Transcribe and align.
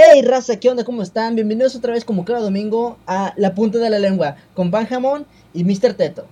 Hey 0.00 0.22
raza, 0.22 0.60
¿qué 0.60 0.70
onda? 0.70 0.84
¿Cómo 0.84 1.02
están? 1.02 1.34
Bienvenidos 1.34 1.74
otra 1.74 1.92
vez 1.92 2.04
como 2.04 2.24
cada 2.24 2.38
domingo 2.38 2.98
a 3.08 3.34
La 3.36 3.56
Punta 3.56 3.78
de 3.78 3.90
la 3.90 3.98
Lengua 3.98 4.36
con 4.54 4.70
Pan 4.70 4.86
Jamón 4.86 5.26
y 5.52 5.64
Mr. 5.64 5.94
Teto. 5.94 6.24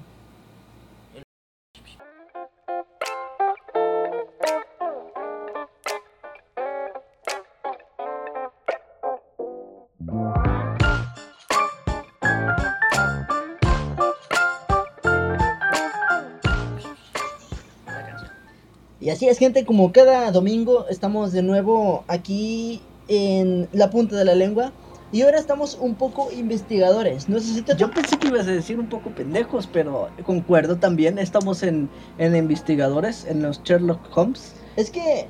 Y 19.01 19.11
así 19.11 19.27
es 19.27 19.39
gente, 19.39 19.67
como 19.67 19.91
cada 19.91 20.31
domingo 20.31 20.87
estamos 20.89 21.33
de 21.33 21.43
nuevo 21.43 22.05
aquí 22.07 22.81
en 23.09 23.69
La 23.73 23.91
Punta 23.91 24.17
de 24.17 24.25
la 24.25 24.35
Lengua. 24.35 24.73
Y 25.13 25.23
ahora 25.23 25.39
estamos 25.39 25.79
un 25.81 25.95
poco 25.95 26.31
investigadores. 26.33 27.29
No 27.29 27.39
sé 27.39 27.55
si 27.55 27.63
te 27.63 27.77
Yo 27.77 27.91
pensé 27.91 28.19
que 28.19 28.29
ibas 28.29 28.49
a 28.49 28.51
decir 28.51 28.79
un 28.79 28.89
poco 28.89 29.11
pendejos, 29.11 29.69
pero 29.73 30.09
concuerdo 30.25 30.77
también. 30.77 31.19
Estamos 31.19 31.63
en, 31.63 31.89
en 32.19 32.35
investigadores, 32.35 33.25
en 33.25 33.43
los 33.43 33.63
Sherlock 33.63 34.01
Holmes. 34.17 34.55
Es 34.75 34.91
que, 34.91 35.27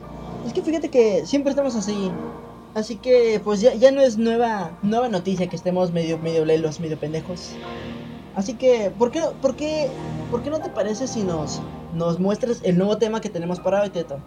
es 0.46 0.52
que 0.54 0.62
fíjate 0.62 0.88
que 0.88 1.26
siempre 1.26 1.50
estamos 1.50 1.76
así. 1.76 2.10
Así 2.74 2.96
que 2.96 3.40
pues 3.44 3.60
ya, 3.60 3.74
ya 3.74 3.90
no 3.90 4.00
es 4.00 4.18
nueva, 4.18 4.70
nueva 4.82 5.08
noticia 5.08 5.46
que 5.46 5.56
estemos 5.56 5.92
medio, 5.92 6.18
medio 6.18 6.45
lelos, 6.45 6.80
medio 6.80 6.98
pendejos. 6.98 7.52
Así 8.34 8.52
que, 8.54 8.92
¿por 8.98 9.10
qué, 9.10 9.22
por 9.40 9.56
qué, 9.56 9.88
por 10.30 10.42
qué 10.42 10.50
no 10.50 10.60
te 10.60 10.68
parece 10.68 11.06
si 11.06 11.22
nos, 11.22 11.62
nos 11.95 12.20
muestras 12.20 12.60
el 12.64 12.76
nuevo 12.76 12.98
tema 12.98 13.22
que 13.22 13.30
tenemos 13.30 13.60
para 13.60 13.80
hoy, 13.80 13.88
Teto? 13.88 14.18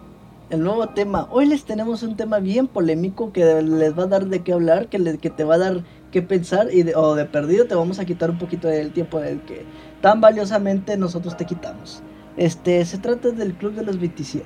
El 0.50 0.62
nuevo 0.64 0.88
tema. 0.88 1.28
Hoy 1.30 1.46
les 1.46 1.64
tenemos 1.64 2.02
un 2.02 2.16
tema 2.16 2.40
bien 2.40 2.66
polémico 2.66 3.32
que 3.32 3.62
les 3.62 3.96
va 3.96 4.02
a 4.04 4.06
dar 4.06 4.26
de 4.26 4.40
qué 4.42 4.52
hablar, 4.52 4.88
que, 4.88 4.98
le- 4.98 5.18
que 5.18 5.30
te 5.30 5.44
va 5.44 5.54
a 5.54 5.58
dar 5.58 5.84
qué 6.10 6.22
pensar 6.22 6.68
y 6.74 6.82
de, 6.82 6.96
o 6.96 7.14
de 7.14 7.24
perdido 7.24 7.66
te 7.66 7.76
vamos 7.76 8.00
a 8.00 8.04
quitar 8.04 8.30
un 8.30 8.38
poquito 8.38 8.66
del 8.66 8.92
tiempo 8.92 9.20
del 9.20 9.40
que 9.42 9.64
tan 10.00 10.20
valiosamente 10.20 10.96
nosotros 10.96 11.36
te 11.36 11.44
quitamos. 11.46 12.02
Este, 12.36 12.84
se 12.84 12.98
trata 12.98 13.30
del 13.30 13.54
Club 13.54 13.74
de 13.74 13.84
los 13.84 14.00
27. 14.00 14.44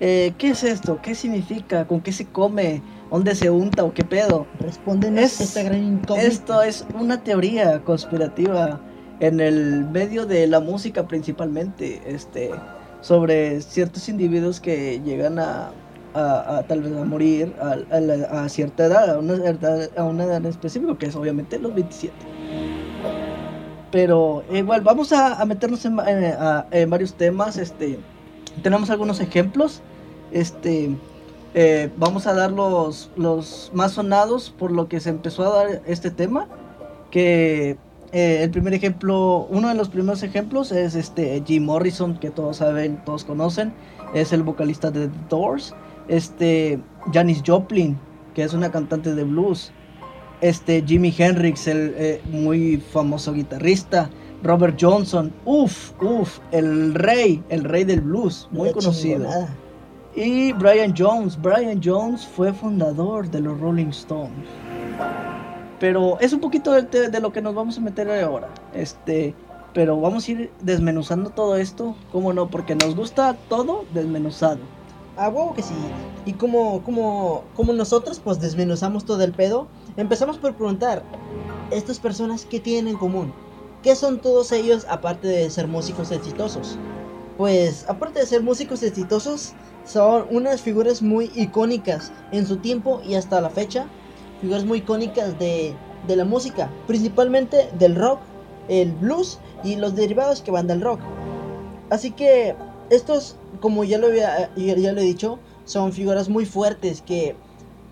Eh, 0.00 0.32
¿Qué 0.38 0.48
es 0.50 0.64
esto? 0.64 0.98
¿Qué 1.00 1.14
significa? 1.14 1.86
¿Con 1.86 2.00
qué 2.00 2.10
se 2.10 2.26
come? 2.26 2.82
¿Dónde 3.08 3.36
se 3.36 3.48
unta 3.50 3.84
o 3.84 3.94
qué 3.94 4.02
pedo? 4.02 4.46
Respóndenos 4.58 5.22
Es- 5.22 5.40
esta 5.40 5.62
gran 5.62 5.84
incógnita. 5.84 6.26
Esto 6.26 6.62
es 6.62 6.84
una 6.98 7.22
teoría 7.22 7.80
conspirativa 7.84 8.80
en 9.20 9.38
el 9.38 9.84
medio 9.84 10.26
de 10.26 10.48
la 10.48 10.58
música 10.58 11.06
principalmente, 11.06 12.02
este, 12.06 12.50
sobre 13.02 13.60
ciertos 13.60 14.08
individuos 14.08 14.60
que 14.60 15.00
llegan 15.04 15.38
a, 15.38 15.70
a- 16.14 16.62
tal 16.66 16.80
vez 16.82 16.96
a 16.96 17.04
morir 17.04 17.54
a, 17.60 18.44
a 18.44 18.48
cierta 18.48 18.86
edad, 18.86 19.10
a 19.10 19.18
una 19.18 19.34
edad, 19.34 19.90
a 19.96 20.04
una 20.04 20.24
edad 20.24 20.36
en 20.38 20.46
específico, 20.46 20.96
que 20.96 21.06
es 21.06 21.16
obviamente 21.16 21.58
los 21.58 21.74
27. 21.74 22.14
Pero 23.90 24.42
igual, 24.50 24.80
vamos 24.80 25.12
a, 25.12 25.44
meternos 25.44 25.84
en 25.84 26.90
varios 26.90 27.14
temas, 27.14 27.58
este, 27.58 27.98
tenemos 28.62 28.88
algunos 28.88 29.20
ejemplos, 29.20 29.82
este, 30.30 30.96
eh, 31.52 31.90
vamos 31.98 32.26
a 32.26 32.32
dar 32.32 32.52
los, 32.52 33.10
los 33.16 33.70
más 33.74 33.92
sonados 33.92 34.54
por 34.58 34.70
lo 34.72 34.88
que 34.88 34.98
se 35.00 35.10
empezó 35.10 35.44
a 35.44 35.56
dar 35.64 35.82
este 35.86 36.10
tema. 36.10 36.48
Que 37.10 37.76
eh, 38.12 38.42
el 38.42 38.50
primer 38.50 38.74
ejemplo, 38.74 39.46
uno 39.48 39.68
de 39.68 39.74
los 39.74 39.88
primeros 39.88 40.22
ejemplos 40.22 40.70
es 40.70 40.94
este 40.94 41.42
Jim 41.46 41.64
Morrison, 41.64 42.18
que 42.18 42.30
todos 42.30 42.58
saben, 42.58 43.02
todos 43.04 43.24
conocen. 43.24 43.72
Es 44.14 44.34
el 44.34 44.42
vocalista 44.42 44.90
de 44.90 45.08
The 45.08 45.18
Doors. 45.30 45.74
Este 46.08 46.78
Janis 47.12 47.42
Joplin, 47.46 47.98
que 48.34 48.42
es 48.42 48.52
una 48.52 48.70
cantante 48.70 49.14
de 49.14 49.24
blues. 49.24 49.72
Este 50.42 50.82
Jimi 50.86 51.14
Hendrix, 51.16 51.66
el 51.66 51.94
eh, 51.96 52.20
muy 52.30 52.76
famoso 52.76 53.32
guitarrista. 53.32 54.10
Robert 54.42 54.76
Johnson, 54.78 55.32
uff, 55.44 55.92
uff, 56.02 56.40
el 56.50 56.94
rey, 56.94 57.42
el 57.48 57.64
rey 57.64 57.84
del 57.84 58.00
blues, 58.00 58.48
muy 58.50 58.72
conocido. 58.72 59.26
Y 60.14 60.52
Brian 60.52 60.92
Jones. 60.96 61.40
Brian 61.40 61.80
Jones 61.82 62.26
fue 62.26 62.52
fundador 62.52 63.30
de 63.30 63.40
los 63.40 63.58
Rolling 63.58 63.86
Stones. 63.86 64.46
Pero 65.82 66.16
es 66.20 66.32
un 66.32 66.38
poquito 66.38 66.70
de, 66.70 67.20
lo 67.20 67.32
que 67.32 67.42
nos 67.42 67.56
vamos 67.56 67.76
a 67.76 67.80
meter 67.80 68.08
ahora. 68.08 68.48
Este, 68.72 69.34
pero 69.74 70.00
vamos 70.00 70.28
a 70.28 70.30
ir 70.30 70.52
desmenuzando 70.60 71.30
todo 71.30 71.56
esto. 71.56 71.96
¿Cómo 72.12 72.32
no? 72.32 72.48
Porque 72.48 72.76
nos 72.76 72.94
gusta 72.94 73.36
todo 73.48 73.84
desmenuzado. 73.92 74.60
A 75.16 75.28
huevo 75.28 75.54
que 75.54 75.62
sí. 75.62 75.74
Y 76.24 76.34
como, 76.34 76.84
como, 76.84 77.42
como 77.56 77.72
nosotros 77.72 78.20
pues 78.20 78.38
desmenuzamos 78.38 79.04
todo 79.04 79.24
el 79.24 79.32
pedo, 79.32 79.66
empezamos 79.96 80.38
por 80.38 80.54
preguntar, 80.54 81.02
¿estas 81.72 81.98
personas 81.98 82.46
qué 82.48 82.60
tienen 82.60 82.86
en 82.86 82.96
común? 82.96 83.32
¿Qué 83.82 83.96
son 83.96 84.20
todos 84.20 84.52
ellos 84.52 84.86
aparte 84.88 85.26
de 85.26 85.50
ser 85.50 85.66
músicos 85.66 86.12
exitosos? 86.12 86.78
Pues 87.36 87.86
aparte 87.88 88.20
de 88.20 88.26
ser 88.26 88.44
músicos 88.44 88.84
exitosos, 88.84 89.54
son 89.84 90.26
unas 90.30 90.60
figuras 90.60 91.02
muy 91.02 91.32
icónicas 91.34 92.12
en 92.30 92.46
su 92.46 92.58
tiempo 92.58 93.02
y 93.04 93.16
hasta 93.16 93.40
la 93.40 93.50
fecha. 93.50 93.88
Figuras 94.42 94.64
muy 94.64 94.78
icónicas 94.78 95.38
de, 95.38 95.72
de 96.06 96.16
la 96.16 96.24
música, 96.24 96.68
principalmente 96.86 97.70
del 97.78 97.94
rock, 97.94 98.18
el 98.68 98.92
blues 98.92 99.38
y 99.64 99.76
los 99.76 99.94
derivados 99.94 100.42
que 100.42 100.50
van 100.50 100.66
del 100.66 100.80
rock. 100.80 101.00
Así 101.90 102.10
que 102.10 102.56
estos, 102.90 103.36
como 103.60 103.84
ya 103.84 103.98
lo, 103.98 104.08
había, 104.08 104.50
ya, 104.56 104.92
lo 104.92 105.00
he 105.00 105.04
dicho, 105.04 105.38
son 105.64 105.92
figuras 105.92 106.28
muy 106.28 106.44
fuertes 106.44 107.02
que, 107.02 107.36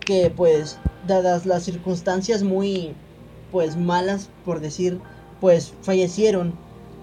que 0.01 0.31
pues, 0.31 0.79
dadas 1.07 1.47
las 1.47 1.63
circunstancias 1.63 2.43
muy, 2.43 2.95
pues, 3.53 3.77
malas, 3.77 4.29
por 4.45 4.59
decir, 4.61 4.99
pues, 5.41 5.73
fallecieron. 5.83 6.53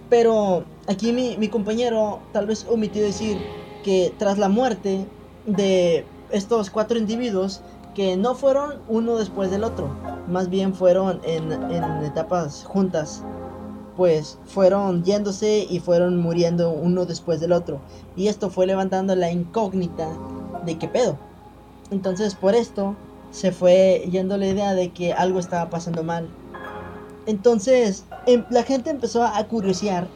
Pero 0.10 0.66
aquí 0.88 1.14
mi, 1.14 1.38
mi 1.38 1.48
compañero 1.48 2.20
tal 2.34 2.48
vez 2.48 2.66
omitió 2.70 3.02
decir 3.02 3.38
que 3.84 4.14
tras 4.18 4.38
la 4.38 4.50
muerte 4.50 5.06
de 5.46 6.06
estos 6.32 6.70
cuatro 6.70 6.98
individuos, 6.98 7.62
que 7.98 8.16
no 8.16 8.36
fueron 8.36 8.76
uno 8.88 9.16
después 9.16 9.50
del 9.50 9.64
otro, 9.64 9.90
más 10.28 10.52
bien 10.52 10.76
fueron 10.76 11.20
en, 11.24 11.52
en 11.52 11.84
etapas 12.06 12.64
juntas 12.64 13.24
pues 13.96 14.38
fueron 14.46 15.04
yéndose 15.04 15.66
y 15.68 15.80
fueron 15.80 16.18
muriendo 16.22 16.70
uno 16.70 17.08
después 17.08 17.40
del 17.40 17.54
otro. 17.54 17.82
Y 18.16 18.28
esto 18.28 18.52
fue 18.52 18.68
levantando 18.68 19.16
la 19.16 19.32
incógnita 19.32 20.08
de 20.64 20.78
qué 20.78 20.88
pedo. 20.88 21.18
Entonces 21.90 22.36
por 22.36 22.54
esto 22.54 22.96
se 23.32 23.52
fue 23.52 24.08
yendo 24.12 24.38
la 24.38 24.46
idea 24.46 24.76
de 24.76 24.94
que 24.94 25.14
algo 25.14 25.40
estaba 25.40 25.72
pasando 25.72 26.04
mal. 26.04 26.30
Entonces 27.26 28.06
em- 28.28 28.46
la 28.52 28.62
gente 28.62 28.92
empezó 28.92 29.24
a 29.24 29.44
curiosear 29.48 30.08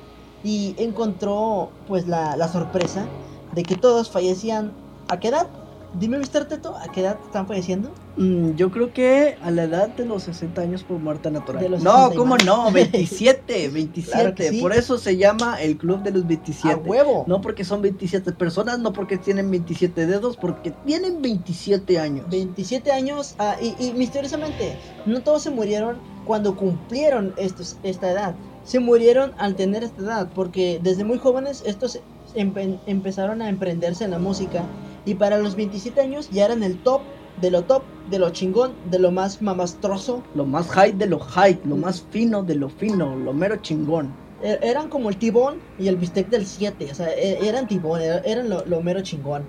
y 0.44 0.76
encontró 0.78 1.72
pues 1.88 2.08
la, 2.08 2.38
la 2.38 2.48
sorpresa 2.48 3.08
de 3.56 3.64
que 3.64 3.76
todos 3.76 4.12
fallecían. 4.12 4.72
¿A 5.10 5.20
qué 5.20 5.30
edad? 5.30 5.48
Dime, 5.94 6.18
Mr. 6.20 6.46
Teto, 6.48 6.76
¿a 6.78 6.90
qué 6.90 7.02
edad 7.02 7.18
están 7.26 7.46
falleciendo? 7.48 7.92
Mm, 8.16 8.52
yo 8.56 8.72
creo 8.72 8.94
que 8.94 9.36
a 9.44 9.52
la 9.52 9.64
edad 9.64 9.90
de 9.90 10.06
los 10.06 10.24
60 10.24 10.62
años 10.62 10.84
por 10.84 11.00
muerte 11.00 11.30
natural. 11.30 11.70
No, 11.70 11.78
60 12.08 12.14
y 12.14 12.18
¿cómo 12.18 12.36
más. 12.36 12.46
no? 12.46 12.72
27, 12.72 13.68
27. 13.70 14.34
Claro 14.34 14.52
sí. 14.54 14.62
Por 14.62 14.72
eso 14.74 14.98
se 14.98 15.18
llama 15.18 15.62
el 15.62 15.78
Club 15.78 16.02
de 16.02 16.12
los 16.12 16.26
27. 16.26 16.74
¡A 16.74 16.78
huevo! 16.78 17.26
No 17.28 17.42
porque 17.42 17.66
son 17.66 17.82
27 17.82 18.32
personas, 18.32 18.80
no 18.80 18.94
porque 18.94 19.18
tienen 19.18 19.52
27 19.52 20.06
dedos, 20.06 20.38
porque 20.38 20.72
tienen 20.86 21.22
27 21.22 22.00
años. 22.00 22.26
27 22.30 22.90
años 22.92 23.36
ah, 23.38 23.58
y, 23.62 23.76
y 23.86 23.92
misteriosamente 23.92 24.78
no 25.06 25.20
todos 25.22 25.42
se 25.44 25.50
murieron 25.50 25.98
cuando 26.26 26.56
cumplieron 26.56 27.34
estos, 27.36 27.76
esta 27.84 28.10
edad. 28.12 28.34
Se 28.64 28.80
murieron 28.80 29.34
al 29.38 29.56
tener 29.56 29.84
esta 29.84 30.02
edad 30.02 30.30
porque 30.34 30.80
desde 30.82 31.04
muy 31.04 31.18
jóvenes 31.18 31.64
estos 31.66 32.00
empe- 32.36 32.80
empezaron 32.86 33.42
a 33.42 33.50
emprenderse 33.50 34.06
en 34.06 34.12
la 34.12 34.20
música 34.20 34.64
y 35.06 35.16
para 35.16 35.38
los 35.40 35.56
27 35.56 36.02
años 36.02 36.30
ya 36.30 36.46
eran 36.46 36.64
el 36.64 36.80
top 36.80 37.02
de 37.38 37.50
lo 37.52 37.64
top, 37.64 37.84
de 38.06 38.20
lo 38.20 38.30
chingón, 38.32 38.78
de 38.84 39.00
lo 39.00 39.12
más 39.12 39.42
mamastroso. 39.42 40.24
Lo 40.34 40.46
más 40.46 40.68
high 40.70 40.92
de 40.94 41.08
lo 41.08 41.20
high, 41.20 41.60
lo 41.64 41.76
más 41.78 42.02
fino 42.02 42.44
de 42.44 42.56
lo 42.56 42.70
fino, 42.70 43.16
lo 43.16 43.34
mero 43.34 43.58
chingón. 43.58 44.14
E- 44.44 44.60
Eran 44.62 44.90
como 44.90 45.10
el 45.10 45.18
tibón 45.18 45.62
y 45.78 45.88
el 45.88 45.98
bistec 45.98 46.30
del 46.30 46.46
7, 46.46 46.90
o 46.92 46.96
sea, 46.96 47.10
e- 47.14 47.48
eran 47.48 47.68
tibón, 47.68 48.02
era- 48.02 48.20
eran 48.20 48.50
lo, 48.50 48.66
lo 48.66 48.82
mero 48.82 49.02
chingón. 49.02 49.48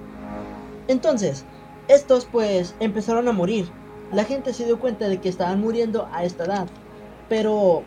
Entonces, 0.89 1.45
estos 1.89 2.27
pues 2.27 2.77
empezaron 2.81 3.29
a 3.29 3.33
morir. 3.33 3.67
La 4.11 4.25
gente 4.25 4.53
se 4.53 4.65
dio 4.65 4.79
cuenta 4.79 5.09
de 5.09 5.21
que 5.21 5.29
estaban 5.29 5.61
muriendo 5.61 6.09
a 6.13 6.25
esta 6.25 6.45
edad. 6.45 6.69
Pero, 7.29 7.85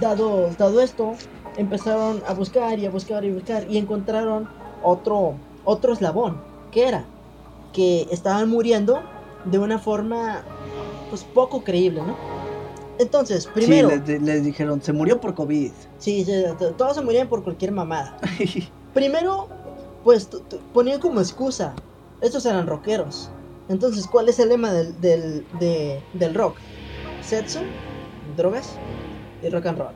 dado, 0.00 0.50
dado 0.56 0.80
esto, 0.80 1.18
empezaron 1.56 2.22
a 2.26 2.34
buscar 2.34 2.78
y 2.78 2.86
a 2.86 2.90
buscar 2.90 3.24
y 3.24 3.30
a 3.30 3.34
buscar 3.34 3.70
y 3.70 3.76
encontraron 3.78 4.48
otro, 4.82 5.40
otro 5.64 5.92
eslabón. 5.92 6.47
¿Qué 6.78 6.86
era? 6.86 7.04
Que 7.72 8.06
estaban 8.12 8.48
muriendo 8.48 9.02
de 9.46 9.58
una 9.58 9.80
forma 9.80 10.44
pues 11.10 11.24
poco 11.24 11.64
creíble, 11.64 12.00
¿no? 12.02 12.14
Entonces, 13.00 13.48
primero... 13.48 13.90
Sí, 13.90 13.96
les, 14.06 14.22
les 14.22 14.44
dijeron, 14.44 14.80
se 14.80 14.92
murió 14.92 15.20
por 15.20 15.34
COVID. 15.34 15.72
Sí, 15.98 16.24
sí, 16.24 16.32
todos 16.76 16.94
se 16.94 17.02
morían 17.02 17.26
por 17.26 17.42
cualquier 17.42 17.72
mamada. 17.72 18.16
Primero, 18.94 19.48
pues 20.04 20.28
ponían 20.72 21.00
como 21.00 21.18
excusa. 21.18 21.74
Estos 22.20 22.46
eran 22.46 22.68
rockeros. 22.68 23.28
Entonces, 23.68 24.06
¿cuál 24.06 24.28
es 24.28 24.38
el 24.38 24.50
lema 24.50 24.72
del, 24.72 25.00
del, 25.00 25.44
de- 25.58 26.00
del 26.12 26.32
rock? 26.32 26.58
Sexo, 27.22 27.58
drogas 28.36 28.70
y 29.42 29.48
rock 29.48 29.66
and 29.66 29.78
roll. 29.78 29.94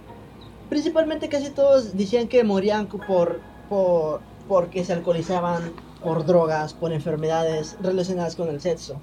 Principalmente 0.69 1.29
casi 1.29 1.51
todos 1.51 1.97
decían 1.97 2.27
que 2.27 2.43
morían 2.43 2.89
por, 2.89 3.39
por 3.69 4.21
porque 4.49 4.85
se 4.85 4.93
alcoholizaban, 4.93 5.71
por 6.03 6.25
drogas, 6.27 6.75
por 6.75 6.93
enfermedades 6.93 7.77
relacionadas 7.81 8.37
con 8.37 8.49
el 8.49 8.61
sexo. 8.61 8.97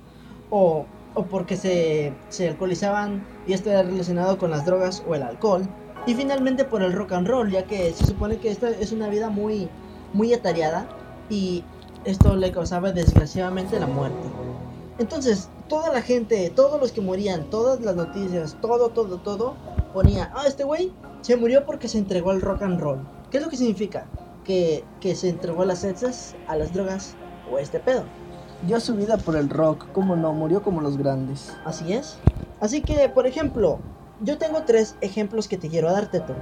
O, 0.50 0.86
o 1.13 1.24
porque 1.24 1.57
se, 1.57 2.13
se 2.30 2.50
alcoholizaban 2.50 3.25
y 3.48 3.54
esto 3.54 3.69
era 3.69 3.84
relacionado 3.84 4.38
con 4.38 4.51
las 4.51 4.66
drogas 4.66 5.04
o 5.07 5.16
el 5.16 5.24
alcohol. 5.24 5.68
Y 6.06 6.16
finalmente 6.16 6.66
por 6.66 6.81
el 6.81 6.94
rock 6.94 7.13
and 7.13 7.28
roll, 7.28 7.51
ya 7.51 7.63
que 7.63 7.94
se 7.94 8.06
supone 8.06 8.38
que 8.38 8.50
esta 8.50 8.69
es 8.69 8.92
una 8.92 9.10
vida 9.10 9.30
muy, 9.30 9.69
muy 10.13 10.34
atareada 10.34 10.88
y 11.30 11.63
esto 12.06 12.36
le 12.36 12.51
causaba 12.51 12.92
desgraciadamente 12.92 13.80
la 13.80 13.88
muerte. 13.88 14.28
Entonces, 14.98 15.50
toda 15.68 15.94
la 15.94 16.02
gente, 16.02 16.52
todos 16.56 16.80
los 16.80 16.92
que 16.92 17.02
morían, 17.02 17.50
todas 17.50 17.80
las 17.81 17.95
noticias, 17.95 18.57
todo, 18.62 18.90
todo, 18.90 19.18
todo, 19.19 19.56
ponía, 19.94 20.31
ah, 20.36 20.44
este 20.48 20.63
güey 20.63 20.92
se 21.22 21.36
murió 21.36 21.66
porque 21.66 21.88
se 21.88 21.98
entregó 21.98 22.31
al 22.31 22.42
rock 22.42 22.63
and 22.63 22.80
roll. 22.80 23.00
¿Qué 23.30 23.38
es 23.38 23.44
lo 23.44 23.50
que 23.50 23.57
significa? 23.57 24.06
Que, 24.50 24.84
que 25.00 25.13
se 25.13 25.30
entregó 25.30 25.62
a 25.62 25.66
las 25.68 25.81
sexas, 25.81 26.36
a 26.48 26.56
las 26.56 26.74
drogas 26.74 27.13
o 27.51 27.57
a 27.57 27.62
este 27.62 27.80
pedo. 27.80 28.01
Dio 28.66 28.80
su 28.80 28.96
vida 28.96 29.18
por 29.18 29.36
el 29.36 29.48
rock, 29.48 29.86
como 29.92 30.16
no, 30.16 30.34
murió 30.34 30.63
como 30.63 30.81
los 30.81 30.98
grandes. 30.98 31.56
Así 31.66 31.94
es. 31.94 32.18
Así 32.60 32.81
que, 32.81 33.10
por 33.10 33.28
ejemplo, 33.28 33.78
yo 34.22 34.40
tengo 34.40 34.63
tres 34.63 34.96
ejemplos 35.01 35.48
que 35.48 35.60
te 35.60 35.69
quiero 35.69 35.92
dar, 35.92 36.10
Teto. 36.10 36.34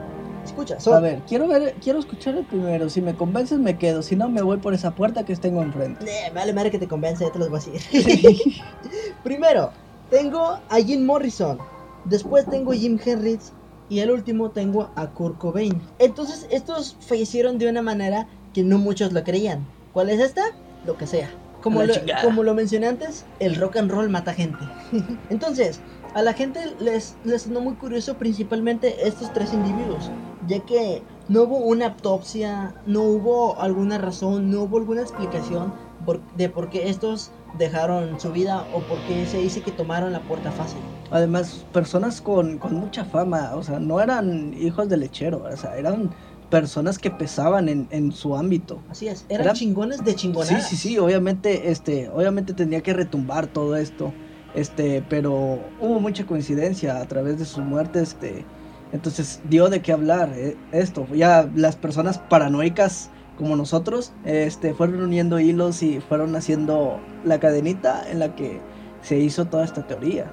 Escucha, 0.45 0.79
son... 0.79 0.93
A 0.93 0.99
ver, 1.01 1.21
quiero 1.27 1.49
ver, 1.49 1.75
quiero 1.81 1.99
escuchar 1.99 2.37
el 2.37 2.45
primero. 2.45 2.89
Si 2.89 3.01
me 3.01 3.13
convences 3.13 3.59
me 3.59 3.77
quedo, 3.77 4.01
si 4.01 4.15
no 4.15 4.29
me 4.29 4.41
voy 4.41 4.55
por 4.55 4.73
esa 4.73 4.95
puerta 4.95 5.25
que 5.25 5.35
tengo 5.35 5.61
enfrente. 5.61 6.05
Eh, 6.09 6.31
vale 6.33 6.53
madre 6.53 6.71
que 6.71 6.79
te 6.79 6.87
convence, 6.87 7.25
ya 7.25 7.31
te 7.33 7.39
los 7.39 7.49
voy 7.49 7.59
a 7.59 7.71
decir. 7.73 8.53
Primero, 9.25 9.71
tengo 10.09 10.59
a 10.69 10.77
Jim 10.77 11.05
Morrison. 11.05 11.57
Después 12.05 12.45
tengo 12.45 12.71
a 12.71 12.75
Jim 12.75 12.97
Hendrix. 13.03 13.51
Y 13.89 13.99
el 13.99 14.11
último 14.11 14.51
tengo 14.51 14.91
a 14.95 15.11
Kurt 15.13 15.37
Cobain. 15.37 15.81
Entonces, 15.99 16.47
estos 16.51 16.97
fallecieron 16.99 17.57
de 17.57 17.69
una 17.69 17.81
manera 17.81 18.27
que 18.53 18.63
no 18.63 18.77
muchos 18.77 19.13
lo 19.13 19.23
creían. 19.23 19.67
¿Cuál 19.93 20.09
es 20.09 20.19
esta? 20.19 20.41
Lo 20.83 20.97
que 20.97 21.07
sea. 21.07 21.29
Como 21.61 21.79
lo, 21.87 21.93
como 22.23 22.43
lo 22.43 22.53
mencioné 22.53 22.87
antes, 22.87 23.25
el 23.39 23.55
rock 23.55 23.77
and 23.77 23.89
roll 23.91 24.09
mata 24.09 24.33
gente. 24.33 24.57
Entonces, 25.29 25.81
a 26.13 26.21
la 26.21 26.33
gente 26.33 26.59
les, 26.79 27.15
les 27.23 27.43
sonó 27.43 27.61
muy 27.61 27.75
curioso 27.75 28.17
principalmente 28.17 29.07
estos 29.07 29.33
tres 29.33 29.53
individuos, 29.53 30.09
ya 30.47 30.59
que 30.65 31.03
no 31.27 31.43
hubo 31.43 31.57
una 31.57 31.87
autopsia, 31.87 32.75
no 32.85 33.01
hubo 33.03 33.59
alguna 33.59 33.97
razón, 33.97 34.49
no 34.49 34.63
hubo 34.63 34.77
alguna 34.77 35.01
explicación 35.01 35.73
por- 36.05 36.21
de 36.35 36.49
por 36.49 36.69
qué 36.69 36.89
estos 36.89 37.31
dejaron 37.57 38.19
su 38.19 38.31
vida 38.31 38.67
o 38.71 38.81
por 38.81 39.03
qué 39.07 39.25
se 39.25 39.37
dice 39.37 39.61
que 39.61 39.71
tomaron 39.71 40.11
la 40.11 40.21
puerta 40.27 40.51
fácil. 40.51 40.81
Además, 41.09 41.65
personas 41.71 42.21
con, 42.21 42.57
con 42.59 42.75
mucha 42.75 43.05
fama, 43.05 43.55
o 43.55 43.63
sea, 43.63 43.79
no 43.79 44.01
eran 44.01 44.53
hijos 44.53 44.89
de 44.89 44.97
lechero, 44.97 45.43
o 45.43 45.57
sea, 45.57 45.77
eran 45.77 46.13
personas 46.49 46.97
que 46.99 47.11
pesaban 47.11 47.69
en, 47.69 47.87
en 47.91 48.11
su 48.11 48.35
ámbito. 48.35 48.83
Así 48.89 49.07
es, 49.07 49.25
eran 49.29 49.45
Era- 49.47 49.53
chingones 49.53 50.03
de 50.03 50.11
Sí, 50.11 50.17
chingonadas. 50.17 50.67
sí, 50.67 50.75
sí, 50.77 50.97
obviamente, 50.97 51.71
este, 51.71 52.09
obviamente 52.09 52.53
tenía 52.53 52.81
que 52.81 52.93
retumbar 52.93 53.47
todo 53.47 53.75
esto, 53.75 54.17
este, 54.53 55.01
pero 55.01 55.31
hubo 55.77 55.99
mucha 55.99 56.25
coincidencia 56.25 56.99
a 57.01 57.07
través 57.07 57.37
de 57.37 57.45
su 57.45 57.61
muerte, 57.61 58.01
este, 58.01 58.49
entonces 58.91 59.39
dio 59.43 59.69
de 59.69 59.81
qué 59.81 59.91
hablar 59.91 60.33
eh, 60.35 60.61
esto, 60.71 61.07
ya 61.13 61.49
las 61.53 61.75
personas 61.77 62.19
paranoicas 62.19 63.11
como 63.37 63.55
nosotros, 63.55 64.11
este, 64.25 64.73
fueron 64.73 65.01
uniendo 65.01 65.39
hilos 65.39 65.83
y 65.83 65.99
fueron 65.99 66.35
haciendo 66.35 66.99
la 67.23 67.39
cadenita 67.39 68.09
en 68.09 68.19
la 68.19 68.35
que 68.35 68.59
se 69.01 69.17
hizo 69.17 69.45
toda 69.45 69.63
esta 69.63 69.85
teoría. 69.85 70.31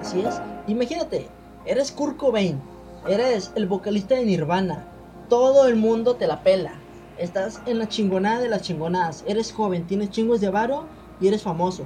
Así 0.00 0.20
es. 0.20 0.40
Imagínate, 0.66 1.28
eres 1.64 1.90
Kurt 1.92 2.16
Cobain, 2.16 2.60
eres 3.08 3.52
el 3.54 3.66
vocalista 3.66 4.14
de 4.14 4.24
Nirvana, 4.24 4.86
todo 5.28 5.66
el 5.66 5.76
mundo 5.76 6.16
te 6.16 6.26
la 6.26 6.42
pela. 6.42 6.74
Estás 7.18 7.62
en 7.66 7.78
la 7.78 7.88
chingonada 7.88 8.40
de 8.40 8.48
las 8.48 8.62
chingonadas, 8.62 9.24
eres 9.26 9.52
joven, 9.52 9.86
tienes 9.86 10.10
chingos 10.10 10.40
de 10.40 10.50
varo 10.50 10.84
y 11.20 11.28
eres 11.28 11.42
famoso. 11.42 11.84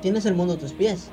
Tienes 0.00 0.24
el 0.26 0.34
mundo 0.34 0.54
a 0.54 0.58
tus 0.58 0.72
pies. 0.72 1.08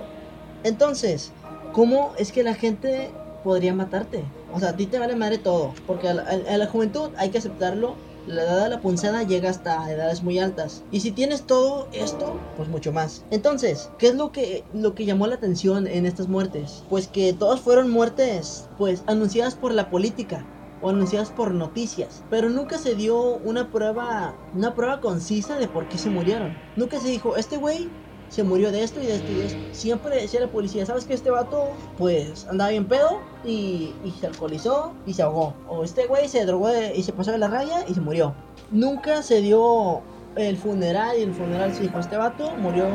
Entonces, 0.64 1.32
¿cómo 1.74 2.14
es 2.18 2.32
que 2.32 2.44
la 2.44 2.54
gente 2.54 3.12
podría 3.44 3.74
matarte? 3.74 4.24
O 4.54 4.60
sea, 4.60 4.70
a 4.70 4.76
ti 4.76 4.86
te 4.86 5.00
vale 5.00 5.16
madre 5.16 5.38
todo, 5.38 5.74
porque 5.86 6.08
a 6.08 6.14
la, 6.14 6.68
juventud 6.68 7.10
hay 7.18 7.30
que 7.30 7.38
aceptarlo. 7.38 7.96
La 8.28 8.44
edad 8.44 8.64
de 8.66 8.70
la 8.70 8.82
punzada 8.82 9.24
llega 9.24 9.50
hasta 9.50 9.90
edades 9.90 10.22
muy 10.22 10.38
altas. 10.38 10.84
Y 10.92 11.00
si 11.00 11.12
tienes 11.12 11.44
todo 11.44 11.88
esto, 11.94 12.38
pues 12.58 12.68
mucho 12.68 12.92
más. 12.92 13.24
Entonces, 13.32 13.90
¿qué 13.98 14.08
es 14.08 14.16
lo 14.16 14.34
que, 14.34 14.66
lo 14.74 14.96
que 14.96 15.06
llamó 15.06 15.28
la 15.28 15.36
atención 15.36 15.88
en 15.88 16.06
estas 16.06 16.28
muertes? 16.28 16.84
Pues 16.90 17.08
que 17.08 17.32
todas 17.32 17.62
fueron 17.62 17.90
muertes, 17.90 18.68
pues, 18.78 19.04
anunciadas 19.08 19.56
por 19.56 19.74
la 19.74 19.90
política 19.90 20.46
o 20.82 20.90
anunciadas 20.90 21.32
por 21.32 21.54
noticias, 21.54 22.26
pero 22.30 22.50
nunca 22.50 22.78
se 22.78 22.96
dio 22.96 23.18
una 23.38 23.72
prueba, 23.72 24.36
una 24.54 24.76
prueba 24.76 25.00
concisa 25.00 25.58
de 25.58 25.70
por 25.70 25.88
qué 25.88 25.98
se 25.98 26.10
murieron. 26.10 26.58
Nunca 26.76 27.00
se 27.00 27.08
dijo, 27.08 27.38
este 27.38 27.56
güey 27.56 27.90
se 28.30 28.44
murió 28.44 28.72
de 28.72 28.84
esto 28.84 29.02
y 29.02 29.06
de 29.06 29.16
esto 29.16 29.32
y 29.32 29.36
de 29.36 29.46
esto. 29.48 29.60
Siempre 29.72 30.16
decía 30.22 30.40
la 30.42 30.48
policía, 30.48 30.86
¿sabes 30.86 31.06
que 31.06 31.14
este 31.14 31.30
vato 31.32 31.70
pues 31.98 32.46
andaba 32.50 32.72
bien 32.72 32.86
pedo 32.86 33.20
y, 33.46 33.94
y 34.04 34.12
se 34.20 34.28
alcoholizó 34.28 34.92
y 35.06 35.14
se 35.14 35.22
ahogó? 35.24 35.54
O 35.70 35.84
este 35.84 36.06
güey 36.08 36.28
se 36.28 36.46
drogó 36.46 36.68
de- 36.70 36.96
y 36.96 37.04
se 37.04 37.14
pasó 37.14 37.32
de 37.32 37.38
la 37.38 37.48
raya 37.48 37.86
y 37.88 37.94
se 37.94 38.02
murió. 38.02 38.34
Nunca 38.72 39.22
se 39.24 39.42
dio 39.42 40.02
el 40.36 40.58
funeral 40.58 41.18
y 41.18 41.22
el 41.24 41.34
funeral 41.34 41.74
se 41.74 41.84
dijo, 41.84 42.00
este 42.00 42.18
vato 42.18 42.52
murió 42.58 42.86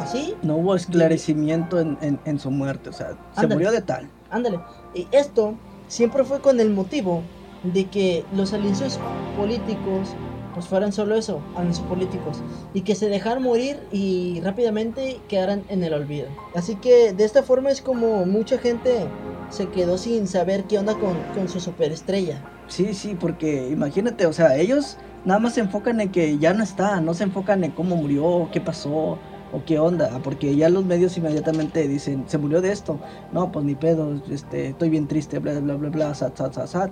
así 0.00 0.34
No 0.42 0.56
hubo 0.56 0.74
esclarecimiento 0.76 1.80
en, 1.80 1.96
en- 2.00 2.20
en 2.24 2.38
su 2.38 2.50
muerte, 2.50 2.90
o 2.90 2.92
sea, 2.92 3.16
se 3.38 3.46
murió 3.46 3.72
de 3.72 3.80
tal. 3.82 4.08
Ándale. 4.30 4.60
Y 4.94 5.08
esto 5.10 5.54
siempre 5.88 6.22
fue 6.24 6.40
con 6.40 6.60
el 6.60 6.70
motivo 6.70 7.22
de 7.62 7.86
que 7.86 8.24
los 8.34 8.52
anuncios 8.52 8.98
políticos 9.36 10.10
pues 10.56 10.68
fueran 10.68 10.90
solo 10.90 11.16
eso, 11.16 11.42
anuncios 11.54 11.86
políticos. 11.86 12.38
Y 12.72 12.80
que 12.80 12.94
se 12.94 13.10
dejaran 13.10 13.42
morir 13.42 13.78
y 13.92 14.40
rápidamente 14.40 15.20
quedaran 15.28 15.64
en 15.68 15.84
el 15.84 15.92
olvido. 15.92 16.28
Así 16.54 16.76
que 16.76 17.12
de 17.12 17.24
esta 17.24 17.42
forma 17.42 17.68
es 17.68 17.82
como 17.82 18.24
mucha 18.24 18.56
gente 18.56 19.06
se 19.50 19.68
quedó 19.68 19.98
sin 19.98 20.26
saber 20.26 20.64
qué 20.64 20.78
onda 20.78 20.94
con, 20.94 21.14
con 21.34 21.50
su 21.50 21.60
superestrella. 21.60 22.42
Sí, 22.68 22.94
sí, 22.94 23.14
porque 23.20 23.68
imagínate, 23.68 24.24
o 24.24 24.32
sea, 24.32 24.56
ellos 24.56 24.96
nada 25.26 25.40
más 25.40 25.52
se 25.52 25.60
enfocan 25.60 26.00
en 26.00 26.10
que 26.10 26.38
ya 26.38 26.54
no 26.54 26.64
está, 26.64 27.02
no 27.02 27.12
se 27.12 27.24
enfocan 27.24 27.62
en 27.62 27.72
cómo 27.72 27.94
murió, 27.94 28.48
qué 28.50 28.62
pasó 28.62 29.18
o 29.52 29.64
qué 29.66 29.78
onda, 29.78 30.20
porque 30.24 30.56
ya 30.56 30.70
los 30.70 30.86
medios 30.86 31.18
inmediatamente 31.18 31.86
dicen, 31.86 32.24
se 32.28 32.38
murió 32.38 32.62
de 32.62 32.72
esto, 32.72 32.98
no, 33.30 33.52
pues 33.52 33.62
ni 33.66 33.74
pedo, 33.74 34.22
este, 34.30 34.68
estoy 34.68 34.88
bien 34.88 35.06
triste, 35.06 35.38
bla, 35.38 35.60
bla, 35.60 35.74
bla, 35.74 35.90
bla, 35.90 36.14
sat, 36.14 36.34
sat, 36.34 36.54
sat, 36.54 36.66
sat. 36.66 36.90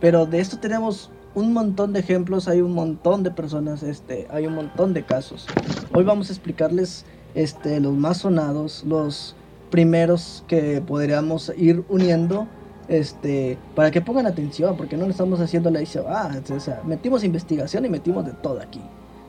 Pero 0.00 0.26
de 0.26 0.40
esto 0.40 0.58
tenemos 0.58 1.12
un 1.34 1.52
montón 1.52 1.92
de 1.92 2.00
ejemplos, 2.00 2.48
hay 2.48 2.60
un 2.60 2.72
montón 2.72 3.22
de 3.22 3.30
personas, 3.30 3.82
este, 3.82 4.26
hay 4.30 4.46
un 4.46 4.54
montón 4.54 4.94
de 4.94 5.04
casos. 5.04 5.46
Hoy 5.92 6.04
vamos 6.04 6.30
a 6.30 6.32
explicarles 6.32 7.04
este, 7.34 7.80
los 7.80 7.94
más 7.94 8.18
sonados, 8.18 8.84
los 8.86 9.34
primeros 9.70 10.44
que 10.46 10.80
podríamos 10.80 11.52
ir 11.56 11.84
uniendo 11.88 12.46
este, 12.86 13.58
para 13.74 13.90
que 13.90 14.00
pongan 14.00 14.26
atención, 14.26 14.76
porque 14.76 14.96
no 14.96 15.04
le 15.04 15.10
estamos 15.10 15.40
haciendo 15.40 15.70
la 15.70 15.80
dice, 15.80 16.02
ah, 16.08 16.40
o 16.54 16.60
sea, 16.60 16.82
metimos 16.84 17.24
investigación 17.24 17.84
y 17.84 17.88
metimos 17.88 18.24
de 18.24 18.32
todo 18.32 18.60
aquí. 18.60 18.80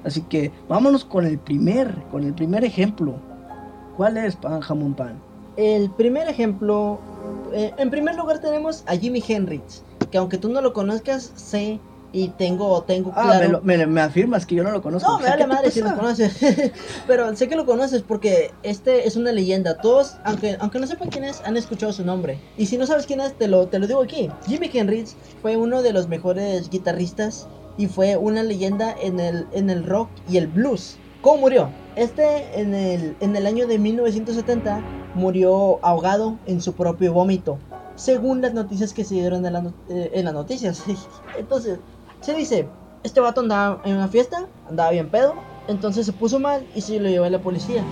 Así 0.03 0.21
que 0.21 0.51
vámonos 0.69 1.03
con 1.03 1.25
el 1.25 1.39
primer, 1.39 1.91
con 2.11 2.23
el 2.23 2.33
primer 2.33 2.63
ejemplo. 2.63 3.15
¿Cuál 3.97 4.17
es 4.17 4.35
pan 4.35 4.61
jamón 4.61 4.93
pan? 4.93 5.19
El 5.57 5.89
primer 5.89 6.27
ejemplo, 6.27 6.99
eh, 7.53 7.73
en 7.77 7.89
primer 7.89 8.15
lugar 8.15 8.39
tenemos 8.39 8.83
a 8.85 8.95
Jimi 8.95 9.23
Hendrix, 9.25 9.83
que 10.11 10.17
aunque 10.19 10.37
tú 10.37 10.49
no 10.49 10.61
lo 10.61 10.73
conozcas, 10.73 11.31
sé 11.35 11.79
y 12.15 12.29
tengo, 12.29 12.81
tengo 12.83 13.11
Ah, 13.15 13.23
claro. 13.23 13.39
me, 13.39 13.47
lo- 13.49 13.61
me- 13.61 13.87
me 13.87 14.01
afirmas 14.01 14.45
que 14.45 14.55
yo 14.55 14.63
no 14.63 14.71
lo 14.71 14.81
conozco. 14.81 15.11
No, 15.11 15.19
me 15.19 15.25
vale 15.25 15.35
¿qué 15.37 15.43
te 15.43 15.47
madre 15.47 15.71
si 15.71 15.81
lo 15.81 15.95
conoces. 15.95 16.37
Pero 17.07 17.35
sé 17.35 17.47
que 17.49 17.55
lo 17.57 17.65
conoces 17.65 18.01
porque 18.03 18.51
este 18.63 19.05
es 19.07 19.15
una 19.17 19.31
leyenda. 19.33 19.77
Todos, 19.77 20.15
aunque, 20.23 20.55
aunque 20.59 20.79
no 20.79 20.87
sepan 20.87 21.09
quién 21.09 21.25
es, 21.25 21.41
han 21.45 21.57
escuchado 21.57 21.91
su 21.91 22.05
nombre. 22.05 22.39
Y 22.57 22.67
si 22.67 22.77
no 22.77 22.87
sabes 22.87 23.05
quién 23.05 23.19
es, 23.19 23.33
te 23.37 23.47
lo, 23.47 23.67
te 23.67 23.79
lo 23.79 23.87
digo 23.87 24.01
aquí. 24.01 24.29
Jimi 24.47 24.69
Hendrix 24.73 25.15
fue 25.41 25.57
uno 25.57 25.81
de 25.81 25.91
los 25.93 26.07
mejores 26.07 26.69
guitarristas 26.69 27.47
y 27.77 27.87
fue 27.87 28.15
una 28.15 28.41
leyenda 28.43 28.95
en 29.01 29.19
el, 29.19 29.45
en 29.51 29.69
el 29.69 29.85
rock 29.85 30.09
y 30.29 30.37
el 30.37 30.47
blues. 30.47 30.95
¿Cómo 31.21 31.41
murió? 31.41 31.69
Este 31.97 32.59
en 32.59 32.73
el, 32.73 33.15
en 33.19 33.35
el 33.35 33.45
año 33.47 33.67
de 33.67 33.77
1970 33.79 34.79
murió 35.15 35.79
ahogado 35.83 36.37
en 36.45 36.61
su 36.61 36.73
propio 36.73 37.13
vómito. 37.13 37.57
Según 37.95 38.41
las 38.41 38.53
noticias 38.53 38.93
que 38.93 39.05
se 39.05 39.13
dieron 39.15 39.45
en, 39.45 39.53
la 39.53 39.61
no- 39.61 39.73
eh, 39.89 40.11
en 40.13 40.25
las 40.25 40.33
noticias. 40.33 40.83
Entonces, 41.39 41.79
se 42.25 42.33
dice, 42.33 42.67
este 43.03 43.19
vato 43.19 43.41
andaba 43.41 43.83
en 43.85 43.97
una 43.97 44.07
fiesta, 44.07 44.47
andaba 44.67 44.89
bien 44.89 45.11
pedo, 45.11 45.35
entonces 45.67 46.07
se 46.07 46.11
puso 46.11 46.39
mal 46.39 46.65
y 46.73 46.81
se 46.81 46.99
lo 46.99 47.07
llevó 47.07 47.25
a 47.25 47.29
la 47.29 47.39
policía, 47.39 47.83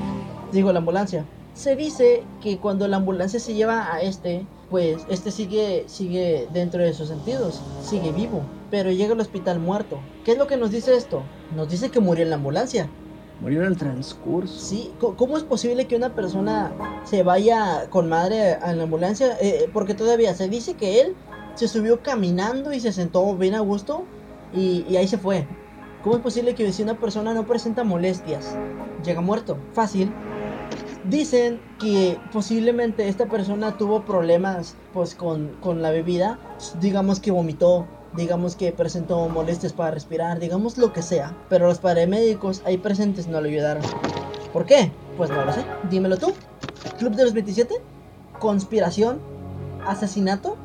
digo 0.52 0.74
la 0.74 0.80
ambulancia. 0.80 1.24
Se 1.54 1.76
dice 1.76 2.24
que 2.42 2.58
cuando 2.58 2.88
la 2.88 2.98
ambulancia 2.98 3.40
se 3.40 3.54
lleva 3.54 3.94
a 3.94 4.02
este, 4.02 4.48
pues 4.72 5.06
este 5.08 5.30
sigue, 5.30 5.84
sigue 5.86 6.48
dentro 6.52 6.82
de 6.82 6.96
sus 6.96 7.10
sentidos, 7.10 7.62
sigue 7.84 8.12
vivo, 8.12 8.42
pero 8.72 8.92
llega 8.92 9.14
al 9.14 9.20
hospital 9.20 9.60
muerto. 9.60 10.00
¿Qué 10.26 10.32
es 10.32 10.40
lo 10.40 10.48
que 10.48 10.58
nos 10.58 10.72
dice 10.72 10.96
esto? 10.96 11.22
Nos 11.56 11.70
dice 11.70 11.92
que 11.92 12.00
murió 12.00 12.24
en 12.24 12.32
la 12.32 12.38
ambulancia, 12.38 12.90
Murió 13.40 13.62
en 13.62 13.68
el 13.68 13.78
transcurso. 13.78 14.58
Sí, 14.58 14.92
¿cómo 15.00 15.38
es 15.38 15.44
posible 15.44 15.86
que 15.86 15.96
una 15.96 16.16
persona 16.16 16.72
se 17.04 17.24
vaya 17.24 17.88
con 17.90 18.08
madre 18.08 18.54
a 18.54 18.74
la 18.74 18.84
ambulancia? 18.84 19.38
Eh, 19.42 19.70
porque 19.74 19.94
todavía 19.94 20.34
se 20.34 20.48
dice 20.48 20.76
que 20.76 21.02
él 21.02 21.16
se 21.56 21.68
subió 21.68 22.02
caminando 22.02 22.74
y 22.74 22.80
se 22.80 22.92
sentó 22.92 23.36
bien 23.36 23.56
a 23.56 23.60
gusto 23.60 24.06
y, 24.54 24.86
y 24.90 24.98
ahí 24.98 25.08
se 25.08 25.18
fue. 25.18 25.48
¿Cómo 26.04 26.18
es 26.18 26.22
posible 26.22 26.54
que 26.54 26.72
si 26.74 26.84
una 26.84 27.00
persona 27.00 27.34
no 27.34 27.46
presenta 27.46 27.84
molestias, 27.84 28.58
llega 29.06 29.22
muerto? 29.22 29.58
Fácil. 29.74 30.12
Dicen 31.10 31.62
que 31.80 32.18
posiblemente 32.32 33.08
esta 33.08 33.26
persona 33.26 33.78
tuvo 33.78 34.04
problemas 34.04 34.76
pues 34.94 35.16
con, 35.16 35.50
con 35.62 35.82
la 35.82 35.92
bebida, 35.92 36.40
digamos 36.80 37.20
que 37.20 37.32
vomitó, 37.32 37.88
digamos 38.16 38.56
que 38.56 38.72
presentó 38.72 39.28
molestias 39.30 39.74
para 39.74 39.92
respirar, 39.92 40.40
digamos 40.40 40.78
lo 40.78 40.94
que 40.94 41.02
sea, 41.02 41.36
pero 41.50 41.68
los 41.68 41.80
paramédicos 41.80 42.62
ahí 42.66 42.78
presentes 42.78 43.28
no 43.28 43.42
le 43.42 43.50
ayudaron. 43.50 43.84
¿Por 44.52 44.66
qué? 44.66 44.92
Pues 45.18 45.30
no 45.30 45.44
lo 45.44 45.52
sé, 45.52 45.66
dímelo 45.90 46.18
tú. 46.18 46.34
Club 47.00 47.16
de 47.16 47.24
los 47.24 47.34
27, 47.34 47.76
conspiración, 48.40 49.20
asesinato, 49.86 50.58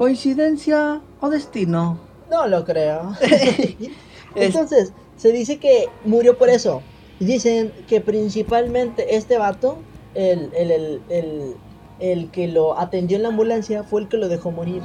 ¿Coincidencia 0.00 1.02
o 1.20 1.28
destino? 1.28 2.09
No 2.30 2.46
lo 2.46 2.64
creo. 2.64 3.12
Entonces, 4.34 4.92
se 5.16 5.32
dice 5.32 5.58
que 5.58 5.86
murió 6.04 6.38
por 6.38 6.48
eso. 6.50 6.82
Dicen 7.18 7.72
que 7.86 8.00
principalmente 8.00 9.16
este 9.16 9.36
vato, 9.38 9.76
el, 10.14 10.50
el, 10.54 10.70
el, 10.70 11.04
el, 11.08 11.54
el 11.98 12.30
que 12.30 12.48
lo 12.48 12.78
atendió 12.78 13.16
en 13.16 13.22
la 13.24 13.28
ambulancia, 13.28 13.84
fue 13.84 14.00
el 14.02 14.08
que 14.08 14.16
lo 14.16 14.28
dejó 14.28 14.50
morir. 14.52 14.82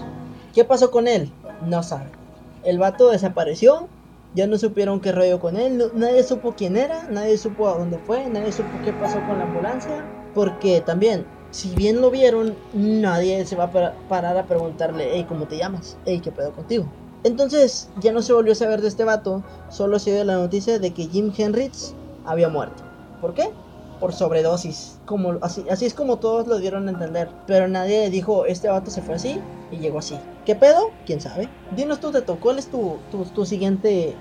¿Qué 0.53 0.65
pasó 0.65 0.91
con 0.91 1.07
él? 1.07 1.31
No 1.61 1.83
sabe. 1.83 2.11
El 2.61 2.79
vato 2.79 3.09
desapareció, 3.09 3.89
ya 4.33 4.47
no 4.47 4.57
supieron 4.57 4.99
qué 4.99 5.11
rollo 5.11 5.39
con 5.39 5.55
él, 5.57 5.77
no- 5.77 5.91
nadie 5.93 6.23
supo 6.23 6.55
quién 6.55 6.75
era, 6.77 7.07
nadie 7.09 7.37
supo 7.37 7.67
a 7.69 7.77
dónde 7.77 7.99
fue, 7.99 8.29
nadie 8.29 8.51
supo 8.51 8.81
qué 8.81 8.91
pasó 8.93 9.23
con 9.23 9.37
la 9.37 9.45
ambulancia. 9.45 10.09
Porque 10.33 10.81
también, 10.81 11.31
si 11.49 11.75
bien 11.75 12.01
lo 12.01 12.11
vieron, 12.11 12.61
nadie 12.71 13.45
se 13.45 13.55
va 13.55 13.65
a 13.65 13.71
par- 13.71 13.99
parar 14.07 14.37
a 14.37 14.47
preguntarle, 14.47 15.11
hey, 15.13 15.25
¿cómo 15.25 15.47
te 15.47 15.57
llamas? 15.57 16.01
Hey, 16.03 16.19
¿qué 16.21 16.31
pedo 16.31 16.51
contigo? 16.53 17.04
Entonces 17.25 17.89
ya 17.99 18.11
no 18.13 18.21
se 18.21 18.33
volvió 18.33 18.51
a 18.53 18.55
saber 18.55 18.81
de 18.81 18.87
este 18.87 19.03
vato, 19.03 19.43
solo 19.69 19.97
se 19.97 20.13
dio 20.13 20.23
la 20.23 20.35
noticia 20.35 20.77
de 20.77 20.93
que 20.93 21.07
Jim 21.07 21.33
Henrich 21.35 21.93
había 22.23 22.49
muerto. 22.49 22.83
¿Por 23.19 23.33
qué? 23.33 23.49
Por 23.99 24.13
sobredosis. 24.13 24.99
Como, 25.05 25.39
así, 25.41 25.65
así 25.71 25.87
es 25.87 25.95
como 25.95 26.17
todos 26.19 26.45
lo 26.47 26.59
dieron 26.59 26.87
a 26.87 26.91
entender. 26.91 27.27
Pero 27.47 27.67
nadie 27.67 28.11
dijo, 28.11 28.45
este 28.45 28.67
vato 28.69 28.91
se 28.91 29.01
fue 29.01 29.15
así 29.15 29.39
y 29.71 29.77
llegó 29.77 29.97
así. 29.99 30.19
¿Qué 30.45 30.53
pedo? 30.55 30.91
¿Quién 31.07 31.19
sabe? 31.19 31.49
Dinos 31.75 31.99
tú, 31.99 32.11
Teto, 32.11 32.39
¿cuál 32.39 32.59
es 32.59 32.67
tu, 32.67 32.97
tu, 33.09 33.23
tu 33.25 33.43
siguiente, 33.45 34.15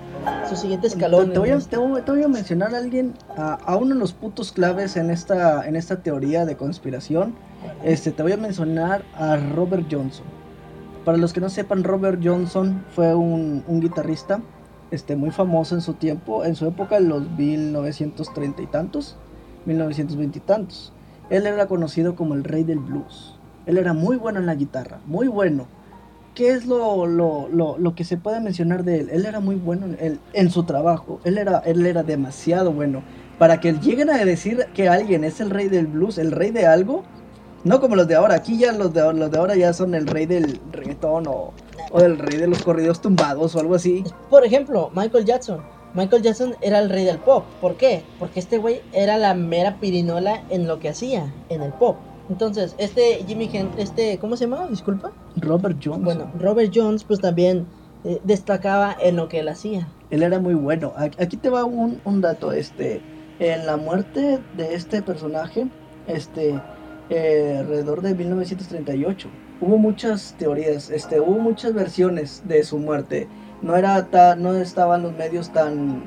su 0.49 0.55
siguiente 0.55 0.87
escalón? 0.87 1.31
Te, 1.31 1.37
voy 1.37 1.51
a, 1.51 1.59
te 1.59 1.77
voy- 1.77 2.01
te 2.01 2.11
voy 2.11 2.23
a 2.23 2.27
mencionar 2.27 2.73
a 2.73 2.79
alguien, 2.79 3.13
a, 3.37 3.53
a 3.53 3.75
uno 3.77 3.93
de 3.93 3.99
los 3.99 4.13
putos 4.13 4.51
claves 4.51 4.95
en 4.97 5.11
esta, 5.11 5.67
en 5.67 5.75
esta 5.75 6.01
teoría 6.01 6.45
de 6.45 6.57
conspiración. 6.57 7.35
Este, 7.83 8.11
te 8.11 8.23
voy 8.23 8.31
a 8.31 8.37
mencionar 8.37 9.03
a 9.13 9.35
Robert 9.37 9.85
Johnson. 9.91 10.25
Para 11.05 11.17
los 11.17 11.33
que 11.33 11.41
no 11.41 11.49
sepan, 11.49 11.83
Robert 11.83 12.19
Johnson 12.23 12.83
fue 12.89 13.13
un, 13.13 13.63
guitarrista 13.79 14.41
este, 14.91 15.15
muy 15.15 15.29
famoso 15.31 15.75
en 15.75 15.81
su 15.81 15.93
tiempo, 15.93 16.43
en 16.43 16.55
su 16.55 16.65
época, 16.67 16.97
en 16.97 17.09
los 17.09 17.29
1930 17.29 18.61
y 18.63 18.67
tantos, 18.67 19.15
1920 19.65 20.39
y 20.39 20.41
tantos. 20.41 20.93
Él 21.29 21.45
era 21.45 21.67
conocido 21.67 22.15
como 22.15 22.33
el 22.33 22.43
rey 22.43 22.63
del 22.63 22.79
blues. 22.79 23.37
Él 23.67 23.77
era 23.77 23.93
muy 23.93 24.17
bueno 24.17 24.39
en 24.39 24.45
la 24.47 24.55
guitarra, 24.55 24.99
muy 25.05 25.27
bueno. 25.27 25.67
¿Qué 26.33 26.49
es 26.49 26.65
lo, 26.65 27.05
lo, 27.07 27.47
lo, 27.49 27.77
lo 27.77 27.95
que 27.95 28.03
se 28.03 28.17
puede 28.17 28.41
mencionar 28.41 28.83
de 28.83 28.99
él? 29.01 29.09
Él 29.11 29.25
era 29.25 29.39
muy 29.39 29.55
bueno 29.55 29.85
en, 29.85 29.97
él- 29.99 30.19
en 30.33 30.49
su 30.49 30.63
trabajo, 30.63 31.21
él 31.23 31.37
era, 31.37 31.59
él 31.59 31.85
era 31.85 32.03
demasiado 32.03 32.73
bueno. 32.73 33.03
Para 33.37 33.59
que 33.59 33.73
lleguen 33.73 34.09
a 34.09 34.17
decir 34.25 34.65
que 34.73 34.89
alguien 34.89 35.23
es 35.23 35.39
el 35.39 35.49
rey 35.49 35.67
del 35.69 35.87
blues, 35.87 36.17
el 36.17 36.31
rey 36.31 36.51
de 36.51 36.65
algo, 36.67 37.03
no 37.65 37.81
como 37.81 37.95
los 37.97 38.07
de 38.07 38.15
ahora, 38.15 38.35
aquí 38.35 38.57
ya 38.57 38.71
los 38.71 38.93
de, 38.93 39.01
ahora- 39.01 39.17
los 39.17 39.31
de 39.31 39.37
ahora 39.37 39.55
ya 39.55 39.73
son 39.73 39.93
el 39.93 40.07
rey 40.07 40.25
del 40.25 40.61
reggaetón 40.71 41.27
o, 41.27 41.51
o 41.91 41.99
el 41.99 42.17
rey 42.17 42.37
de 42.39 42.47
los 42.47 42.63
corridos 42.63 43.01
tumbados 43.01 43.53
o 43.55 43.59
algo 43.59 43.75
así. 43.75 44.03
Por 44.29 44.45
ejemplo, 44.45 44.89
Michael 44.95 45.25
Jackson. 45.25 45.61
Michael 45.93 46.21
Jackson 46.23 46.55
era 46.61 46.79
el 46.79 46.89
rey 46.89 47.05
del 47.05 47.17
pop. 47.19 47.43
¿Por 47.61 47.75
qué? 47.75 48.03
Porque 48.19 48.39
este 48.39 48.57
güey 48.57 48.81
era 48.93 49.17
la 49.17 49.33
mera 49.33 49.77
pirinola 49.79 50.43
en 50.49 50.67
lo 50.67 50.79
que 50.79 50.89
hacía, 50.89 51.33
en 51.49 51.61
el 51.61 51.71
pop. 51.73 51.95
Entonces, 52.29 52.75
este 52.77 53.23
Jimmy 53.27 53.49
Hen 53.53 53.69
este, 53.77 54.17
¿cómo 54.17 54.35
se 54.35 54.45
llama? 54.45 54.67
Disculpa. 54.69 55.11
Robert 55.37 55.77
Johnson. 55.83 56.03
Bueno, 56.03 56.31
Robert 56.39 56.71
Jones, 56.75 57.03
pues 57.03 57.19
también 57.21 57.65
eh, 58.03 58.19
destacaba 58.23 58.95
en 58.99 59.15
lo 59.15 59.27
que 59.29 59.39
él 59.39 59.47
hacía. 59.47 59.87
Él 60.09 60.21
era 60.23 60.39
muy 60.39 60.53
bueno. 60.55 60.91
Aquí 60.97 61.17
aquí 61.23 61.37
te 61.37 61.49
va 61.49 61.63
un, 61.65 62.01
un 62.03 62.21
dato, 62.21 62.51
este, 62.51 63.01
en 63.39 63.65
la 63.65 63.77
muerte 63.77 64.39
de 64.57 64.73
este 64.75 65.01
personaje, 65.01 65.67
este, 66.07 66.59
eh, 67.09 67.57
alrededor 67.59 68.01
de 68.01 68.15
1938, 68.15 69.27
hubo 69.61 69.77
muchas 69.77 70.35
teorías, 70.37 70.89
este, 70.89 71.19
hubo 71.19 71.39
muchas 71.39 71.73
versiones 71.73 72.43
de 72.47 72.63
su 72.63 72.77
muerte. 72.77 73.27
No 73.61 73.75
era 73.75 74.05
ta- 74.07 74.35
no 74.35 74.53
estaban 74.53 75.03
los 75.03 75.13
medios 75.13 75.51
tan 75.51 76.03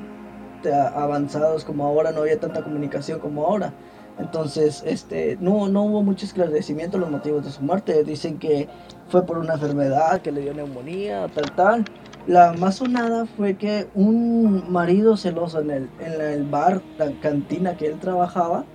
ta- 0.63 0.89
avanzados 0.89 1.65
como 1.65 1.85
ahora, 1.85 2.11
no 2.11 2.21
había 2.21 2.39
tanta 2.39 2.63
comunicación 2.63 3.19
como 3.19 3.45
ahora. 3.45 3.73
Entonces, 4.19 4.83
este, 4.85 5.37
no, 5.39 5.69
no 5.69 5.83
hubo 5.83 6.03
mucho 6.03 6.25
esclarecimiento 6.25 6.97
de 6.97 7.01
los 7.01 7.11
motivos 7.11 7.45
de 7.45 7.51
su 7.51 7.61
muerte. 7.63 8.03
Dicen 8.03 8.37
que 8.37 8.67
fue 9.07 9.25
por 9.25 9.37
una 9.37 9.53
enfermedad, 9.53 10.21
que 10.21 10.31
le 10.33 10.41
dio 10.41 10.53
neumonía, 10.53 11.27
tal, 11.33 11.55
tal. 11.55 11.85
La 12.27 12.51
más 12.53 12.75
sonada 12.75 13.25
fue 13.25 13.55
que 13.55 13.87
un 13.95 14.69
marido 14.71 15.15
celoso 15.15 15.61
en 15.61 15.71
el, 15.71 15.89
en 16.01 16.21
el 16.21 16.43
bar, 16.43 16.81
la 16.97 17.11
cantina 17.21 17.77
que 17.77 17.87
él 17.87 17.97
trabajaba, 17.99 18.65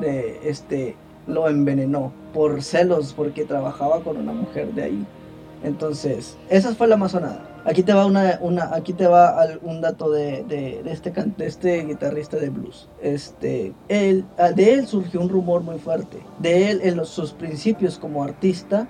de, 0.00 0.40
este, 0.50 0.96
lo 1.28 1.48
envenenó 1.48 2.12
por 2.32 2.62
celos, 2.62 3.12
porque 3.12 3.44
trabajaba 3.44 4.00
con 4.00 4.16
una 4.16 4.32
mujer 4.32 4.72
de 4.72 4.82
ahí. 4.82 5.06
Entonces, 5.62 6.36
esa 6.50 6.74
fue 6.74 6.86
la 6.86 6.96
más 6.96 7.12
sonada. 7.12 7.44
Aquí 7.64 7.82
te 7.82 7.92
va 7.92 8.06
una, 8.06 8.38
una 8.40 8.74
aquí 8.74 8.92
te 8.92 9.06
va 9.06 9.36
un 9.62 9.80
dato 9.80 10.10
de, 10.10 10.44
de, 10.44 10.82
de 10.82 10.92
este 10.92 11.10
de 11.10 11.46
este 11.46 11.84
guitarrista 11.84 12.36
de 12.38 12.48
blues. 12.48 12.88
Este, 13.02 13.74
él, 13.88 14.24
ah, 14.38 14.52
de 14.52 14.74
él 14.74 14.86
surgió 14.86 15.20
un 15.20 15.28
rumor 15.28 15.62
muy 15.62 15.78
fuerte. 15.78 16.18
De 16.38 16.70
él, 16.70 16.80
en 16.82 16.96
los, 16.96 17.08
sus 17.08 17.32
principios 17.32 17.98
como 17.98 18.22
artista, 18.22 18.88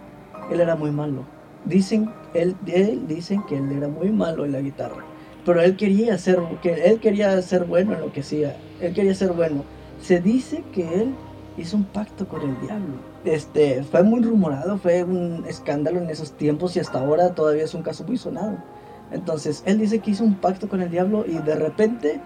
él 0.51 0.61
era 0.61 0.77
muy 0.77 0.91
malo. 0.91 1.25
Dicen, 1.65 2.13
él, 2.35 2.55
de 2.65 2.93
él 2.93 3.09
dicen 3.09 3.43
que 3.49 3.57
él 3.57 3.73
era 3.73 3.89
muy 3.89 4.11
malo 4.11 4.45
en 4.45 4.53
la 4.53 4.61
guitarra. 4.61 5.05
Pero 5.45 5.63
él 5.63 5.77
quería 5.77 6.19
ser, 6.19 6.39
que 6.63 6.75
él 6.85 7.01
quería 7.01 7.41
ser 7.41 7.65
bueno 7.65 7.95
en 7.95 8.01
lo 8.01 8.13
que 8.13 8.21
hacía. 8.21 8.57
Él 8.81 8.93
quería 8.93 9.15
ser 9.15 9.33
bueno. 9.33 9.65
Se 10.01 10.21
dice 10.21 10.63
que 10.73 11.03
él 11.03 11.15
hizo 11.59 11.77
un 11.77 11.85
pacto 11.85 12.27
con 12.29 12.43
el 12.43 12.61
diablo. 12.61 12.95
Este, 13.25 13.83
fue 13.83 14.03
muy 14.03 14.23
rumorado, 14.23 14.79
fue 14.79 15.05
un 15.05 15.45
escándalo 15.47 16.01
en 16.01 16.11
esos 16.11 16.33
tiempos 16.33 16.77
y 16.77 16.81
hasta 16.81 17.01
ahora 17.01 17.35
todavía 17.35 17.65
es 17.65 17.75
un 17.75 17.83
caso 17.83 18.05
muy 18.05 18.17
sonado. 18.17 18.57
Entonces, 19.11 19.63
él 19.67 19.79
dice 19.79 19.99
que 20.01 20.11
hizo 20.13 20.25
un 20.25 20.35
pacto 20.35 20.69
con 20.69 20.81
el 20.81 20.91
diablo 20.91 21.25
y 21.27 21.39
de 21.39 21.55
repente 21.55 22.21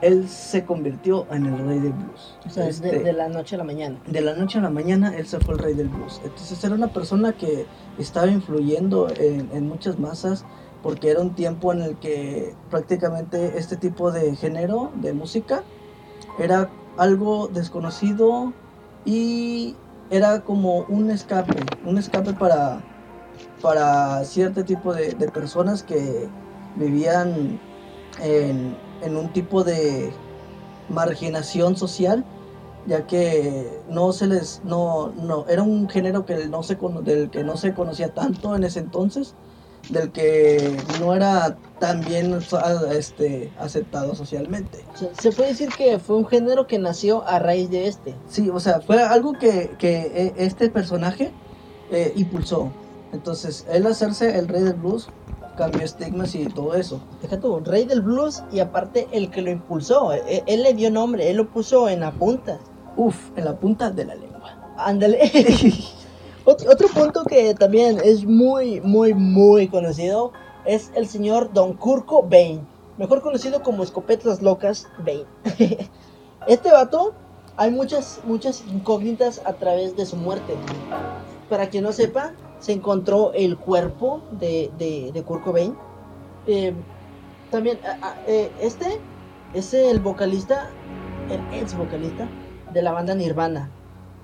él 0.00 0.28
se 0.28 0.64
convirtió 0.64 1.26
en 1.30 1.46
el 1.46 1.58
rey 1.66 1.78
del 1.80 1.92
blues. 1.92 2.38
O 2.46 2.50
sea, 2.50 2.64
de, 2.64 2.70
Este, 2.70 2.98
de 3.00 3.12
la 3.12 3.28
noche 3.28 3.56
a 3.56 3.58
la 3.58 3.64
mañana. 3.64 3.98
de 4.06 4.20
la 4.20 4.34
noche 4.34 4.58
a 4.58 4.62
la 4.62 4.70
mañana 4.70 5.16
él 5.16 5.26
se 5.26 5.40
fue 5.40 5.54
el 5.54 5.60
rey 5.60 5.74
del 5.74 5.88
blues. 5.88 6.20
Entonces 6.24 6.62
era 6.62 6.74
una 6.74 6.88
persona 6.92 7.32
que 7.32 7.66
estaba 7.98 8.28
influyendo 8.28 9.08
en, 9.18 9.50
en 9.52 9.68
muchas 9.68 9.98
masas 9.98 10.44
porque 10.82 11.10
era 11.10 11.20
un 11.20 11.34
tiempo 11.34 11.72
en 11.72 11.82
el 11.82 11.96
que 11.96 12.54
prácticamente 12.70 13.58
este 13.58 13.76
tipo 13.76 14.12
de 14.12 14.36
género 14.36 14.92
de 14.94 15.12
música 15.12 15.64
era 16.38 16.70
algo 16.98 17.48
desconocido 17.48 18.58
y 19.04 19.82
era 20.10 20.44
como 20.44 20.84
un 20.86 21.10
escape, 21.10 21.78
un 21.82 21.98
escape 21.98 22.34
para, 22.34 22.88
para 23.60 24.24
cierto 24.24 24.64
tipo 24.64 24.94
de, 24.94 25.14
de 25.14 25.30
personas 25.30 25.84
que 25.84 26.36
vivían 26.74 27.64
en, 28.18 28.84
en 29.00 29.16
un 29.16 29.32
tipo 29.32 29.64
de 29.64 30.22
marginación 30.88 31.76
social 31.76 32.28
ya 32.84 33.06
que 33.06 33.84
no 33.88 34.12
se 34.12 34.26
les 34.28 34.62
no 34.64 35.12
no 35.14 35.46
era 35.48 35.62
un 35.62 35.88
género 35.88 36.24
que 36.26 36.48
no 36.48 36.62
se 36.62 36.76
del 37.04 37.30
que 37.30 37.44
no 37.44 37.56
se 37.56 37.74
conocía 37.74 38.14
tanto 38.14 38.56
en 38.56 38.64
ese 38.64 38.80
entonces 38.80 39.36
del 39.90 40.10
que 40.12 40.76
no 41.00 41.14
era 41.14 41.56
tan 41.78 42.00
bien 42.00 42.38
este 42.92 43.50
aceptado 43.58 44.14
socialmente 44.14 44.84
se 45.18 45.32
puede 45.32 45.50
decir 45.50 45.68
que 45.70 45.98
fue 45.98 46.16
un 46.16 46.26
género 46.26 46.66
que 46.66 46.78
nació 46.78 47.26
a 47.26 47.38
raíz 47.38 47.70
de 47.70 47.86
este. 47.86 48.14
sí 48.28 48.50
o 48.50 48.60
sea 48.60 48.80
fue 48.80 49.02
algo 49.02 49.32
que, 49.34 49.70
que 49.78 50.10
eh, 50.14 50.34
este 50.36 50.68
personaje 50.70 51.32
eh, 51.90 52.12
impulsó 52.16 52.70
entonces 53.12 53.66
él 53.70 53.86
hacerse 53.86 54.38
el 54.38 54.48
rey 54.48 54.62
del 54.62 54.74
blues 54.74 55.08
cambió 55.56 55.82
estigmas 55.82 56.34
y 56.34 56.46
todo 56.46 56.74
eso 56.74 57.00
Deja 57.20 57.40
tú, 57.40 57.60
rey 57.60 57.84
del 57.84 58.00
blues 58.00 58.44
y 58.52 58.60
aparte 58.60 59.08
el 59.10 59.28
que 59.28 59.42
lo 59.42 59.50
impulsó. 59.50 60.12
Él, 60.12 60.44
él 60.46 60.62
le 60.62 60.72
dio 60.72 60.88
nombre, 60.88 61.28
él 61.28 61.36
lo 61.36 61.48
puso 61.48 61.88
en 61.88 62.00
la 62.00 62.12
punta. 62.12 62.60
uf 62.96 63.16
en 63.36 63.44
la 63.44 63.56
punta 63.56 63.90
de 63.90 64.04
la 64.04 64.14
lengua 64.14 64.38
Ándale. 64.78 65.18
Ot- 66.48 66.66
Otro 66.66 66.88
punto 66.88 67.24
que 67.24 67.52
también 67.54 67.98
es 68.02 68.24
muy, 68.24 68.80
muy, 68.80 69.12
muy 69.12 69.68
conocido 69.68 70.32
es 70.64 70.90
el 70.94 71.06
señor 71.06 71.52
Don 71.52 71.74
Kurt 71.74 72.06
Cobain. 72.06 72.66
mejor 72.96 73.20
conocido 73.20 73.62
como 73.62 73.82
Escopetas 73.82 74.40
Locas 74.40 74.88
Bane. 74.98 75.26
este 76.46 76.72
vato, 76.72 77.12
hay 77.58 77.70
muchas, 77.70 78.20
muchas 78.24 78.64
incógnitas 78.72 79.42
a 79.44 79.52
través 79.52 79.94
de 79.94 80.06
su 80.06 80.16
muerte. 80.16 80.54
Para 81.50 81.68
quien 81.68 81.84
no 81.84 81.92
sepa, 81.92 82.32
se 82.60 82.72
encontró 82.72 83.32
el 83.34 83.58
cuerpo 83.58 84.22
de, 84.32 84.70
de, 84.78 85.10
de. 85.12 85.74
Eh, 86.46 86.72
también, 87.50 87.78
eh, 88.26 88.50
este 88.58 88.98
es 89.52 89.74
el 89.74 90.00
vocalista, 90.00 90.70
el 91.30 91.60
ex 91.60 91.76
vocalista 91.76 92.26
de 92.72 92.80
la 92.82 92.92
banda 92.92 93.14
Nirvana, 93.14 93.70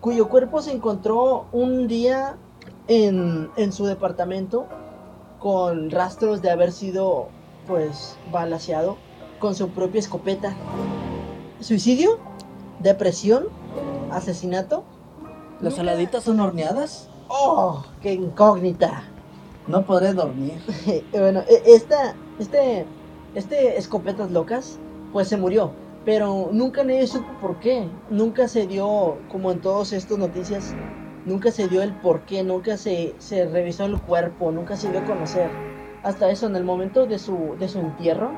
cuyo 0.05 0.29
cuerpo 0.29 0.61
se 0.61 0.71
encontró 0.71 1.47
un 1.51 1.89
día 1.89 2.37
en, 2.89 3.49
en 3.57 3.73
su 3.73 3.87
departamento 3.87 4.67
con 5.39 5.91
rastros 5.91 6.43
de 6.43 6.51
haber 6.51 6.73
sido 6.73 7.29
pues 7.67 8.19
balaseado 8.31 8.99
con 9.39 9.55
su 9.55 9.71
propia 9.71 10.01
escopeta. 10.01 10.55
¿Suicidio? 11.59 12.19
¿Depresión? 12.81 13.47
¿Asesinato? 14.11 14.85
¿Las 15.63 15.77
saladitas 15.77 16.23
son 16.23 16.39
horneadas? 16.39 17.09
¡Oh! 17.29 17.83
¡Qué 18.03 18.13
incógnita! 18.13 19.05
No 19.69 19.87
podré 19.87 20.13
dormir. 20.13 20.61
bueno, 21.13 21.41
e, 21.49 21.63
esta, 21.65 22.15
este, 22.39 22.85
este 23.35 23.79
escopetas 23.79 24.31
locas, 24.31 24.79
pues 25.15 25.29
se 25.29 25.39
murió. 25.39 25.71
Pero 26.05 26.51
nunca 26.53 26.85
nadie 26.85 27.07
supo 27.07 27.29
por 27.41 27.59
qué. 27.61 27.89
Nunca 28.11 28.49
se 28.49 28.67
dio, 28.67 29.19
como 29.31 29.51
en 29.53 29.61
todas 29.61 29.93
estas 29.93 30.19
noticias, 30.19 30.75
nunca 31.25 31.51
se 31.51 31.69
dio 31.69 31.83
el 31.83 31.95
por 31.95 32.21
qué, 32.23 32.43
nunca 32.43 32.77
se, 32.77 33.15
se 33.19 33.47
revisó 33.47 33.85
el 33.85 34.01
cuerpo, 34.01 34.53
nunca 34.53 34.77
se 34.77 34.91
dio 34.91 35.01
a 35.01 35.05
conocer. 35.05 35.51
Hasta 36.03 36.31
eso, 36.31 36.47
en 36.47 36.57
el 36.57 36.65
momento 36.65 37.07
de 37.07 37.19
su, 37.19 37.57
de 37.59 37.69
su 37.69 37.79
entierro, 37.79 38.31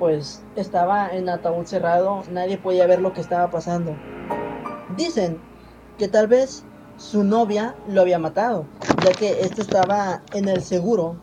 pues 0.00 0.42
estaba 0.56 1.08
en 1.14 1.28
ataúd 1.28 1.66
cerrado, 1.66 2.24
nadie 2.30 2.58
podía 2.58 2.86
ver 2.86 3.00
lo 3.00 3.12
que 3.12 3.20
estaba 3.20 3.50
pasando. 3.50 3.96
Dicen 4.96 5.38
que 5.98 6.08
tal 6.08 6.26
vez 6.26 6.64
su 6.96 7.22
novia 7.22 7.76
lo 7.88 8.00
había 8.00 8.18
matado, 8.18 8.66
ya 9.04 9.12
que 9.12 9.40
este 9.42 9.62
estaba 9.62 10.22
en 10.32 10.48
el 10.48 10.62
seguro 10.62 11.16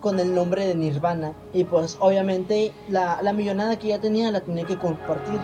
con 0.00 0.20
el 0.20 0.34
nombre 0.34 0.66
de 0.66 0.74
Nirvana 0.74 1.34
y 1.52 1.64
pues 1.64 1.96
obviamente 2.00 2.72
la, 2.88 3.20
la 3.22 3.32
millonada 3.32 3.78
que 3.78 3.88
ya 3.88 4.00
tenía 4.00 4.30
la 4.30 4.40
tenía 4.40 4.64
que 4.64 4.78
compartir. 4.78 5.40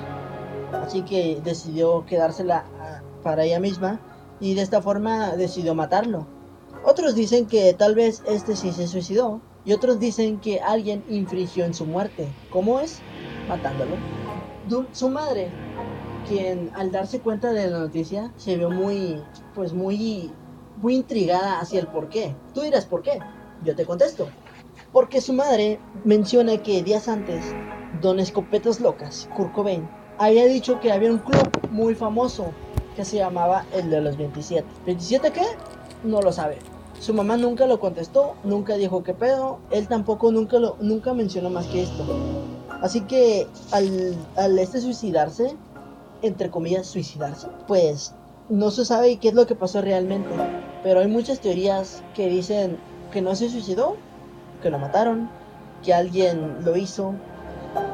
Así 0.73 1.02
que 1.02 1.40
decidió 1.44 2.04
quedársela 2.06 2.64
ah, 2.80 3.02
para 3.23 3.44
ella 3.44 3.61
misma 3.61 4.00
y 4.40 4.54
de 4.54 4.62
esta 4.62 4.82
forma 4.82 5.37
decidió 5.37 5.75
matarlo. 5.75 6.26
Otros 6.85 7.14
dicen 7.14 7.47
que 7.47 7.75
tal 7.75 7.94
vez 7.94 8.23
este 8.26 8.56
sí 8.56 8.73
se 8.73 8.88
suicidó 8.88 9.40
y 9.64 9.73
otros 9.73 10.00
dicen 10.00 10.40
que 10.40 10.61
alguien 10.61 11.04
infringió 11.09 11.64
en 11.64 11.75
su 11.75 11.87
muerte. 11.87 12.28
¿Cómo 12.50 12.80
es? 12.80 13.00
Matándolo. 13.49 13.97
su 14.92 15.09
madre, 15.09 15.50
quien 16.28 16.71
al 16.75 16.90
darse 16.90 17.21
cuenta 17.21 17.52
de 17.52 17.71
la 17.71 17.78
noticia 17.78 18.32
se 18.37 18.56
vio 18.56 18.71
muy, 18.71 19.23
pues 19.54 19.73
muy, 19.73 20.32
muy 20.76 20.97
intrigada 20.97 21.61
hacia 21.61 21.80
el 21.80 21.87
por 21.87 22.09
qué. 22.09 22.35
Tú 22.54 22.62
dirás 22.62 22.87
por 22.87 23.02
qué. 23.02 23.21
Yo 23.64 23.76
te 23.76 23.87
contesto. 23.87 24.28
Porque 24.93 25.23
su 25.23 25.33
madre 25.33 25.81
menciona 26.05 26.59
que 26.59 26.83
días 26.83 27.09
antes, 27.09 27.43
Don 28.03 28.21
Escopetas 28.21 28.79
Locas, 28.79 29.27
Kurt 29.35 29.53
Cobain, 29.53 29.89
había 30.19 30.45
dicho 30.45 30.81
que 30.81 30.93
había 30.93 31.11
un 31.11 31.19
club 31.19 31.49
muy 31.71 31.95
famoso 31.95 32.53
que 32.95 33.07
se 33.07 33.17
llamaba 33.17 33.65
el 33.73 33.89
de 33.89 34.03
los 34.03 34.19
27. 34.19 34.67
¿27 34.87 35.33
qué? 35.33 35.47
No 36.05 36.21
lo 36.21 36.31
sabe. 36.31 36.59
Su 37.01 37.15
mamá 37.15 37.39
nunca 37.39 37.67
lo 37.67 37.81
contestó, 37.81 38.35
nunca 38.45 38.75
dijo 38.75 39.03
qué 39.03 39.15
pedo, 39.15 39.61
él 39.71 39.89
tampoco 39.89 40.31
nunca 40.31 40.59
lo 40.59 40.77
nunca 40.79 41.15
mencionó 41.15 41.49
más 41.49 41.67
que 41.69 41.85
esto. 41.85 42.05
Así 42.83 43.01
que 43.01 43.47
al, 43.71 44.15
al 44.37 44.59
este 44.59 44.79
suicidarse, 44.83 45.57
entre 46.21 46.51
comillas 46.51 46.87
suicidarse, 46.87 47.49
pues 47.67 48.15
no 48.51 48.71
se 48.71 48.85
sabe 48.85 49.17
qué 49.17 49.29
es 49.29 49.35
lo 49.35 49.47
que 49.47 49.55
pasó 49.55 49.81
realmente. 49.81 50.29
Pero 50.83 51.01
hay 51.01 51.09
muchas 51.09 51.41
teorías 51.41 52.03
que 52.15 52.28
dicen 52.28 52.76
que 53.11 53.23
no 53.23 53.35
se 53.35 53.49
suicidó, 53.49 53.97
que 54.63 54.71
lo 54.71 54.79
mataron, 54.79 55.29
que 55.83 55.93
alguien 55.93 56.65
lo 56.65 56.77
hizo 56.77 57.15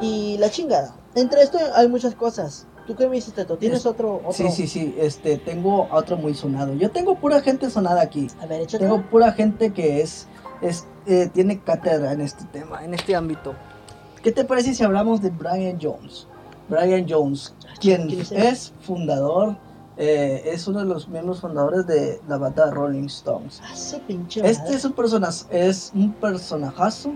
y 0.01 0.37
la 0.37 0.49
chingada. 0.49 0.95
Entre 1.15 1.41
esto 1.41 1.57
hay 1.75 1.87
muchas 1.87 2.15
cosas. 2.15 2.67
¿Tú 2.87 2.95
qué 2.95 3.07
me 3.07 3.15
dices, 3.15 3.33
Teto? 3.33 3.57
¿Tienes 3.57 3.85
otro, 3.85 4.15
otro, 4.15 4.33
Sí, 4.33 4.49
sí, 4.49 4.67
sí. 4.67 4.95
Este, 4.97 5.37
tengo 5.37 5.87
otro 5.91 6.17
muy 6.17 6.33
sonado. 6.33 6.73
Yo 6.73 6.89
tengo 6.89 7.15
pura 7.15 7.41
gente 7.41 7.69
sonada 7.69 8.01
aquí. 8.01 8.27
A 8.41 8.47
ver, 8.47 8.61
échate. 8.61 8.83
Tengo 8.83 9.03
pura 9.03 9.31
gente 9.33 9.73
que 9.73 10.01
es, 10.01 10.27
es 10.61 10.85
eh, 11.05 11.29
tiene 11.31 11.59
cátedra 11.59 12.13
en 12.13 12.21
este 12.21 12.45
tema, 12.45 12.83
en 12.83 12.93
este 12.93 13.15
ámbito. 13.15 13.53
¿Qué 14.23 14.31
te 14.31 14.43
parece 14.43 14.73
si 14.73 14.83
hablamos 14.83 15.21
de 15.21 15.29
Brian 15.29 15.77
Jones? 15.79 16.27
Brian 16.67 17.05
Jones, 17.07 17.53
quien 17.79 18.07
¿Quién 18.07 18.21
es 18.21 18.31
él? 18.31 18.41
es 18.43 18.73
fundador, 18.81 19.55
eh, 20.01 20.53
es 20.53 20.65
uno 20.65 20.79
de 20.79 20.85
los 20.85 21.09
miembros 21.09 21.41
fundadores 21.41 21.85
de 21.85 22.21
la 22.29 22.37
banda 22.37 22.71
Rolling 22.71 23.07
Stones. 23.07 23.61
Ah, 23.61 23.75
Este 24.45 24.73
es 24.73 24.85
un, 24.85 24.93
persona, 24.93 25.27
es 25.49 25.91
un 25.93 26.13
personajazo, 26.13 27.11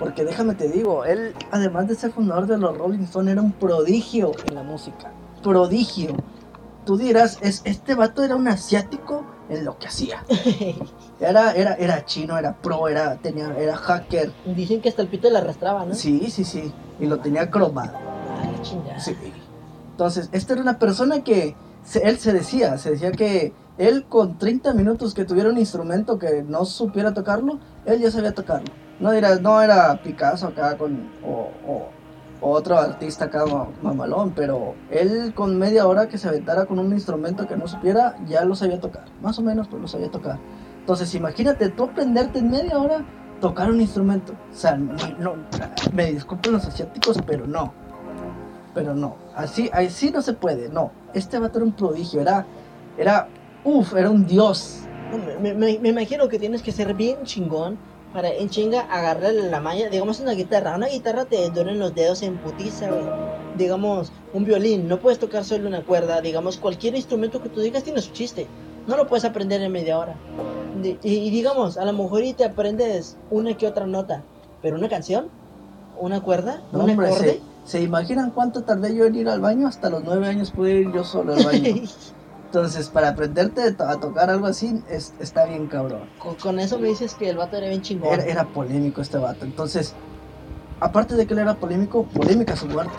porque 0.00 0.24
déjame 0.24 0.56
te 0.56 0.68
digo, 0.68 1.04
él, 1.04 1.34
además 1.52 1.86
de 1.86 1.94
ser 1.94 2.10
fundador 2.10 2.48
de 2.48 2.58
los 2.58 2.76
Rolling 2.76 3.04
Stones, 3.04 3.30
era 3.30 3.40
un 3.40 3.52
prodigio 3.52 4.32
en 4.48 4.56
la 4.56 4.64
música. 4.64 5.12
Prodigio. 5.40 6.16
Tú 6.84 6.96
dirás, 6.96 7.38
es, 7.42 7.62
este 7.64 7.94
vato 7.94 8.24
era 8.24 8.34
un 8.34 8.48
asiático 8.48 9.24
en 9.48 9.64
lo 9.64 9.78
que 9.78 9.86
hacía. 9.86 10.24
Era, 11.20 11.52
era, 11.52 11.74
era 11.74 12.06
chino, 12.06 12.38
era 12.38 12.56
pro, 12.56 12.88
era, 12.88 13.16
tenía, 13.16 13.54
era 13.58 13.76
hacker. 13.76 14.32
Dicen 14.56 14.80
que 14.80 14.88
hasta 14.88 15.02
el 15.02 15.08
pito 15.08 15.28
le 15.28 15.36
arrastraba, 15.36 15.84
¿no? 15.84 15.94
Sí, 15.94 16.30
sí, 16.30 16.44
sí. 16.44 16.72
Y 16.98 17.04
lo 17.04 17.18
tenía 17.18 17.50
cromado. 17.50 17.92
Ah, 17.94 18.50
la 18.50 18.62
chingada. 18.62 18.98
Sí. 18.98 19.14
Entonces, 19.90 20.30
esta 20.32 20.54
era 20.54 20.62
una 20.62 20.78
persona 20.78 21.22
que 21.22 21.54
él 22.02 22.18
se 22.18 22.32
decía, 22.32 22.78
se 22.78 22.90
decía 22.92 23.12
que 23.12 23.52
él 23.78 24.04
con 24.08 24.36
30 24.38 24.74
minutos 24.74 25.14
que 25.14 25.24
tuviera 25.24 25.48
un 25.50 25.58
instrumento 25.58 26.18
que 26.18 26.42
no 26.42 26.64
supiera 26.64 27.14
tocarlo, 27.14 27.58
él 27.86 28.00
ya 28.00 28.10
sabía 28.10 28.32
tocarlo. 28.34 28.68
No 29.00 29.12
era, 29.12 29.36
no 29.36 29.62
era 29.62 30.00
Picasso 30.02 30.48
acá 30.48 30.76
con, 30.76 31.08
o, 31.24 31.48
o- 31.66 31.88
o 32.42 32.50
otro 32.52 32.78
artista 32.78 33.26
acá 33.26 33.44
ma- 33.46 33.68
mamalón, 33.82 34.32
pero 34.34 34.74
él 34.90 35.32
con 35.34 35.58
media 35.58 35.86
hora 35.86 36.08
que 36.08 36.16
se 36.18 36.28
aventara 36.28 36.64
con 36.66 36.78
un 36.78 36.92
instrumento 36.92 37.46
que 37.46 37.56
no 37.56 37.66
supiera, 37.68 38.16
ya 38.26 38.44
lo 38.44 38.54
sabía 38.54 38.80
tocar. 38.80 39.04
Más 39.22 39.38
o 39.38 39.42
menos, 39.42 39.68
pues 39.68 39.80
lo 39.82 39.88
sabía 39.88 40.10
tocar. 40.10 40.38
Entonces, 40.80 41.14
imagínate 41.14 41.68
tú 41.70 41.84
aprenderte 41.84 42.38
en 42.38 42.50
media 42.50 42.78
hora 42.78 43.04
tocar 43.42 43.70
un 43.70 43.80
instrumento. 43.80 44.32
O 44.50 44.54
sea, 44.54 44.76
ni- 44.76 45.14
no, 45.18 45.34
me 45.92 46.12
disculpen 46.12 46.52
los 46.52 46.66
asiáticos, 46.66 47.18
pero 47.26 47.46
no. 47.46 47.72
Pero 48.74 48.94
no, 48.94 49.16
así, 49.34 49.68
así 49.72 50.10
no 50.10 50.22
se 50.22 50.32
puede, 50.32 50.68
no. 50.68 50.92
Este 51.14 51.38
vato 51.38 51.58
era 51.58 51.64
un 51.66 51.72
prodigio, 51.72 52.20
era, 52.20 52.46
era, 52.96 53.28
uff, 53.64 53.94
era 53.94 54.10
un 54.10 54.26
dios. 54.26 54.80
Me, 55.40 55.54
me- 55.54 55.78
me 55.78 55.88
imagino 55.88 56.28
que 56.28 56.38
tienes 56.38 56.62
que 56.62 56.70
ser 56.70 56.94
bien 56.94 57.24
chingón 57.24 57.78
para 58.12 58.28
en 58.28 58.48
chinga 58.48 58.82
agarrarle 58.82 59.50
la 59.50 59.60
malla. 59.60 59.88
Digamos 59.88 60.20
una 60.20 60.32
guitarra. 60.32 60.76
Una 60.76 60.86
guitarra 60.86 61.24
te 61.24 61.50
duelen 61.50 61.80
los 61.80 61.94
dedos 61.94 62.22
en 62.22 62.36
putiza, 62.38 62.88
güey. 62.88 63.02
Digamos, 63.58 64.12
un 64.32 64.44
violín. 64.44 64.86
No 64.86 64.98
puedes 65.00 65.18
tocar 65.18 65.44
solo 65.44 65.66
una 65.68 65.82
cuerda. 65.84 66.20
Digamos, 66.20 66.56
cualquier 66.58 66.94
instrumento 66.94 67.42
que 67.42 67.48
tú 67.48 67.60
digas 67.60 67.82
tiene 67.82 68.00
su 68.00 68.12
chiste. 68.12 68.46
No 68.86 68.96
lo 68.96 69.08
puedes 69.08 69.24
aprender 69.24 69.60
en 69.62 69.72
media 69.72 69.98
hora. 69.98 70.14
Y, 70.82 70.96
y 71.02 71.30
digamos, 71.30 71.76
a 71.76 71.84
lo 71.84 71.92
mejor 71.92 72.22
y 72.22 72.32
te 72.34 72.44
aprendes 72.44 73.16
una 73.30 73.56
que 73.56 73.66
otra 73.66 73.86
nota. 73.86 74.22
Pero 74.62 74.76
una 74.76 74.88
canción, 74.88 75.26
una 75.98 76.20
cuerda, 76.20 76.62
No, 76.72 76.84
un 76.84 76.90
hombre, 76.90 77.08
acorde. 77.08 77.40
¿Se 77.64 77.80
imaginan 77.82 78.30
cuánto 78.30 78.62
tardé 78.62 78.94
yo 78.94 79.04
en 79.06 79.14
ir 79.14 79.28
al 79.28 79.40
baño? 79.40 79.66
Hasta 79.68 79.90
los 79.90 80.04
nueve 80.04 80.26
años 80.28 80.50
pude 80.50 80.80
ir 80.80 80.92
yo 80.92 81.04
solo 81.04 81.34
al 81.34 81.44
baño. 81.44 81.74
Entonces, 82.46 82.88
para 82.88 83.10
aprenderte 83.10 83.62
a 83.78 83.96
tocar 84.00 84.28
algo 84.28 84.46
así, 84.46 84.82
es- 84.90 85.14
está 85.20 85.44
bien 85.44 85.68
cabrón. 85.68 86.00
con, 86.18 86.34
con 86.34 86.58
eso 86.58 86.80
me 86.80 86.88
dices 86.88 87.14
que 87.14 87.30
el 87.30 87.36
vato 87.36 87.56
era 87.56 87.68
bien 87.68 87.80
chingón. 87.80 88.12
Era, 88.12 88.24
era 88.24 88.44
polémico 88.48 89.00
este 89.00 89.18
vato. 89.18 89.44
Entonces, 89.44 89.94
aparte 90.80 91.14
de 91.14 91.26
que 91.28 91.34
él 91.34 91.40
era 91.40 91.54
polémico, 91.54 92.04
polémica 92.06 92.56
su 92.56 92.66
muerte. 92.66 92.92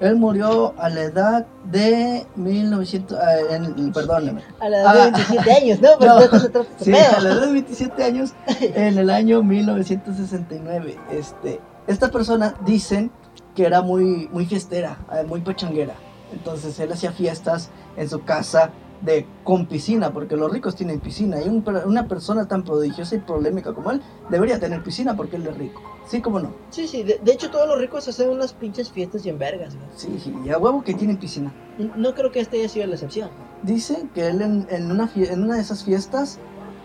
Él 0.00 0.16
murió 0.16 0.74
a 0.78 0.88
la 0.88 1.02
edad 1.02 1.46
de 1.64 2.26
1900, 2.36 3.18
ah, 3.18 3.54
en- 3.56 3.92
perdóname, 3.92 4.42
A 4.60 4.68
la 4.68 4.78
edad 4.82 4.94
de 4.94 5.00
Ah. 5.00 5.04
27 5.16 5.52
años, 5.52 5.80
¿no? 5.80 5.88
Pero 5.98 6.12
No. 6.14 6.20
de 6.20 6.26
eso 6.26 6.38
se 6.38 6.48
trata 6.50 6.68
Sí, 6.78 6.92
a 6.94 7.20
la 7.20 7.30
edad 7.30 7.46
de 7.46 7.52
27 7.52 8.04
años, 8.04 8.34
en 8.60 8.98
el 8.98 9.10
año 9.10 9.42
1969. 9.42 10.96
Este, 11.10 11.60
esta 11.86 12.10
persona 12.10 12.54
dicen 12.64 13.10
que 13.54 13.64
era 13.64 13.82
muy, 13.82 14.28
muy 14.32 14.46
fiestera, 14.46 14.98
eh, 15.12 15.24
muy 15.26 15.40
pechanguera. 15.40 15.94
Entonces 16.32 16.78
él 16.80 16.92
hacía 16.92 17.12
fiestas 17.12 17.70
en 17.96 18.08
su 18.08 18.22
casa 18.22 18.70
de 19.00 19.26
con 19.44 19.66
piscina, 19.66 20.12
porque 20.12 20.36
los 20.36 20.50
ricos 20.50 20.74
tienen 20.76 20.98
piscina. 21.00 21.40
Y 21.40 21.48
un 21.48 21.64
una 21.84 22.08
persona 22.08 22.46
tan 22.48 22.64
prodigiosa 22.64 23.14
y 23.16 23.18
polémica 23.18 23.72
como 23.74 23.90
él 23.90 24.00
debería 24.30 24.58
tener 24.58 24.82
piscina 24.82 25.14
porque 25.16 25.36
él 25.36 25.46
es 25.46 25.56
rico. 25.56 25.82
Sí, 26.06 26.20
como 26.20 26.40
no. 26.40 26.50
Sí, 26.70 26.88
sí, 26.88 27.02
de, 27.02 27.20
de 27.22 27.32
hecho 27.32 27.50
todos 27.50 27.68
los 27.68 27.78
ricos 27.78 28.06
hacen 28.08 28.30
unas 28.30 28.52
pinches 28.52 28.90
fiestas 28.90 29.24
y 29.24 29.30
en 29.30 29.38
vergas, 29.38 29.74
güey. 29.74 29.88
Sí, 29.96 30.20
sí, 30.22 30.34
y 30.44 30.50
a 30.50 30.58
huevo 30.58 30.82
que 30.82 30.94
tienen 30.94 31.18
piscina. 31.18 31.52
No 31.96 32.14
creo 32.14 32.30
que 32.30 32.40
este 32.40 32.58
haya 32.58 32.68
sido 32.68 32.86
la 32.86 32.94
excepción. 32.94 33.30
Dice 33.62 34.06
que 34.14 34.28
él 34.28 34.42
en, 34.42 34.66
en 34.70 34.90
una, 34.90 35.10
en 35.14 35.42
una 35.42 35.56
de 35.56 35.62
esas 35.62 35.84
fiestas, 35.84 36.38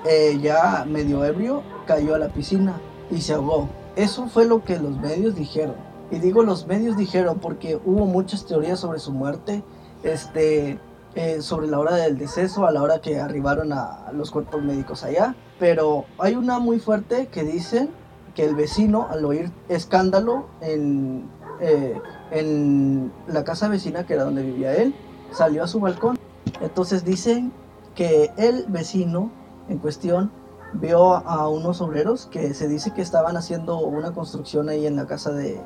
eh, 0.06 0.38
ya 0.42 0.86
medio 0.88 1.26
ebrio, 1.26 1.64
cayó 1.86 2.16
a 2.16 2.20
la 2.20 2.30
piscina 2.30 2.80
y 3.12 3.22
se 3.22 3.34
ahogó. 3.34 3.70
eso 3.96 4.28
fue 4.28 4.46
lo 4.46 4.64
que 4.64 4.78
los 4.80 4.98
medios 4.98 5.36
dijeron. 5.36 5.76
Y 6.12 6.20
digo 6.20 6.44
los 6.44 6.66
medios 6.68 6.98
dijeron 6.98 7.40
porque 7.40 7.80
hubo 7.86 8.06
muchas 8.06 8.46
teorías 8.46 8.80
sobre 8.80 9.00
su 9.00 9.12
muerte, 9.12 9.64
este, 10.04 10.80
eh, 11.16 11.42
sobre 11.42 11.68
la 11.68 11.80
hora 11.80 11.96
del 11.96 12.18
deceso, 12.18 12.66
a 12.66 12.72
la 12.72 12.82
hora 12.82 13.00
que 13.00 13.20
arribaron 13.20 13.74
a 13.74 14.12
los 14.14 14.32
cuerpos 14.32 14.62
médicos 14.64 15.04
allá. 15.04 15.36
Pero 15.60 16.06
hay 16.18 16.36
una 16.36 16.60
muy 16.60 16.80
fuerte 16.80 17.28
que 17.28 17.44
dice 17.44 17.90
que 18.34 18.46
el 18.46 18.56
vecino, 18.56 19.08
al 19.10 19.24
oír 19.26 19.52
escándalo 19.68 20.48
en, 20.62 21.30
eh, 21.60 22.00
en 22.32 23.12
la 23.28 23.44
casa 23.44 23.68
vecina, 23.68 24.06
que 24.06 24.14
era 24.14 24.24
donde 24.24 24.44
vivía 24.44 24.76
él, 24.76 24.96
salió 25.32 25.64
a 25.64 25.68
su 25.68 25.80
balcón. 25.80 26.18
Entonces 26.62 27.06
dicen 27.06 27.52
que 27.96 28.32
el 28.38 28.66
vecino 28.68 29.32
en 29.68 29.78
cuestión 29.78 30.32
vio 30.74 31.16
a 31.16 31.50
unos 31.50 31.82
obreros 31.82 32.28
que 32.28 32.54
se 32.54 32.68
dice 32.68 32.94
que 32.94 33.02
estaban 33.02 33.38
haciendo 33.38 33.80
una 33.80 34.12
construcción 34.12 34.70
ahí 34.70 34.86
en 34.86 34.96
la 34.96 35.06
casa 35.06 35.32
de, 35.32 35.60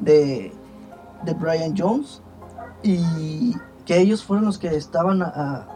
de, 0.00 0.52
Brian 1.40 1.74
Jones 1.76 2.22
y 2.82 3.54
que 3.84 3.98
ellos 3.98 4.22
fueron 4.22 4.44
los 4.44 4.58
que 4.58 4.68
estaban 4.68 5.22
a, 5.22 5.68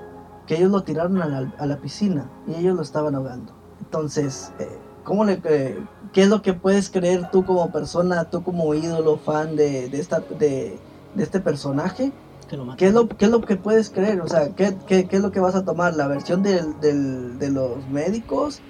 que 0.46 0.56
ellos 0.56 0.70
lo 0.70 0.82
tiraron 0.82 1.20
a 1.22 1.66
la, 1.66 1.76
piscina 1.78 2.30
y 2.46 2.54
ellos 2.54 2.76
lo 2.76 2.82
estaban 2.82 3.14
ahogando. 3.14 3.52
Entonces, 3.80 4.52
eh, 4.58 4.78
¿cómo 5.04 5.24
le, 5.24 5.40
eh, 5.44 5.78
¿qué 6.12 6.22
es 6.22 6.28
lo 6.28 6.42
que 6.42 6.52
puedes 6.52 6.90
creer 6.90 7.30
tú 7.30 7.44
como 7.44 7.70
persona, 7.70 8.24
tú 8.24 8.42
como 8.42 8.74
ídolo, 8.74 9.16
fan 9.16 9.56
de, 9.56 9.88
de 9.88 10.00
esta, 10.00 10.20
de, 10.20 10.78
de 11.14 11.22
este 11.22 11.40
personaje? 11.40 12.12
¿Qué 12.76 12.88
es, 12.88 12.94
lo, 12.94 13.08
¿Qué 13.08 13.26
es 13.26 13.30
lo 13.30 13.40
que 13.42 13.56
puedes 13.56 13.90
creer? 13.90 14.20
O 14.20 14.26
sea, 14.26 14.56
¿qué, 14.56 14.76
qué, 14.88 15.06
qué 15.06 15.16
es 15.16 15.22
lo 15.22 15.30
que 15.30 15.38
vas 15.38 15.54
a 15.54 15.64
tomar? 15.64 15.94
¿La 15.94 16.08
versión 16.08 16.42
del, 16.42 16.80
del, 16.80 17.38
de 17.38 17.48
los 17.48 17.86
médicos 17.88 18.60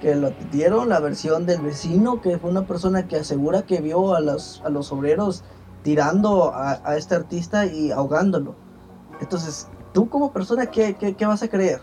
que 0.00 0.14
lo 0.14 0.32
dieron? 0.50 0.88
¿La 0.88 1.00
versión 1.00 1.46
del 1.46 1.60
vecino 1.60 2.20
que 2.20 2.38
fue 2.38 2.50
una 2.50 2.66
persona 2.66 3.06
que 3.06 3.16
asegura 3.16 3.62
que 3.62 3.80
vio 3.80 4.14
a 4.14 4.20
los, 4.20 4.62
a 4.64 4.70
los 4.70 4.92
obreros 4.92 5.44
tirando 5.82 6.52
a, 6.52 6.80
a 6.84 6.96
este 6.96 7.14
artista 7.14 7.66
y 7.66 7.90
ahogándolo? 7.90 8.54
Entonces, 9.20 9.68
tú 9.92 10.08
como 10.08 10.32
persona, 10.32 10.66
¿qué, 10.66 10.94
qué, 10.94 11.14
qué 11.14 11.26
vas 11.26 11.42
a 11.42 11.48
creer? 11.48 11.80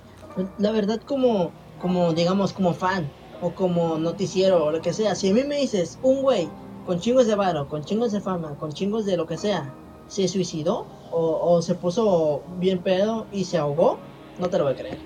La 0.57 0.71
verdad, 0.71 0.99
como, 1.05 1.51
como, 1.81 2.13
digamos, 2.13 2.53
como 2.53 2.73
fan 2.73 3.09
o 3.41 3.51
como 3.51 3.97
noticiero 3.97 4.65
o 4.65 4.71
lo 4.71 4.81
que 4.81 4.93
sea, 4.93 5.15
si 5.15 5.29
a 5.29 5.33
mí 5.33 5.43
me 5.43 5.57
dices, 5.57 5.99
un 6.01 6.21
güey 6.21 6.49
con 6.85 6.99
chingos 6.99 7.27
de 7.27 7.35
varo, 7.35 7.67
con 7.67 7.83
chingos 7.83 8.11
de 8.11 8.21
fama, 8.21 8.55
con 8.59 8.71
chingos 8.71 9.05
de 9.05 9.17
lo 9.17 9.27
que 9.27 9.37
sea, 9.37 9.73
se 10.07 10.27
suicidó, 10.27 10.85
o, 11.11 11.61
se 11.61 11.75
puso 11.75 12.41
bien 12.59 12.79
pedo 12.79 13.25
y 13.31 13.45
se 13.45 13.57
ahogó, 13.57 13.97
no 14.39 14.49
te 14.49 14.57
lo 14.57 14.65
voy 14.65 14.73
a 14.73 14.75
creer. 14.75 14.97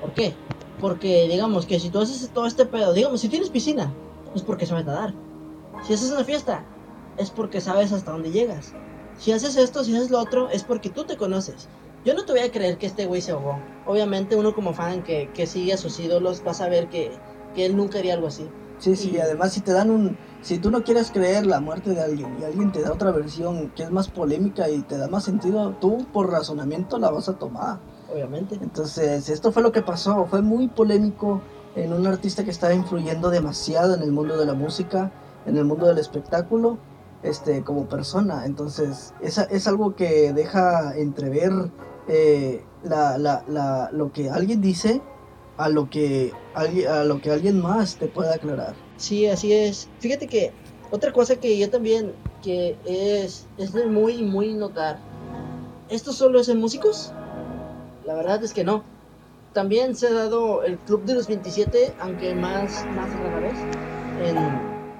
¿Por 0.00 0.12
qué? 0.12 0.34
Porque 0.80 1.26
digamos 1.28 1.66
que 1.66 1.80
si 1.80 1.90
tú 1.90 2.00
haces 2.00 2.28
todo 2.30 2.46
este 2.46 2.66
pedo, 2.66 2.92
digamos, 2.92 3.20
si 3.20 3.28
tienes 3.28 3.50
piscina, 3.50 3.92
es 4.34 4.42
porque 4.42 4.66
sabes 4.66 4.84
nadar. 4.84 5.14
Si 5.86 5.94
haces 5.94 6.10
una 6.10 6.24
fiesta, 6.24 6.64
es 7.16 7.30
porque 7.30 7.60
sabes 7.60 7.92
hasta 7.92 8.12
dónde 8.12 8.30
llegas. 8.30 8.74
Si 9.18 9.32
haces 9.32 9.56
esto, 9.56 9.82
si 9.82 9.96
haces 9.96 10.10
lo 10.10 10.20
otro, 10.20 10.48
es 10.50 10.62
porque 10.62 10.90
tú 10.90 11.04
te 11.04 11.16
conoces. 11.16 11.68
Yo 12.04 12.14
no 12.14 12.24
te 12.24 12.32
voy 12.32 12.42
a 12.42 12.52
creer 12.52 12.78
que 12.78 12.86
este 12.86 13.06
güey 13.06 13.20
se 13.20 13.32
ahogó. 13.32 13.58
Obviamente 13.86 14.36
uno 14.36 14.54
como 14.54 14.72
fan 14.72 15.02
que, 15.02 15.30
que 15.34 15.46
sigue 15.46 15.72
a 15.72 15.76
sus 15.76 15.98
ídolos 15.98 16.42
va 16.46 16.52
a 16.52 16.54
saber 16.54 16.88
que, 16.88 17.10
que 17.54 17.66
él 17.66 17.76
nunca 17.76 17.98
haría 17.98 18.14
algo 18.14 18.28
así. 18.28 18.48
Sí, 18.78 18.94
sí, 18.94 19.10
y 19.12 19.18
además 19.18 19.52
si 19.52 19.60
te 19.60 19.72
dan 19.72 19.90
un... 19.90 20.16
Si 20.40 20.58
tú 20.58 20.70
no 20.70 20.84
quieres 20.84 21.10
creer 21.10 21.46
la 21.46 21.58
muerte 21.58 21.90
de 21.90 22.00
alguien 22.00 22.36
y 22.40 22.44
alguien 22.44 22.70
te 22.70 22.80
da 22.80 22.92
otra 22.92 23.10
versión 23.10 23.70
que 23.70 23.82
es 23.82 23.90
más 23.90 24.08
polémica 24.08 24.70
y 24.70 24.82
te 24.82 24.96
da 24.96 25.08
más 25.08 25.24
sentido, 25.24 25.74
tú 25.80 26.06
por 26.12 26.30
razonamiento 26.30 26.96
la 26.98 27.10
vas 27.10 27.28
a 27.28 27.36
tomar. 27.36 27.80
Obviamente. 28.12 28.56
Entonces, 28.60 29.28
esto 29.28 29.52
fue 29.52 29.62
lo 29.62 29.72
que 29.72 29.82
pasó. 29.82 30.26
Fue 30.26 30.42
muy 30.42 30.68
polémico 30.68 31.40
en 31.76 31.92
un 31.92 32.06
artista 32.06 32.44
que 32.44 32.50
estaba 32.50 32.74
influyendo 32.74 33.30
demasiado 33.30 33.94
en 33.94 34.02
el 34.02 34.12
mundo 34.12 34.36
de 34.36 34.46
la 34.46 34.54
música, 34.54 35.12
en 35.46 35.56
el 35.56 35.64
mundo 35.64 35.86
del 35.86 35.98
espectáculo, 35.98 36.78
este, 37.22 37.62
como 37.62 37.86
persona. 37.86 38.46
Entonces, 38.46 39.14
es, 39.20 39.38
es 39.38 39.66
algo 39.66 39.94
que 39.94 40.32
deja 40.32 40.96
entrever 40.96 41.52
eh, 42.08 42.64
la, 42.82 43.18
la, 43.18 43.44
la, 43.46 43.90
lo 43.92 44.12
que 44.12 44.30
alguien 44.30 44.60
dice 44.60 45.02
a 45.58 45.68
lo 45.68 45.90
que 45.90 46.32
alguien, 46.54 46.88
a 46.88 47.04
lo 47.04 47.20
que 47.20 47.30
alguien 47.30 47.60
más 47.60 47.96
te 47.96 48.06
pueda 48.06 48.34
aclarar. 48.34 48.74
Sí, 48.96 49.26
así 49.26 49.52
es. 49.52 49.88
Fíjate 49.98 50.26
que 50.26 50.52
otra 50.90 51.12
cosa 51.12 51.36
que 51.36 51.58
yo 51.58 51.68
también 51.68 52.12
que 52.42 52.76
es 52.86 53.46
es 53.58 53.72
de 53.72 53.86
muy 53.86 54.22
muy 54.22 54.54
notar. 54.54 54.98
¿Esto 55.88 56.12
solo 56.12 56.40
es 56.40 56.48
en 56.48 56.60
músicos? 56.60 57.12
La 58.08 58.14
verdad 58.14 58.42
es 58.42 58.54
que 58.54 58.64
no. 58.64 58.84
También 59.52 59.94
se 59.94 60.06
ha 60.06 60.12
dado 60.14 60.62
el 60.62 60.78
Club 60.78 61.04
de 61.04 61.12
los 61.12 61.28
27, 61.28 61.92
aunque 62.00 62.34
más 62.34 62.86
más 62.96 63.12
rara 63.20 63.40
vez 63.40 63.58
en, 64.24 64.38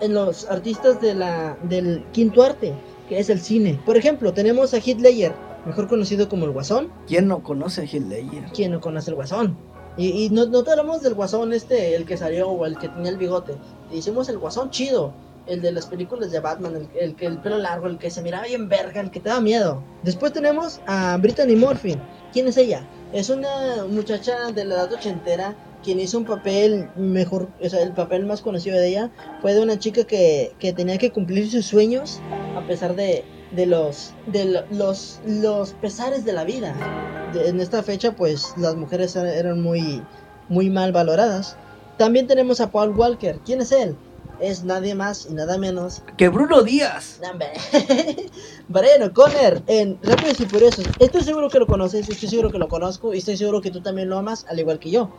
en 0.01 0.13
los 0.13 0.47
artistas 0.51 1.01
de 1.01 1.15
la 1.15 1.57
del 1.63 2.05
quinto 2.13 2.43
arte, 2.43 2.75
que 3.09 3.19
es 3.19 3.31
el 3.31 3.41
cine. 3.41 3.81
Por 3.87 3.97
ejemplo, 3.97 4.35
tenemos 4.35 4.75
a 4.75 4.77
Heath 4.77 5.01
Ledger, 5.01 5.33
mejor 5.65 5.89
conocido 5.89 6.29
como 6.29 6.45
el 6.45 6.51
Guasón. 6.51 6.93
¿Quién 7.07 7.29
no 7.29 7.43
conoce 7.43 7.81
a 7.81 7.85
Ledger? 7.85 8.45
¿Quién 8.55 8.73
no 8.73 8.81
conoce 8.83 9.11
al 9.11 9.15
Guasón? 9.15 9.57
Y, 9.97 10.29
no, 10.29 10.47
te 10.63 10.71
hablamos 10.71 11.01
del 11.03 11.15
guasón 11.15 11.53
este, 11.53 11.97
el 11.97 12.05
que 12.05 12.17
salió 12.17 12.49
o 12.51 12.67
el 12.67 12.79
que 12.79 12.89
tenía 12.89 13.11
el 13.11 13.17
bigote. 13.17 13.55
hicimos 13.91 14.29
el 14.29 14.39
guasón 14.39 14.71
chido. 14.71 15.13
El 15.49 15.63
de 15.63 15.73
las 15.73 15.87
películas 15.87 16.31
de 16.31 16.41
Batman, 16.41 16.89
el, 16.95 17.17
que 17.17 17.25
el 17.25 17.39
pelo 17.39 17.57
largo, 17.57 17.87
el 17.87 17.97
que 17.97 18.11
se 18.11 18.21
miraba 18.21 18.45
bien 18.45 18.69
verga, 18.69 19.01
el 19.01 19.11
que 19.11 19.19
te 19.19 19.31
da 19.31 19.41
miedo. 19.41 19.83
Después 20.03 20.33
tenemos 20.35 20.79
a 20.87 21.17
Brittany 21.17 21.57
Murphy. 21.57 21.97
¿Quién 22.35 22.49
es 22.49 22.59
ella? 22.59 22.87
Es 23.13 23.31
una 23.31 23.87
muchacha 23.89 24.53
de 24.53 24.65
la 24.65 24.75
edad 24.75 24.93
ochentera 24.93 25.57
quien 25.83 26.01
hizo 26.01 26.19
un 26.19 26.25
papel 26.25 26.91
mejor, 26.97 27.49
o 27.63 27.69
sea, 27.69 27.83
el 27.83 27.93
papel 27.93 28.27
más 28.27 28.43
conocido 28.43 28.77
de 28.77 28.89
ella 28.89 29.11
fue 29.41 29.55
de 29.55 29.63
una 29.63 29.79
chica 29.79 30.05
que, 30.05 30.53
que 30.59 30.73
tenía 30.73 30.99
que 30.99 31.13
cumplir 31.13 31.51
sus 31.51 31.67
sueños 31.67 32.21
a 32.57 32.67
pesar 32.67 32.97
de, 32.97 33.25
de 33.53 33.67
los 33.67 34.13
de 34.27 34.65
los 34.71 35.21
los 35.25 35.73
pesares 35.75 36.25
de 36.25 36.33
la 36.33 36.45
vida. 36.45 36.75
en 37.35 37.61
esta 37.61 37.83
fecha 37.83 38.13
pues 38.13 38.53
las 38.57 38.75
mujeres 38.75 39.15
eran 39.17 39.63
muy 39.63 40.03
muy 40.49 40.69
mal 40.69 40.93
valoradas. 40.93 41.57
También 41.97 42.27
tenemos 42.27 42.61
a 42.61 42.71
Paul 42.71 42.91
Walker. 42.97 43.41
¿Quién 43.45 43.61
es 43.61 43.73
él? 43.73 43.97
Es 44.41 44.63
nadie 44.63 44.95
más 44.95 45.27
y 45.29 45.35
nada 45.35 45.59
menos 45.59 46.03
que 46.17 46.29
Bruno 46.29 46.63
Díaz. 46.63 47.21
Brian 48.69 49.11
Conner 49.15 49.63
en 49.67 49.99
Rápidos 50.03 50.41
y 50.41 50.47
Furiosos. 50.47 50.85
Estoy 51.01 51.23
seguro 51.23 51.49
que 51.49 51.59
lo 51.59 51.67
conoces, 51.67 52.09
estoy 52.09 52.29
seguro 52.29 52.51
que 52.51 52.59
lo 52.59 52.69
conozco 52.69 53.13
y 53.13 53.19
estoy 53.19 53.37
seguro 53.37 53.61
que 53.61 53.73
tú 53.73 53.81
también 53.81 54.09
lo 54.09 54.19
amas, 54.19 54.47
al 54.49 54.61
igual 54.61 54.79
que 54.79 54.91
yo. 54.91 55.11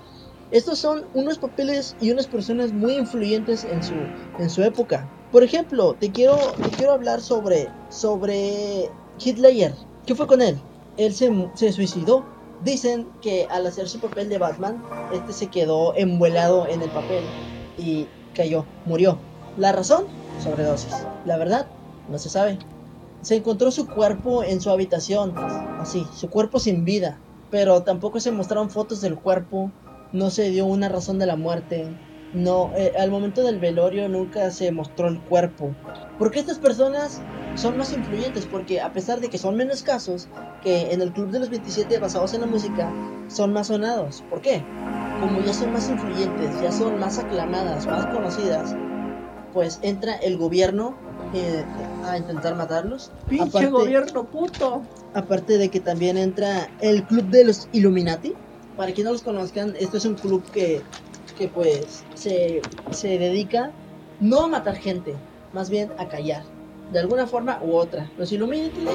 Estos 0.52 0.80
son 0.80 1.06
unos 1.14 1.38
papeles 1.38 1.96
y 2.00 2.12
unas 2.12 2.28
personas 2.28 2.72
muy 2.72 2.94
influyentes 2.94 3.66
en 3.66 3.84
su, 3.84 3.94
en 4.40 4.50
su 4.50 4.64
época. 4.64 5.10
Por 5.32 5.44
ejemplo, 5.44 5.96
te 6.00 6.12
quiero, 6.12 6.38
te 6.38 6.70
quiero 6.70 6.94
hablar 6.94 7.22
sobre, 7.22 7.68
sobre 7.90 8.90
Hitler. 9.20 9.76
¿Qué 10.06 10.16
fue 10.16 10.28
con 10.28 10.42
él? 10.42 10.58
Él 10.98 11.14
se, 11.14 11.30
se 11.54 11.72
suicidó. 11.72 12.26
Dicen 12.64 13.08
que 13.22 13.48
al 13.52 13.68
hacer 13.68 13.88
su 13.88 14.00
papel 14.00 14.28
de 14.30 14.38
Batman, 14.38 14.84
este 15.14 15.34
se 15.34 15.48
quedó 15.48 15.94
envuelado 15.96 16.68
en 16.68 16.82
el 16.82 16.90
papel 16.90 17.24
y 17.78 18.08
cayó, 18.40 18.64
murió. 18.86 19.18
¿La 19.58 19.74
razón? 19.74 20.06
Sobredosis. 20.42 20.96
La 21.26 21.36
verdad, 21.36 21.68
no 22.10 22.18
se 22.18 22.30
sabe. 22.30 22.58
Se 23.22 23.36
encontró 23.36 23.70
su 23.70 23.86
cuerpo 23.86 24.44
en 24.46 24.62
su 24.62 24.70
habitación, 24.70 25.34
así, 25.38 26.08
su 26.16 26.30
cuerpo 26.30 26.58
sin 26.58 26.86
vida, 26.86 27.20
pero 27.52 27.84
tampoco 27.84 28.22
se 28.22 28.32
mostraron 28.32 28.70
fotos 28.70 29.02
del 29.02 29.18
cuerpo, 29.18 29.74
no 30.14 30.30
se 30.30 30.52
dio 30.52 30.66
una 30.66 30.88
razón 30.88 31.20
de 31.20 31.26
la 31.26 31.36
muerte, 31.36 31.90
no, 32.34 32.72
eh, 32.78 32.94
al 32.98 33.12
momento 33.12 33.44
del 33.44 33.60
velorio 33.60 34.08
nunca 34.08 34.52
se 34.52 34.72
mostró 34.72 35.10
el 35.10 35.20
cuerpo. 35.20 35.76
Porque 36.18 36.40
estas 36.40 36.60
personas 36.60 37.22
son 37.56 37.78
más 37.78 37.92
influyentes, 37.92 38.46
porque 38.46 38.80
a 38.80 38.94
pesar 38.94 39.20
de 39.20 39.30
que 39.30 39.38
son 39.38 39.58
menos 39.58 39.84
casos 39.84 40.30
que 40.64 40.94
en 40.94 41.02
el 41.02 41.12
Club 41.12 41.32
de 41.32 41.40
los 41.40 41.50
27 41.50 42.00
basados 42.00 42.34
en 42.34 42.40
la 42.40 42.48
música, 42.48 42.90
son 43.28 43.52
más 43.52 43.68
sonados. 43.68 44.24
¿Por 44.30 44.40
qué? 44.42 44.64
Como 45.20 45.42
ya 45.42 45.54
son 45.54 45.74
más 45.74 45.90
influyentes, 45.90 46.62
ya 46.62 46.72
son 46.72 47.00
más 47.00 47.20
aclamadas, 47.20 47.86
más 47.86 48.06
conocidas, 48.08 48.76
pues 49.54 49.80
entra 49.82 50.16
el 50.16 50.38
gobierno 50.38 50.96
eh, 51.34 51.66
a 52.06 52.18
intentar 52.18 52.56
matarlos. 52.56 53.12
Pinche 53.28 53.68
gobierno 53.68 54.26
puto. 54.26 54.82
Aparte 55.14 55.58
de 55.58 55.70
que 55.70 55.80
también 55.80 56.18
entra 56.18 56.70
el 56.82 57.04
Club 57.04 57.26
de 57.26 57.46
los 57.46 57.68
Illuminati. 57.72 58.34
Para 58.78 58.94
quienes 58.94 59.06
no 59.06 59.12
los 59.12 59.24
conozcan, 59.24 59.76
esto 59.78 59.98
es 59.98 60.06
un 60.06 60.16
club 60.16 60.42
que 60.52 60.82
que 61.40 61.48
pues 61.48 62.04
se, 62.14 62.62
se 62.92 63.18
dedica 63.18 63.72
no 64.20 64.42
a 64.42 64.48
matar 64.48 64.76
gente, 64.76 65.16
más 65.54 65.70
bien 65.70 65.90
a 65.98 66.08
callar, 66.10 66.44
de 66.92 67.00
alguna 67.00 67.26
forma 67.26 67.60
u 67.64 67.76
otra. 67.76 68.12
Los 68.18 68.32
Illuminati 68.32 68.86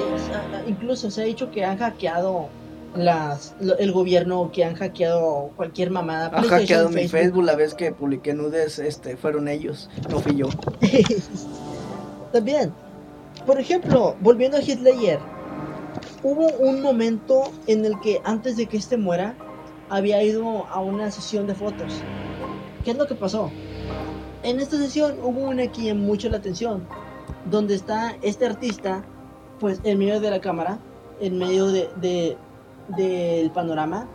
incluso 0.67 1.09
se 1.09 1.21
ha 1.23 1.25
dicho 1.25 1.49
que 1.51 1.65
han 1.65 1.79
hackeado 1.79 2.47
las 2.95 3.55
el 3.79 3.91
gobierno 3.91 4.51
que 4.51 4.63
han 4.63 4.75
hackeado 4.75 5.51
cualquier 5.55 5.91
mamada. 5.91 6.31
Han 6.33 6.47
hackeado 6.47 6.89
mi 6.89 7.07
Facebook 7.07 7.43
la 7.43 7.55
vez 7.55 7.73
que 7.73 7.91
publiqué 7.91 8.33
nudes, 8.33 8.79
este, 8.79 9.17
fueron 9.17 9.47
ellos, 9.47 9.89
no 10.09 10.19
fui 10.19 10.35
yo. 10.35 10.47
También, 12.31 12.73
por 13.45 13.59
ejemplo, 13.59 14.15
volviendo 14.21 14.57
a 14.57 14.61
Hitler, 14.61 15.19
hubo 16.23 16.47
un 16.59 16.81
momento 16.81 17.51
en 17.67 17.85
el 17.85 17.99
que 18.01 18.21
antes 18.23 18.57
de 18.57 18.65
que 18.65 18.77
este 18.77 18.97
muera, 18.97 19.35
había 19.89 20.21
ido 20.23 20.65
a 20.67 20.81
una 20.81 21.11
sesión 21.11 21.45
de 21.45 21.53
fotos 21.53 22.01
¿Qué 22.83 22.91
es 22.91 22.97
lo 22.97 23.07
que 23.07 23.15
pasó? 23.15 23.51
En 24.43 24.59
esta 24.59 24.77
sesión 24.77 25.15
hubo 25.23 25.41
una 25.41 25.71
que 25.71 25.83
llamó 25.85 26.05
mucho 26.05 26.29
la 26.29 26.37
atención, 26.37 26.87
donde 27.49 27.73
está 27.73 28.15
este 28.21 28.45
artista, 28.45 29.03
pues 29.59 29.79
en 29.83 29.97
medio 29.97 30.19
de 30.19 30.29
la 30.29 30.39
cámara, 30.39 30.77
en 31.19 31.39
medio 31.39 31.67
de, 31.67 31.89
de- 31.95 32.37
del 32.89 33.51
panorama, 33.51 34.07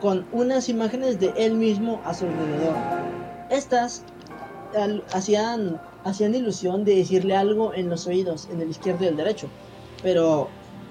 con 0.00 0.26
unas 0.32 0.68
imágenes 0.68 1.18
de 1.18 1.32
él 1.36 1.54
mismo 1.54 2.00
a 2.04 2.14
su 2.14 2.26
alrededor. 2.26 2.74
Estas 3.50 4.04
hacían, 5.12 5.80
hacían 6.04 6.34
ilusión 6.34 6.84
de 6.84 6.96
decirle 6.96 7.36
algo 7.36 7.74
en 7.74 7.88
los 7.88 8.06
oídos, 8.06 8.48
en 8.52 8.60
el 8.60 8.70
izquierdo 8.70 9.04
y 9.04 9.08
el 9.08 9.16
derecho, 9.16 9.48
pero 10.02 10.48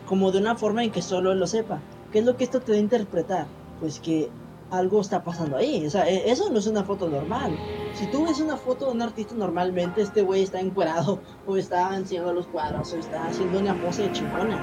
como 0.08 0.32
de 0.32 0.40
una 0.40 0.56
forma 0.56 0.84
en 0.84 0.92
que 0.92 1.02
solo 1.02 1.32
él 1.32 1.40
lo 1.40 1.48
sepa. 1.48 1.80
¿Qué 2.12 2.20
es 2.20 2.26
lo 2.26 2.38
que 2.38 2.46
esto 2.46 2.62
te 2.62 2.72
da 2.72 2.78
a 2.78 2.82
interpretar? 2.82 3.46
Pues 3.80 4.00
que 4.00 4.30
algo 4.72 5.02
está 5.02 5.24
pasando 5.24 5.58
ahí. 5.58 5.86
O 5.86 5.90
sea, 5.90 6.10
e- 6.10 6.30
eso 6.30 6.50
no 6.50 6.60
es 6.60 6.68
una 6.68 6.84
foto 6.84 7.10
normal. 7.10 7.58
Si 7.94 8.08
tú 8.08 8.26
ves 8.26 8.40
una 8.40 8.58
foto 8.58 8.86
de 8.86 8.92
un 8.92 9.02
artista 9.02 9.36
normalmente, 9.36 10.02
este 10.02 10.22
güey 10.22 10.44
está 10.44 10.60
encuerado, 10.60 11.20
o 11.46 11.58
está 11.58 11.96
enseñando 11.96 12.34
los 12.34 12.48
cuadros, 12.48 12.94
o 12.94 12.98
está 12.98 13.28
haciendo 13.28 13.60
una 13.60 13.80
pose 13.82 14.04
de 14.04 14.12
chingona. 14.14 14.58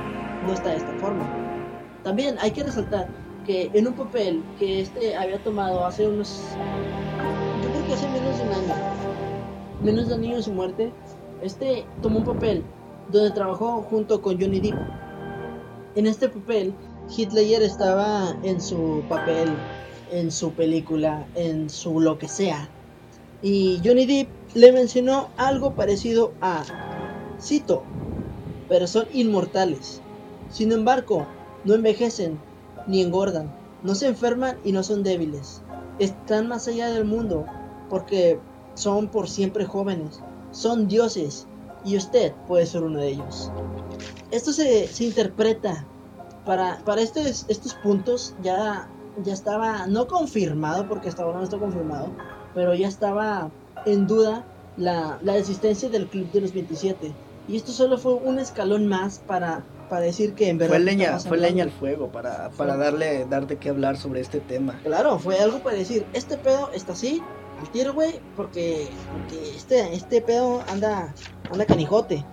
No 0.46 0.53
está 0.53 0.70
de 0.70 0.77
esta 0.77 0.92
forma. 0.98 1.43
También 2.04 2.36
hay 2.40 2.50
que 2.50 2.62
resaltar 2.62 3.08
que 3.46 3.70
en 3.72 3.88
un 3.88 3.94
papel 3.94 4.42
que 4.58 4.82
este 4.82 5.16
había 5.16 5.42
tomado 5.42 5.84
hace 5.84 6.06
unos. 6.06 6.40
Yo 7.62 7.70
creo 7.70 7.86
que 7.86 7.92
hace 7.94 8.08
menos 8.08 8.38
de 8.38 8.44
un 8.44 8.52
año, 8.52 8.74
menos 9.82 10.08
de 10.08 10.14
año 10.14 10.36
de 10.36 10.42
su 10.42 10.52
muerte, 10.52 10.92
este 11.42 11.84
tomó 12.02 12.18
un 12.18 12.24
papel 12.24 12.62
donde 13.10 13.30
trabajó 13.30 13.82
junto 13.82 14.20
con 14.20 14.40
Johnny 14.40 14.60
Depp. 14.60 14.76
En 15.96 16.06
este 16.06 16.28
papel, 16.28 16.74
Hitler 17.16 17.62
estaba 17.62 18.36
en 18.42 18.60
su 18.60 19.02
papel, 19.08 19.48
en 20.12 20.30
su 20.30 20.52
película, 20.52 21.26
en 21.34 21.70
su 21.70 22.00
lo 22.00 22.18
que 22.18 22.28
sea. 22.28 22.68
Y 23.42 23.80
Johnny 23.84 24.04
Depp 24.06 24.28
le 24.54 24.72
mencionó 24.72 25.28
algo 25.36 25.72
parecido 25.74 26.32
a, 26.40 26.64
cito, 27.40 27.82
pero 28.68 28.86
son 28.86 29.06
inmortales. 29.12 30.00
Sin 30.50 30.72
embargo, 30.72 31.26
no 31.64 31.74
envejecen 31.74 32.38
ni 32.87 33.03
engordan, 33.03 33.55
no 33.83 33.94
se 33.94 34.09
enferman 34.09 34.57
y 34.64 34.72
no 34.72 34.83
son 34.83 35.03
débiles. 35.03 35.62
Están 35.98 36.48
más 36.48 36.68
allá 36.68 36.88
del 36.90 37.05
mundo 37.05 37.44
porque 37.88 38.38
son 38.74 39.09
por 39.09 39.29
siempre 39.29 39.64
jóvenes, 39.64 40.20
son 40.50 40.88
dioses 40.88 41.46
y 41.85 41.96
usted 41.96 42.33
puede 42.46 42.66
ser 42.66 42.83
uno 42.83 42.98
de 42.98 43.09
ellos. 43.09 43.50
Esto 44.31 44.53
se, 44.53 44.88
se 44.88 45.05
interpreta 45.05 45.85
para, 46.44 46.79
para 46.85 47.00
estos, 47.00 47.46
estos 47.48 47.74
puntos 47.74 48.35
ya, 48.42 48.88
ya 49.22 49.33
estaba 49.33 49.87
no 49.87 50.07
confirmado 50.07 50.88
porque 50.88 51.09
hasta 51.09 51.22
ahora 51.22 51.38
no 51.38 51.44
está 51.44 51.59
confirmado, 51.59 52.09
pero 52.55 52.74
ya 52.74 52.88
estaba 52.88 53.50
en 53.87 54.07
duda 54.07 54.44
la, 54.77 55.18
la 55.22 55.37
existencia 55.37 55.88
del 55.88 56.07
Club 56.07 56.31
de 56.33 56.40
los 56.40 56.53
27. 56.53 57.12
Y 57.46 57.57
esto 57.57 57.72
solo 57.72 57.98
fue 57.98 58.14
un 58.14 58.38
escalón 58.38 58.87
más 58.87 59.18
para, 59.27 59.62
para 59.94 60.07
decir 60.07 60.35
que 60.35 60.48
en 60.48 60.59
verdad... 60.59 60.74
Fue 60.74 60.85
leña, 60.85 61.20
fue 61.20 61.37
leña 61.38 61.62
al 61.62 61.70
fuego 61.70 62.09
para, 62.09 62.50
para 62.57 62.76
darle, 62.76 63.26
dar 63.30 63.46
de 63.46 63.59
qué 63.59 63.68
hablar 63.68 63.96
sobre 63.96 64.22
este 64.22 64.40
tema. 64.40 64.76
Claro, 64.83 65.20
fue 65.20 65.38
algo 65.38 65.61
para 65.61 65.76
decir, 65.76 66.04
este 66.14 66.37
pedo 66.37 66.68
está 66.74 66.94
así, 66.94 67.22
al 67.61 67.70
tiro, 67.70 67.94
güey, 67.94 68.18
porque, 68.35 68.88
porque 69.12 69.50
este, 69.54 69.94
este 69.94 70.20
pedo 70.20 70.64
anda, 70.66 71.14
anda 71.48 71.64
canijote. 71.64 72.24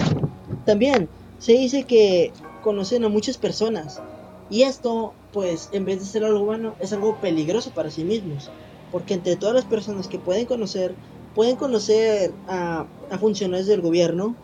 También 0.66 1.08
se 1.38 1.52
dice 1.52 1.84
que 1.84 2.34
conocen 2.64 3.06
a 3.06 3.10
muchas 3.10 3.38
personas 3.38 4.02
y 4.50 4.64
esto, 4.64 5.14
pues, 5.32 5.70
en 5.72 5.86
vez 5.86 6.00
de 6.00 6.06
ser 6.06 6.26
algo 6.26 6.44
bueno, 6.44 6.74
es 6.80 6.92
algo 6.94 7.18
peligroso 7.22 7.70
para 7.76 7.92
sí 7.92 8.04
mismos. 8.04 8.50
Porque 8.92 9.14
entre 9.14 9.36
todas 9.36 9.54
las 9.54 9.66
personas 9.66 10.08
que 10.08 10.18
pueden 10.18 10.48
conocer, 10.48 10.96
pueden 11.36 11.58
conocer 11.58 12.32
a, 12.48 12.88
a 13.12 13.18
funcionarios 13.20 13.68
del 13.68 13.82
gobierno 13.82 14.36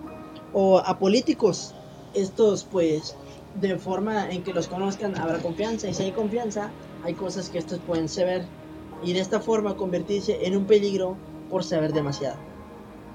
o 0.54 0.78
a 0.78 1.00
políticos. 1.00 1.74
Estos, 2.14 2.64
pues, 2.66 3.16
de 3.56 3.78
forma 3.78 4.30
en 4.30 4.44
que 4.44 4.54
los 4.54 4.68
conozcan, 4.68 5.18
habrá 5.18 5.40
confianza. 5.40 5.88
Y 5.88 5.94
si 5.94 6.04
hay 6.04 6.12
confianza, 6.12 6.72
hay 7.04 7.14
cosas 7.14 7.50
que 7.50 7.58
estos 7.58 7.80
pueden 7.80 8.10
saber. 8.10 8.46
Y 9.04 9.14
de 9.14 9.20
esta 9.20 9.40
forma 9.40 9.76
convertirse 9.76 10.46
en 10.46 10.58
un 10.58 10.66
peligro 10.66 11.18
por 11.50 11.64
saber 11.64 11.94
demasiado. 11.94 12.38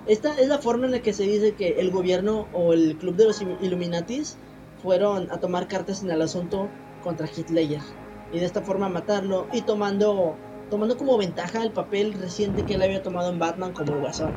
Esta 0.07 0.39
es 0.39 0.49
la 0.49 0.59
forma 0.59 0.87
en 0.87 0.93
la 0.93 1.03
que 1.03 1.13
se 1.13 1.25
dice 1.25 1.55
que 1.55 1.81
el 1.81 1.91
gobierno 1.91 2.49
o 2.53 2.73
el 2.73 2.97
club 2.99 3.15
de 3.17 3.27
los 3.27 3.41
Illuminatis 3.41 4.37
fueron 4.83 5.31
a 5.31 5.39
tomar 5.39 5.69
cartas 5.69 6.03
en 6.03 6.11
el 6.11 6.21
asunto 6.23 6.69
contra 7.03 7.29
Hitler 7.29 7.81
y 8.33 8.39
de 8.39 8.47
esta 8.47 8.63
forma 8.63 8.89
matarlo 8.89 9.47
y 9.53 9.63
tomando 9.63 10.37
tomando 10.71 10.97
como 10.97 11.19
ventaja 11.19 11.63
el 11.63 11.71
papel 11.71 12.15
reciente 12.15 12.65
que 12.65 12.75
él 12.75 12.83
había 12.83 13.03
tomado 13.03 13.31
en 13.31 13.39
Batman 13.39 13.75
como 13.75 14.01
Guasón. 14.01 14.35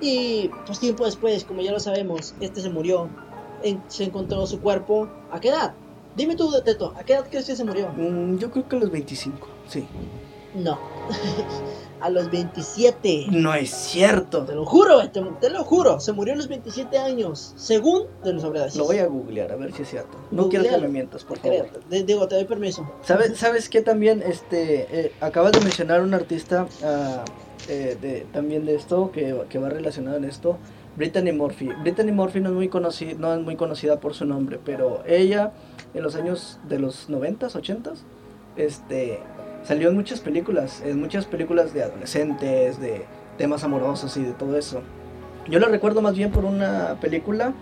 Y 0.00 0.50
pues 0.66 0.80
tiempo 0.80 1.04
después, 1.04 1.44
como 1.44 1.62
ya 1.62 1.70
lo 1.70 1.78
sabemos, 1.78 2.34
este 2.40 2.60
se 2.60 2.68
murió. 2.68 3.08
En- 3.62 3.82
se 3.88 4.04
encontró 4.04 4.46
su 4.46 4.60
cuerpo. 4.60 5.08
¿A 5.30 5.40
qué 5.40 5.48
edad? 5.48 5.74
Dime 6.16 6.36
tú, 6.36 6.50
Teto, 6.64 6.92
¿a 6.96 7.04
qué 7.04 7.14
edad 7.14 7.26
crees 7.30 7.46
que 7.46 7.56
se 7.56 7.64
murió? 7.64 7.88
Mm, 7.96 8.36
yo 8.38 8.50
creo 8.50 8.68
que 8.68 8.76
a 8.76 8.80
los 8.80 8.90
25, 8.90 9.48
sí. 9.66 9.86
No. 10.54 10.78
a 12.00 12.10
los 12.10 12.30
27. 12.30 13.26
No 13.30 13.54
es 13.54 13.70
cierto. 13.70 14.44
Te 14.44 14.54
lo 14.54 14.66
juro, 14.66 15.08
te, 15.10 15.22
te 15.40 15.48
lo 15.50 15.64
juro. 15.64 16.00
Se 16.00 16.12
murió 16.12 16.34
a 16.34 16.36
los 16.36 16.48
27 16.48 16.98
años, 16.98 17.54
según 17.56 18.02
de 18.22 18.34
los 18.34 18.42
sobredosis. 18.42 18.76
Lo 18.76 18.84
voy 18.84 18.98
a 18.98 19.06
googlear 19.06 19.50
a 19.52 19.56
ver 19.56 19.72
si 19.72 19.82
es 19.82 19.88
cierto. 19.88 20.18
No 20.30 20.48
quiero 20.48 20.64
que 20.68 20.78
me 20.78 20.88
mientas, 20.88 21.24
por 21.24 21.38
favor. 21.38 21.70
De- 21.88 22.02
digo, 22.02 22.28
te 22.28 22.34
doy 22.34 22.44
permiso. 22.44 22.86
¿Sabes, 23.02 23.38
¿Sabes 23.38 23.68
qué 23.70 23.80
también? 23.80 24.22
Este, 24.22 24.86
eh, 25.06 25.12
acabas 25.20 25.52
de 25.52 25.60
mencionar 25.60 26.02
un 26.02 26.12
artista 26.12 26.66
ah, 26.84 27.24
eh, 27.68 27.96
de, 28.00 28.26
también 28.32 28.66
de 28.66 28.74
esto, 28.74 29.10
que, 29.12 29.44
que 29.48 29.58
va 29.58 29.68
relacionado 29.70 30.16
en 30.18 30.24
esto, 30.24 30.58
Brittany 30.96 31.32
Murphy. 31.32 31.70
Brittany 31.80 32.12
Murphy 32.12 32.40
no 32.40 32.48
es, 32.48 32.54
muy 32.54 33.56
conocida, 33.56 34.00
por 34.00 34.14
su 34.14 34.24
nombre, 34.24 34.58
pero 34.64 35.02
ella 35.06 35.52
en 35.94 36.02
los 36.02 36.14
años 36.14 36.58
de 36.68 36.78
los 36.78 37.08
90s, 37.08 37.52
80s, 37.52 37.98
este, 38.56 39.20
salió 39.64 39.88
en 39.88 39.94
muchas 39.94 40.20
películas, 40.20 40.82
en 40.84 41.00
muchas 41.00 41.26
películas 41.26 41.72
de 41.74 41.82
adolescentes, 41.82 42.80
de 42.80 43.04
temas 43.38 43.64
amorosos 43.64 44.16
y 44.16 44.22
de 44.22 44.32
todo 44.32 44.56
eso. 44.58 44.82
Yo 45.48 45.58
la 45.58 45.68
recuerdo 45.68 46.02
más 46.02 46.14
bien 46.14 46.30
por 46.30 46.44
una 46.44 46.98
película 47.00 47.52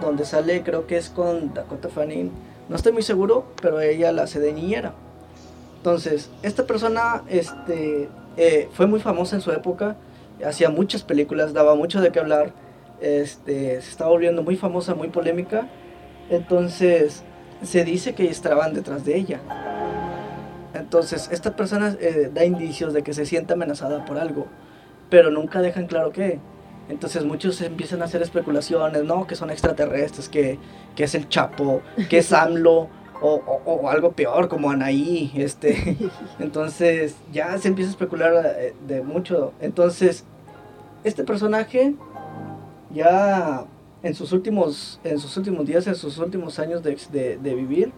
donde 0.00 0.24
sale, 0.24 0.62
creo 0.62 0.86
que 0.86 0.96
es 0.96 1.10
con 1.10 1.52
Dakota 1.52 1.88
Fanning, 1.88 2.30
no 2.68 2.76
estoy 2.76 2.92
muy 2.92 3.02
seguro, 3.02 3.46
pero 3.60 3.80
ella 3.80 4.12
la 4.12 4.22
hace 4.22 4.40
de 4.40 4.52
niñera. 4.52 4.94
Entonces, 5.78 6.30
esta 6.42 6.66
persona 6.66 7.22
este, 7.28 8.08
eh, 8.36 8.68
fue 8.72 8.86
muy 8.86 9.00
famosa 9.00 9.36
en 9.36 9.42
su 9.42 9.50
época, 9.50 9.96
hacía 10.44 10.70
muchas 10.70 11.02
películas, 11.02 11.52
daba 11.52 11.74
mucho 11.74 12.00
de 12.00 12.10
qué 12.10 12.20
hablar, 12.20 12.52
este, 13.00 13.80
se 13.80 13.90
estaba 13.90 14.10
volviendo 14.10 14.42
muy 14.42 14.56
famosa, 14.56 14.94
muy 14.94 15.08
polémica. 15.08 15.68
Entonces, 16.28 17.24
se 17.62 17.84
dice 17.84 18.14
que 18.14 18.28
estaban 18.28 18.74
detrás 18.74 19.04
de 19.04 19.16
ella. 19.16 19.40
Entonces, 20.74 21.28
esta 21.32 21.56
persona 21.56 21.96
eh, 22.00 22.30
da 22.32 22.44
indicios 22.44 22.92
de 22.92 23.02
que 23.02 23.12
se 23.12 23.26
siente 23.26 23.54
amenazada 23.54 24.04
por 24.04 24.18
algo, 24.18 24.46
pero 25.08 25.30
nunca 25.30 25.60
dejan 25.60 25.86
claro 25.86 26.12
qué. 26.12 26.38
Entonces 26.88 27.24
muchos 27.24 27.60
empiezan 27.60 28.02
a 28.02 28.06
hacer 28.06 28.20
especulaciones, 28.20 29.04
¿no? 29.04 29.26
Que 29.26 29.36
son 29.36 29.50
extraterrestres, 29.50 30.28
que, 30.28 30.58
que 30.96 31.04
es 31.04 31.14
el 31.14 31.28
Chapo, 31.28 31.82
que 32.08 32.18
es 32.18 32.32
AMLO, 32.32 32.88
o, 33.20 33.34
o- 33.46 33.72
o 33.72 33.88
algo 33.88 34.12
peor 34.12 34.48
como 34.48 34.70
Anaí, 34.70 35.30
este. 35.34 35.96
Entonces 36.38 37.16
ya 37.32 37.56
se 37.58 37.68
empieza 37.68 37.90
a 37.90 37.92
especular 37.92 38.56
eh, 38.58 38.74
de 38.86 39.02
mucho. 39.02 39.52
Entonces, 39.60 40.24
este 41.04 41.24
personaje 41.24 41.94
ya 42.94 43.64
en 44.02 44.14
sus 44.14 44.32
últimos, 44.32 45.00
en 45.04 45.18
sus 45.18 45.36
últimos 45.36 45.66
días, 45.66 45.86
en 45.86 45.94
sus 45.94 46.18
últimos 46.18 46.58
años 46.58 46.82
de, 46.82 46.96
de- 47.12 47.36
de 47.38 47.54
vivir, 47.54 47.92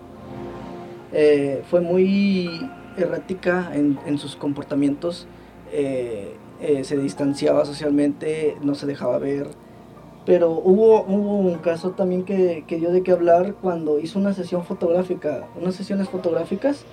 eh, 1.12 1.62
fue 1.70 1.80
muy 1.80 2.68
errática 2.96 3.70
en, 3.74 3.98
en 4.06 4.18
sus 4.18 4.36
comportamientos. 4.36 5.26
eh, 5.72 6.34
eh, 6.60 6.84
se 6.84 6.96
distanciaba 6.96 7.64
socialmente, 7.64 8.56
no 8.62 8.76
se 8.76 8.86
dejaba 8.86 9.18
ver. 9.18 9.48
Pero 10.24 10.50
hubo, 10.50 11.02
un 11.02 11.58
caso 11.58 11.90
también 11.90 12.24
que, 12.24 12.64
dio 12.68 12.92
de 12.92 13.02
qué 13.02 13.10
hablar 13.12 13.54
cuando 13.60 13.98
hizo 13.98 14.18
una 14.18 14.32
sesión 14.34 14.64
fotográfica, 14.64 15.48
unas 15.60 15.74
sesiones 15.74 16.08
fotográficas 16.08 16.84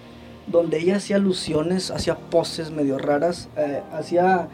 donde 0.48 0.80
ella 0.80 0.96
hacía 0.96 1.18
alusiones, 1.18 1.92
hacía 1.92 2.16
poses 2.16 2.72
medio 2.72 2.98
raras, 2.98 3.50
eh, 3.56 3.84
hacía 3.94 4.48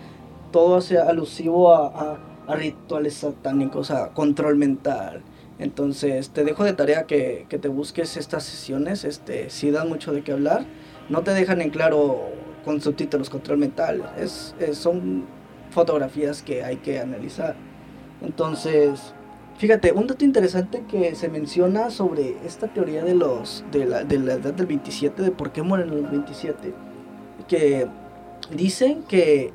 todo 0.51 0.77
hacia 0.77 1.03
alusivo 1.03 1.73
a, 1.73 2.19
rituales 2.47 3.15
satánicos, 3.15 3.91
a 3.91 4.09
control 4.09 4.57
mental. 4.57 5.23
Entonces 5.57 6.29
te 6.31 6.43
dejo 6.43 6.65
de 6.65 6.73
tarea 6.73 7.03
que, 7.05 7.47
te 7.49 7.67
busques 7.69 8.17
estas 8.17 8.43
sesiones, 8.43 9.05
este, 9.05 9.49
si 9.49 9.71
dan 9.71 9.87
mucho 9.87 10.11
de 10.11 10.21
qué 10.21 10.33
hablar, 10.33 10.65
no 11.07 11.21
te 11.21 11.31
dejan 11.31 11.61
en 11.61 11.69
claro 11.69 12.19
con 12.65 12.81
subtítulos 12.81 13.29
control 13.29 13.57
mental, 13.57 14.11
es- 14.19 14.53
son 14.73 15.25
fotografías 15.71 16.43
que 16.43 16.63
hay 16.63 16.77
que 16.77 16.99
analizar. 16.99 17.55
Entonces, 18.25 19.13
fíjate, 19.57 19.91
un 19.91 20.07
dato 20.07 20.25
interesante 20.25 20.83
que 20.89 21.15
se 21.15 21.29
menciona 21.29 21.91
sobre 21.91 22.35
esta 22.45 22.67
teoría 22.67 23.03
de 23.03 23.13
los 23.13 23.63
de 23.71 23.85
la, 23.85 24.03
de 24.03 24.19
la 24.19 24.33
edad 24.33 24.53
del 24.53 24.65
27, 24.65 25.21
de 25.21 25.31
por 25.31 25.51
qué 25.51 25.61
mueren 25.61 25.89
los 25.89 26.09
27, 26.09 26.73
que 27.47 27.87
dicen 28.51 29.03
que 29.03 29.53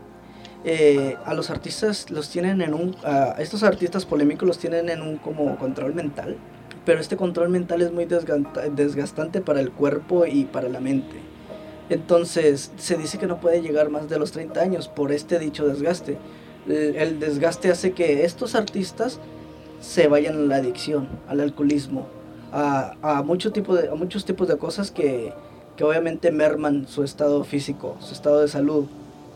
eh, 0.64 1.16
a 1.24 1.34
los 1.34 1.50
artistas 1.50 2.10
los 2.10 2.30
tienen 2.30 2.60
en 2.62 2.74
un, 2.74 2.96
estos 3.38 3.62
artistas 3.62 4.06
polémicos 4.06 4.46
los 4.46 4.58
tienen 4.58 4.88
en 4.88 5.02
un 5.02 5.16
como 5.16 5.56
control 5.58 5.94
mental, 5.94 6.36
pero 6.84 7.00
este 7.00 7.16
control 7.16 7.48
mental 7.48 7.82
es 7.82 7.92
muy 7.92 8.06
desgastante 8.06 9.40
para 9.40 9.60
el 9.60 9.72
cuerpo 9.72 10.26
y 10.26 10.44
para 10.44 10.68
la 10.68 10.80
mente. 10.80 11.16
Entonces 11.88 12.70
se 12.76 12.96
dice 12.96 13.18
que 13.18 13.26
no 13.26 13.40
puede 13.40 13.62
llegar 13.62 13.90
más 13.90 14.08
de 14.08 14.18
los 14.18 14.30
30 14.30 14.60
años 14.60 14.86
por 14.86 15.10
este 15.10 15.40
dicho 15.40 15.66
desgaste. 15.66 16.18
El, 16.68 17.20
desgaste 17.20 17.70
hace 17.70 17.92
que 17.92 18.24
estos 18.24 18.54
artistas 18.54 19.18
se 19.80 20.08
vayan 20.08 20.36
a 20.36 20.46
la 20.46 20.56
adicción, 20.56 21.08
al 21.28 21.40
alcoholismo, 21.40 22.06
a, 22.52 22.94
a, 23.02 23.22
mucho 23.22 23.50
de, 23.50 23.88
a 23.88 23.94
muchos 23.94 24.24
tipos 24.24 24.46
de 24.48 24.58
cosas 24.58 24.90
que, 24.90 25.32
que 25.76 25.84
obviamente 25.84 26.30
merman 26.30 26.86
su 26.86 27.02
estado 27.02 27.42
físico, 27.44 27.96
su 28.00 28.12
estado 28.12 28.40
de 28.40 28.48
salud. 28.48 28.86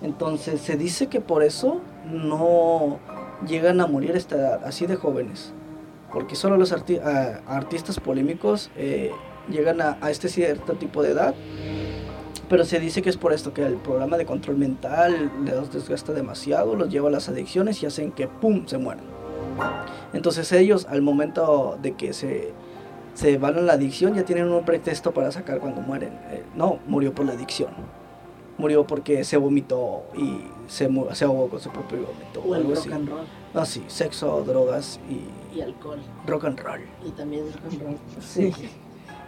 Entonces 0.02 0.60
se 0.60 0.76
dice 0.76 1.06
que 1.06 1.20
por 1.20 1.42
eso 1.42 1.80
no 2.04 2.98
llegan 3.46 3.80
a 3.80 3.86
morir 3.86 4.20
así 4.64 4.86
de 4.86 4.96
jóvenes. 4.96 5.52
Porque 6.12 6.36
solo 6.36 6.56
los 6.56 6.72
artistas 6.72 7.98
polémicos 7.98 8.70
eh, 8.76 9.10
llegan 9.48 9.80
a, 9.80 9.98
este 10.10 10.28
cierto 10.28 10.74
tipo 10.74 11.02
de 11.02 11.12
edad. 11.12 11.34
Pero 12.48 12.64
se 12.64 12.78
dice 12.78 13.02
que 13.02 13.10
es 13.10 13.16
por 13.16 13.32
esto, 13.32 13.54
que 13.54 13.64
el 13.64 13.76
programa 13.76 14.16
de 14.16 14.26
control 14.26 14.56
mental 14.56 15.30
los 15.44 15.72
desgasta 15.72 16.12
demasiado, 16.12 16.74
los 16.76 16.90
lleva 16.90 17.08
a 17.08 17.12
las 17.12 17.28
adicciones 17.28 17.82
y 17.82 17.86
hacen 17.86 18.12
que 18.12 18.28
¡pum! 18.28 18.66
se 18.66 18.78
mueran. 18.78 19.04
Entonces 20.12 20.50
ellos 20.52 20.86
al 20.88 21.00
momento 21.00 21.78
de 21.80 21.92
que 21.92 22.12
se, 22.12 22.52
se 23.14 23.38
van 23.38 23.56
a 23.56 23.60
la 23.60 23.74
adicción 23.74 24.14
ya 24.14 24.24
tienen 24.24 24.50
un 24.50 24.64
pretexto 24.64 25.12
para 25.12 25.30
sacar 25.32 25.58
cuando 25.58 25.80
mueren. 25.80 26.12
Eh, 26.30 26.42
no, 26.54 26.78
murió 26.86 27.14
por 27.14 27.26
la 27.26 27.32
adicción 27.32 27.70
murió 28.58 28.86
porque 28.86 29.24
se 29.24 29.36
vomitó 29.36 30.04
y 30.16 30.40
se, 30.68 30.88
se 31.12 31.24
ahogó 31.24 31.48
con 31.48 31.60
su 31.60 31.70
propio 31.70 32.06
vómito. 32.06 32.42
O, 32.46 32.54
el 32.54 32.74
rock 32.74 32.92
and 32.92 33.08
roll. 33.08 33.26
Ah, 33.54 33.64
sí, 33.64 33.84
sexo, 33.86 34.42
drogas 34.44 35.00
y... 35.08 35.56
Y 35.56 35.60
alcohol. 35.60 36.00
Rock 36.26 36.44
and 36.44 36.60
roll. 36.60 36.80
Y 37.06 37.10
también 37.10 37.46
rock 37.46 37.72
and 37.72 37.82
roll. 37.82 37.98
Sí. 38.20 38.52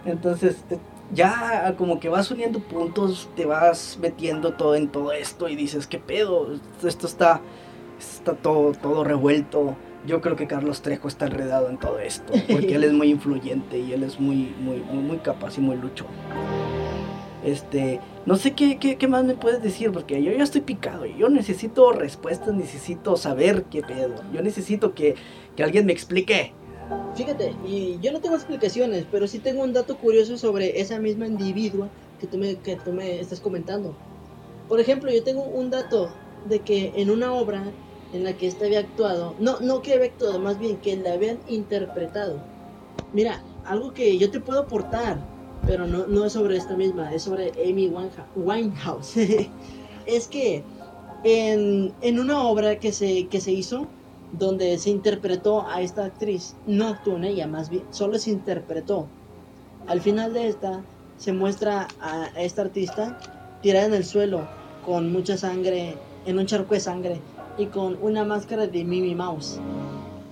Entonces, 0.04 0.56
eh, 0.70 0.78
ya 1.12 1.74
como 1.76 2.00
que 2.00 2.08
vas 2.08 2.30
uniendo 2.30 2.60
puntos, 2.60 3.28
te 3.36 3.46
vas 3.46 3.98
metiendo 4.00 4.54
todo 4.54 4.74
en 4.74 4.88
todo 4.88 5.12
esto 5.12 5.48
y 5.48 5.56
dices, 5.56 5.86
¿qué 5.86 5.98
pedo? 5.98 6.48
Esto 6.84 7.06
está, 7.06 7.40
está 7.98 8.34
todo, 8.34 8.72
todo 8.72 9.04
revuelto. 9.04 9.76
Yo 10.06 10.20
creo 10.20 10.36
que 10.36 10.46
Carlos 10.46 10.82
Trejo 10.82 11.08
está 11.08 11.26
enredado 11.26 11.68
en 11.68 11.78
todo 11.78 11.98
esto, 11.98 12.32
porque 12.50 12.76
él 12.76 12.84
es 12.84 12.92
muy 12.92 13.10
influyente 13.10 13.78
y 13.78 13.92
él 13.92 14.04
es 14.04 14.20
muy, 14.20 14.54
muy, 14.60 14.80
muy, 14.80 15.02
muy 15.02 15.18
capaz 15.18 15.58
y 15.58 15.60
muy 15.60 15.76
luchón. 15.76 16.08
Este, 17.46 18.00
no 18.26 18.34
sé 18.34 18.54
qué, 18.54 18.76
qué, 18.76 19.06
más 19.06 19.24
me 19.24 19.34
puedes 19.34 19.62
decir, 19.62 19.92
porque 19.92 20.20
yo 20.20 20.32
ya 20.32 20.42
estoy 20.42 20.62
picado. 20.62 21.06
Yo 21.06 21.28
necesito 21.28 21.92
respuestas, 21.92 22.52
necesito 22.52 23.16
saber 23.16 23.66
qué 23.70 23.82
pedo. 23.82 24.16
Yo 24.32 24.42
necesito 24.42 24.94
que, 24.94 25.14
alguien 25.62 25.86
me 25.86 25.92
explique. 25.92 26.52
Fíjate, 27.14 27.54
y 27.66 27.98
yo 28.00 28.12
no 28.12 28.20
tengo 28.20 28.36
explicaciones, 28.36 29.06
pero 29.10 29.26
sí 29.26 29.38
tengo 29.38 29.62
un 29.62 29.72
dato 29.72 29.96
curioso 29.96 30.36
sobre 30.36 30.80
esa 30.80 30.98
misma 30.98 31.26
individua 31.26 31.88
que 32.20 32.26
tú 32.26 32.38
me, 32.38 32.56
que 32.56 32.76
tú 32.76 32.92
me 32.92 33.20
estás 33.20 33.40
comentando. 33.40 33.94
Por 34.68 34.80
ejemplo, 34.80 35.10
yo 35.10 35.22
tengo 35.22 35.44
un 35.44 35.70
dato 35.70 36.10
de 36.48 36.60
que 36.60 36.92
en 36.96 37.10
una 37.10 37.32
obra 37.32 37.64
en 38.12 38.24
la 38.24 38.36
que 38.36 38.46
este 38.46 38.66
había 38.66 38.80
actuado, 38.80 39.34
no, 39.40 39.60
no 39.60 39.82
que 39.82 39.94
había 39.94 40.06
actuado, 40.06 40.38
más 40.38 40.58
bien 40.58 40.76
que 40.76 40.96
la 40.96 41.14
habían 41.14 41.38
interpretado. 41.48 42.40
Mira, 43.12 43.42
algo 43.64 43.94
que 43.94 44.18
yo 44.18 44.30
te 44.30 44.40
puedo 44.40 44.60
aportar 44.60 45.18
pero 45.66 45.86
no, 45.86 46.06
no 46.06 46.24
es 46.24 46.32
sobre 46.32 46.56
esta 46.56 46.76
misma, 46.76 47.12
es 47.12 47.24
sobre 47.24 47.50
Amy 47.62 47.92
Winehouse. 48.36 49.16
es 50.06 50.28
que 50.28 50.62
en, 51.24 51.92
en, 52.00 52.20
una 52.20 52.42
obra 52.46 52.78
que 52.78 52.92
se, 52.92 53.26
que 53.26 53.40
se 53.40 53.52
hizo, 53.52 53.88
donde 54.32 54.76
se 54.78 54.90
interpretó 54.90 55.66
a 55.66 55.80
esta 55.80 56.04
actriz, 56.04 56.56
no 56.66 56.88
actuó 56.88 57.16
en 57.16 57.24
ella, 57.24 57.46
más 57.46 57.70
bien, 57.70 57.84
solo 57.90 58.18
se 58.18 58.30
interpretó. 58.30 59.06
Al 59.86 60.00
final 60.00 60.32
de 60.32 60.48
esta, 60.48 60.82
se 61.16 61.32
muestra 61.32 61.88
a 62.00 62.28
esta 62.36 62.62
artista 62.62 63.18
tirada 63.62 63.86
en 63.86 63.94
el 63.94 64.04
suelo, 64.04 64.46
con 64.84 65.12
mucha 65.12 65.36
sangre, 65.36 65.96
en 66.26 66.38
un 66.38 66.46
charco 66.46 66.74
de 66.74 66.80
sangre, 66.80 67.20
y 67.58 67.66
con 67.66 67.96
una 68.02 68.24
máscara 68.24 68.66
de 68.66 68.84
Mimi 68.84 69.14
Mouse. 69.14 69.58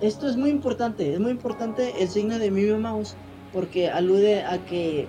Esto 0.01 0.27
es 0.27 0.37
muy 0.37 0.49
importante, 0.49 1.13
es 1.13 1.19
muy 1.19 1.31
importante 1.31 1.93
el 1.99 2.09
signo 2.09 2.37
de 2.37 2.51
Mimi 2.51 2.77
Mouse, 2.77 3.15
porque 3.53 3.89
alude 3.89 4.43
a 4.43 4.63
que 4.65 5.07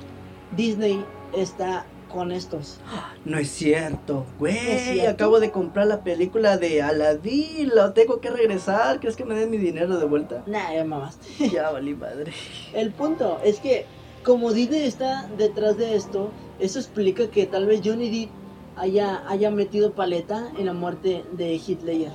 Disney 0.57 1.05
está 1.35 1.85
con 2.12 2.33
estos. 2.33 2.79
No 3.25 3.38
es 3.38 3.51
cierto, 3.51 4.27
güey. 4.38 5.07
Acabo 5.07 5.40
de 5.40 5.51
comprar 5.51 5.87
la 5.87 6.03
película 6.03 6.57
de 6.57 6.83
Aladdin. 6.83 7.71
Lo 7.75 7.92
tengo 7.92 8.21
que 8.21 8.31
regresar. 8.31 9.01
¿Crees 9.01 9.16
que 9.16 9.25
me 9.25 9.35
den 9.35 9.51
mi 9.51 9.59
dinero 9.59 9.99
de 9.99 10.05
vuelta? 10.07 10.42
Nah, 10.47 10.73
ya 10.73 10.85
mamaste. 10.85 11.49
ya 11.53 11.71
valí 11.71 11.95
madre. 11.95 12.33
El 12.73 12.92
punto 12.92 13.40
es 13.45 13.61
que, 13.61 13.87
como 14.25 14.53
Disney 14.53 14.85
está 14.85 15.29
detrás 15.37 15.77
de 15.77 15.97
esto, 15.97 16.31
eso 16.59 16.79
explica 16.79 17.29
que 17.29 17.47
tal 17.47 17.66
vez 17.66 17.81
Johnny 17.85 18.11
Depp 18.11 18.31
haya, 18.77 19.23
haya 19.29 19.51
metido 19.51 19.92
paleta 19.92 20.51
en 20.59 20.66
la 20.66 20.73
muerte 20.73 21.25
de 21.33 21.55
Hitler. 21.55 22.11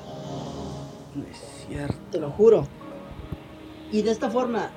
No 1.16 1.24
es 1.30 1.66
cierto. 1.68 1.96
Te 2.12 2.20
lo 2.20 2.32
juro. 2.32 2.68
Y 3.92 4.04
de 4.04 4.12
esta 4.12 4.30
forma, 4.30 4.72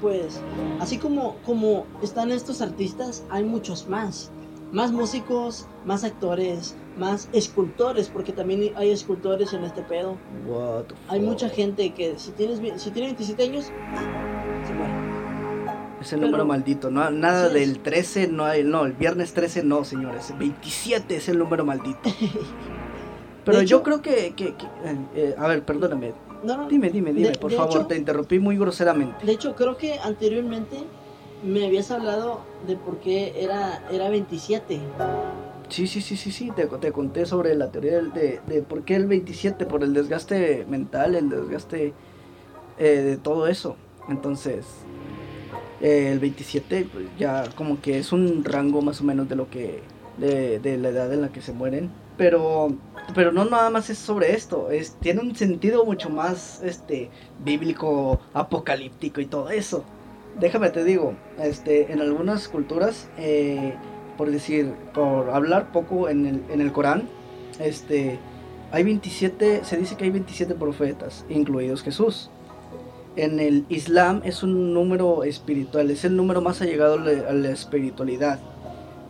pues 0.00 0.40
así 0.80 0.98
como, 0.98 1.36
como 1.46 1.86
están 2.02 2.30
estos 2.30 2.60
artistas, 2.60 3.24
hay 3.30 3.44
muchos 3.44 3.88
más. 3.88 4.30
Más 4.72 4.92
músicos, 4.92 5.66
más 5.84 6.04
actores, 6.04 6.76
más 6.96 7.28
escultores, 7.32 8.08
porque 8.08 8.32
también 8.32 8.72
hay 8.76 8.90
escultores 8.90 9.52
en 9.52 9.64
este 9.64 9.82
pedo. 9.82 10.16
hay 11.08 11.20
mucha 11.20 11.48
gente 11.48 11.90
que 11.90 12.18
si 12.18 12.30
tienes 12.32 12.60
si 12.80 12.90
tiene 12.90 13.08
27 13.08 13.42
años, 13.42 13.64
se 14.66 14.74
muere. 14.74 15.10
Es 16.00 16.12
el 16.14 16.20
número 16.22 16.46
maldito, 16.46 16.90
no, 16.90 17.10
nada 17.10 17.50
del 17.50 17.80
13, 17.80 18.28
no 18.28 18.46
hay, 18.46 18.64
no, 18.64 18.86
el 18.86 18.94
viernes 18.94 19.34
13 19.34 19.64
no, 19.64 19.84
señores, 19.84 20.32
27 20.38 21.16
es 21.16 21.28
el 21.28 21.38
número 21.38 21.64
maldito. 21.64 22.00
Pero 23.44 23.62
yo 23.62 23.82
creo 23.82 24.00
que, 24.00 24.32
que, 24.34 24.48
eh, 24.48 24.54
eh, 25.14 25.34
a 25.36 25.46
ver, 25.46 25.62
perdóname, 25.64 26.14
no, 26.42 26.56
no. 26.56 26.68
Dime, 26.68 26.90
dime, 26.90 27.12
dime, 27.12 27.32
por 27.32 27.52
favor, 27.52 27.86
te 27.86 27.96
interrumpí 27.96 28.38
muy 28.38 28.56
groseramente. 28.56 29.26
De 29.26 29.32
hecho, 29.32 29.54
creo 29.54 29.76
que 29.76 29.98
anteriormente 29.98 30.84
me 31.42 31.66
habías 31.66 31.90
hablado 31.90 32.40
de 32.66 32.76
por 32.76 32.98
qué 32.98 33.34
era, 33.42 33.82
era 33.90 34.08
27. 34.08 34.80
Sí, 35.68 35.86
sí, 35.86 36.00
sí, 36.00 36.16
sí, 36.16 36.32
sí, 36.32 36.50
te, 36.54 36.66
te 36.66 36.92
conté 36.92 37.26
sobre 37.26 37.54
la 37.54 37.70
teoría 37.70 38.00
de, 38.00 38.40
de, 38.46 38.62
por 38.62 38.82
qué 38.82 38.96
el 38.96 39.06
27, 39.06 39.66
por 39.66 39.84
el 39.84 39.94
desgaste 39.94 40.66
mental, 40.68 41.14
el 41.14 41.28
desgaste 41.28 41.94
eh, 42.78 42.84
de 42.84 43.16
todo 43.16 43.46
eso. 43.46 43.76
Entonces, 44.08 44.66
eh, 45.80 46.10
el 46.10 46.18
27 46.18 46.88
pues, 46.92 47.06
ya 47.18 47.44
como 47.54 47.80
que 47.80 47.98
es 47.98 48.12
un 48.12 48.44
rango 48.44 48.82
más 48.82 49.00
o 49.00 49.04
menos 49.04 49.28
de 49.28 49.36
lo 49.36 49.48
que, 49.48 49.80
de, 50.18 50.58
de 50.58 50.76
la 50.76 50.88
edad 50.88 51.12
en 51.12 51.22
la 51.22 51.28
que 51.30 51.40
se 51.40 51.52
mueren. 51.52 51.90
Pero 52.16 52.74
pero 53.14 53.32
no 53.32 53.44
nada 53.44 53.70
más 53.70 53.90
es 53.90 53.98
sobre 53.98 54.34
esto, 54.34 54.70
es, 54.70 54.94
tiene 54.96 55.20
un 55.20 55.34
sentido 55.34 55.84
mucho 55.84 56.10
más 56.10 56.62
este, 56.62 57.10
bíblico, 57.44 58.20
apocalíptico 58.34 59.20
y 59.20 59.26
todo 59.26 59.50
eso. 59.50 59.84
Déjame 60.40 60.70
te 60.70 60.84
digo, 60.84 61.14
este, 61.38 61.92
en 61.92 62.00
algunas 62.00 62.48
culturas, 62.48 63.10
eh, 63.18 63.74
por 64.16 64.30
decir, 64.30 64.72
por 64.94 65.28
hablar 65.30 65.70
poco 65.70 66.08
en 66.08 66.24
el, 66.24 66.42
en 66.50 66.62
el 66.62 66.72
Corán, 66.72 67.08
este, 67.58 68.18
hay 68.72 68.84
27, 68.84 69.64
se 69.64 69.76
dice 69.76 69.96
que 69.96 70.04
hay 70.04 70.10
27 70.10 70.54
profetas, 70.54 71.26
incluidos 71.28 71.82
Jesús. 71.82 72.30
En 73.16 73.38
el 73.38 73.66
Islam 73.68 74.22
es 74.24 74.42
un 74.42 74.72
número 74.72 75.24
espiritual, 75.24 75.90
es 75.90 76.04
el 76.04 76.16
número 76.16 76.40
más 76.40 76.62
allegado 76.62 76.94
a 76.94 77.32
la 77.34 77.50
espiritualidad. 77.50 78.40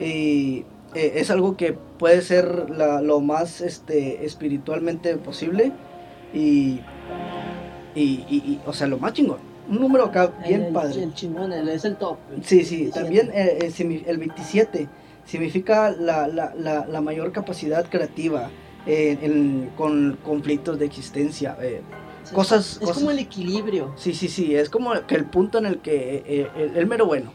Y 0.01 0.64
eh, 0.97 1.12
es 1.16 1.31
algo 1.31 1.57
que 1.57 1.75
puede 1.75 2.23
ser 2.23 2.71
lo 2.71 3.21
más 3.21 3.61
este, 3.61 4.25
espiritualmente 4.25 5.14
posible 5.16 5.71
y, 6.35 6.81
y, 7.95 8.59
o 8.66 8.73
sea, 8.73 8.88
lo 8.88 8.99
más 8.99 9.13
chingón. 9.13 9.50
Un 9.69 9.81
número 9.81 10.06
acá 10.06 10.33
bien 10.46 10.73
padre. 10.73 11.02
El 11.02 11.15
chingón, 11.15 11.52
es 11.52 11.85
el 11.85 11.96
top. 11.96 12.19
sí, 12.42 12.65
sí, 12.65 12.90
también 12.92 13.31
eh, 13.33 13.58
eh, 13.61 14.04
el 14.06 14.19
27 14.19 14.88
significa 15.25 15.90
la, 15.90 16.27
la, 16.27 16.54
la, 16.54 16.87
la 16.87 17.00
mayor 17.00 17.33
capacidad 17.33 17.88
creativa 17.88 18.50
con 19.77 20.19
conflictos 20.25 20.79
de 20.79 20.87
existencia. 20.87 21.56
cosas, 22.33 22.81
es, 22.83 22.90
como 22.90 23.11
el 23.11 23.19
equilibrio. 23.19 23.92
Sí, 23.96 24.15
sí, 24.15 24.29
sí, 24.29 24.56
es 24.56 24.71
como 24.71 24.92
que 25.06 25.15
el 25.15 25.27
punto 25.27 25.58
en 25.58 25.67
el 25.67 25.79
que 25.79 26.50
el, 26.56 26.87
mero 26.87 27.06
bueno. 27.06 27.33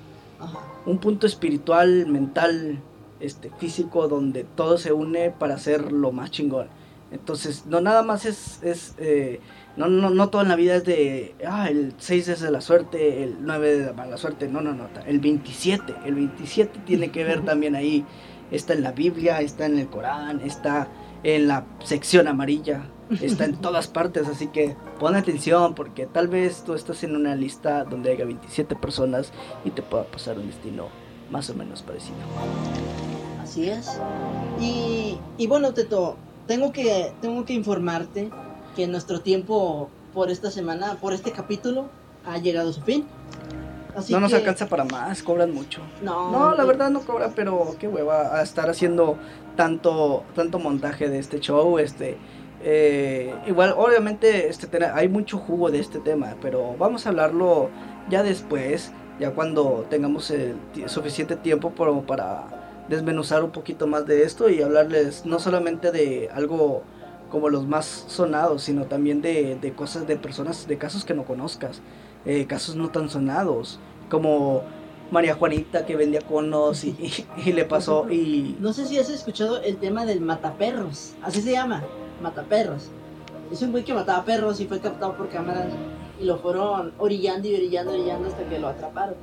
Un 0.86 0.98
punto 0.98 1.26
espiritual, 1.26 2.06
mental, 2.08 2.80
este, 3.20 3.50
físico 3.58 4.08
donde 4.08 4.44
todo 4.44 4.78
se 4.78 4.92
une 4.92 5.32
para 5.32 5.56
hacer 5.56 5.92
lo 5.92 6.12
más 6.12 6.32
chingón. 6.32 6.68
Entonces, 7.12 7.66
no 7.66 7.82
nada 7.82 8.04
más 8.04 8.26
es, 8.26 8.62
es 8.64 8.96
eh, 8.98 9.40
no, 9.78 9.88
no, 9.88 10.10
no 10.10 10.30
todo 10.30 10.42
en 10.42 10.48
la 10.48 10.56
vida 10.56 10.76
es 10.76 10.86
de, 10.86 11.36
ah, 11.48 11.70
el 11.70 11.94
6 11.98 12.28
es 12.30 12.40
de 12.42 12.52
la 12.52 12.62
suerte, 12.62 13.24
el 13.24 13.38
9 13.42 13.78
de 13.78 13.86
la 13.88 13.94
mala 13.94 14.18
suerte, 14.18 14.48
no, 14.48 14.62
no, 14.62 14.74
no, 14.74 14.88
el 15.06 15.20
27, 15.20 15.96
el 16.06 16.16
27 16.16 16.80
tiene 16.86 17.12
que 17.12 17.24
ver 17.24 17.44
también 17.44 17.76
ahí 17.76 18.06
está 18.52 18.74
en 18.74 18.84
la 18.84 18.92
Biblia, 18.92 19.42
está 19.42 19.66
en 19.66 19.80
el 19.80 19.88
Corán, 19.88 20.42
está 20.42 20.88
en 21.24 21.48
la 21.48 21.66
sección 21.84 22.28
amarilla, 22.28 22.86
está 23.22 23.46
en 23.46 23.56
todas 23.56 23.88
partes, 23.88 24.28
así 24.28 24.48
que 24.48 24.76
pon 25.00 25.16
atención 25.16 25.74
porque 25.76 26.06
tal 26.06 26.28
vez 26.28 26.64
tú 26.64 26.74
estás 26.74 27.04
en 27.04 27.16
una 27.16 27.36
lista 27.36 27.84
donde 27.84 28.12
haya 28.12 28.26
27 28.26 28.76
personas 28.76 29.32
y 29.64 29.72
te 29.72 29.82
pueda 29.82 30.06
pasar 30.06 30.38
un 30.38 30.48
destino 30.48 30.88
más 31.32 31.50
o 31.50 31.56
menos 31.56 31.82
parecido. 31.82 32.18
Así 33.42 33.70
es. 33.70 34.00
Y, 34.60 35.18
y 35.38 35.48
bueno, 35.48 35.74
Teto, 35.74 36.18
tengo 36.48 36.72
que, 36.72 37.12
tengo 37.22 37.46
que 37.46 37.54
informarte 37.54 38.30
que 38.76 38.88
nuestro 38.88 39.22
tiempo 39.22 39.90
por 40.14 40.30
esta 40.32 40.52
semana, 40.52 40.98
por 41.02 41.14
este 41.14 41.32
capítulo, 41.32 41.88
ha 42.26 42.38
llegado 42.38 42.70
a 42.70 42.74
su 42.74 42.82
fin. 42.82 43.06
Así 43.96 44.12
no 44.14 44.20
nos 44.20 44.32
que- 44.32 44.38
alcanza 44.38 44.68
para 44.68 44.84
más, 44.84 45.24
cobran 45.24 45.54
mucho. 45.54 45.82
No, 46.02 46.32
No, 46.32 46.56
la 46.56 46.66
verdad 46.66 46.90
no 46.90 47.00
cobra, 47.02 47.32
pero 47.36 47.76
qué 47.80 47.88
hueva 47.88 48.38
a 48.38 48.42
estar 48.44 48.70
haciendo 48.70 49.18
tanto 49.56 50.24
tanto 50.36 50.60
montaje 50.60 51.08
de 51.10 51.20
este 51.20 51.40
show, 51.40 51.80
este 51.80 52.18
eh, 52.62 53.34
igual 53.48 53.74
obviamente 53.78 54.50
este 54.50 54.68
hay 54.86 55.08
mucho 55.08 55.38
jugo 55.38 55.72
de 55.72 55.80
este 55.80 56.00
tema, 56.00 56.36
pero 56.42 56.76
vamos 56.78 57.06
a 57.06 57.10
hablarlo 57.10 57.70
ya 58.10 58.22
después, 58.24 58.92
ya 59.20 59.32
cuando 59.32 59.86
tengamos 59.90 60.30
el 60.32 60.56
suficiente 60.88 61.36
tiempo 61.38 61.70
por- 61.72 62.04
para 62.06 62.84
desmenuzar 62.90 63.44
un 63.44 63.52
poquito 63.52 63.88
más 63.88 64.06
de 64.08 64.24
esto 64.24 64.50
y 64.50 64.62
hablarles 64.62 65.26
no 65.26 65.40
solamente 65.40 65.92
de 65.92 66.30
algo 66.34 66.84
como 67.30 67.50
los 67.50 67.66
más 67.68 68.06
sonados, 68.08 68.64
sino 68.64 68.86
también 68.86 69.22
de, 69.22 69.56
de 69.60 69.74
cosas 69.74 70.08
de 70.08 70.16
personas, 70.16 70.68
de 70.68 70.78
casos 70.78 71.06
que 71.06 71.14
no 71.14 71.24
conozcas, 71.26 71.82
eh, 72.26 72.46
casos 72.48 72.76
no 72.76 72.90
tan 72.90 73.10
sonados, 73.10 73.80
como 74.10 74.64
María 75.12 75.36
Juanita 75.36 75.86
que 75.86 75.96
vendía 75.96 76.22
conos 76.22 76.84
y, 76.84 76.90
y- 77.00 77.50
y 77.50 77.54
le 77.54 77.66
pasó 77.66 78.08
y 78.10 78.56
No 78.60 78.74
sé 78.74 78.86
si 78.86 78.98
has 78.98 79.10
escuchado 79.10 79.62
el 79.62 79.78
tema 79.78 80.06
del 80.06 80.22
mataperros. 80.22 81.14
Así 81.22 81.42
se 81.42 81.52
llama, 81.52 81.84
mataperros. 82.22 82.90
Es 83.52 83.62
un 83.62 83.72
güey 83.72 83.84
que 83.84 83.94
mataba 83.94 84.24
perros 84.26 84.60
y 84.60 84.66
fue 84.66 84.80
captado 84.80 85.16
por 85.16 85.30
cámaras 85.30 85.68
y 86.20 86.26
lo 86.26 86.38
fueron 86.40 86.94
orillando 86.98 87.48
y 87.48 87.54
orillando, 87.56 87.92
orillando 87.94 88.28
hasta 88.30 88.44
que 88.50 88.58
lo 88.60 88.68
atraparon. 88.70 89.16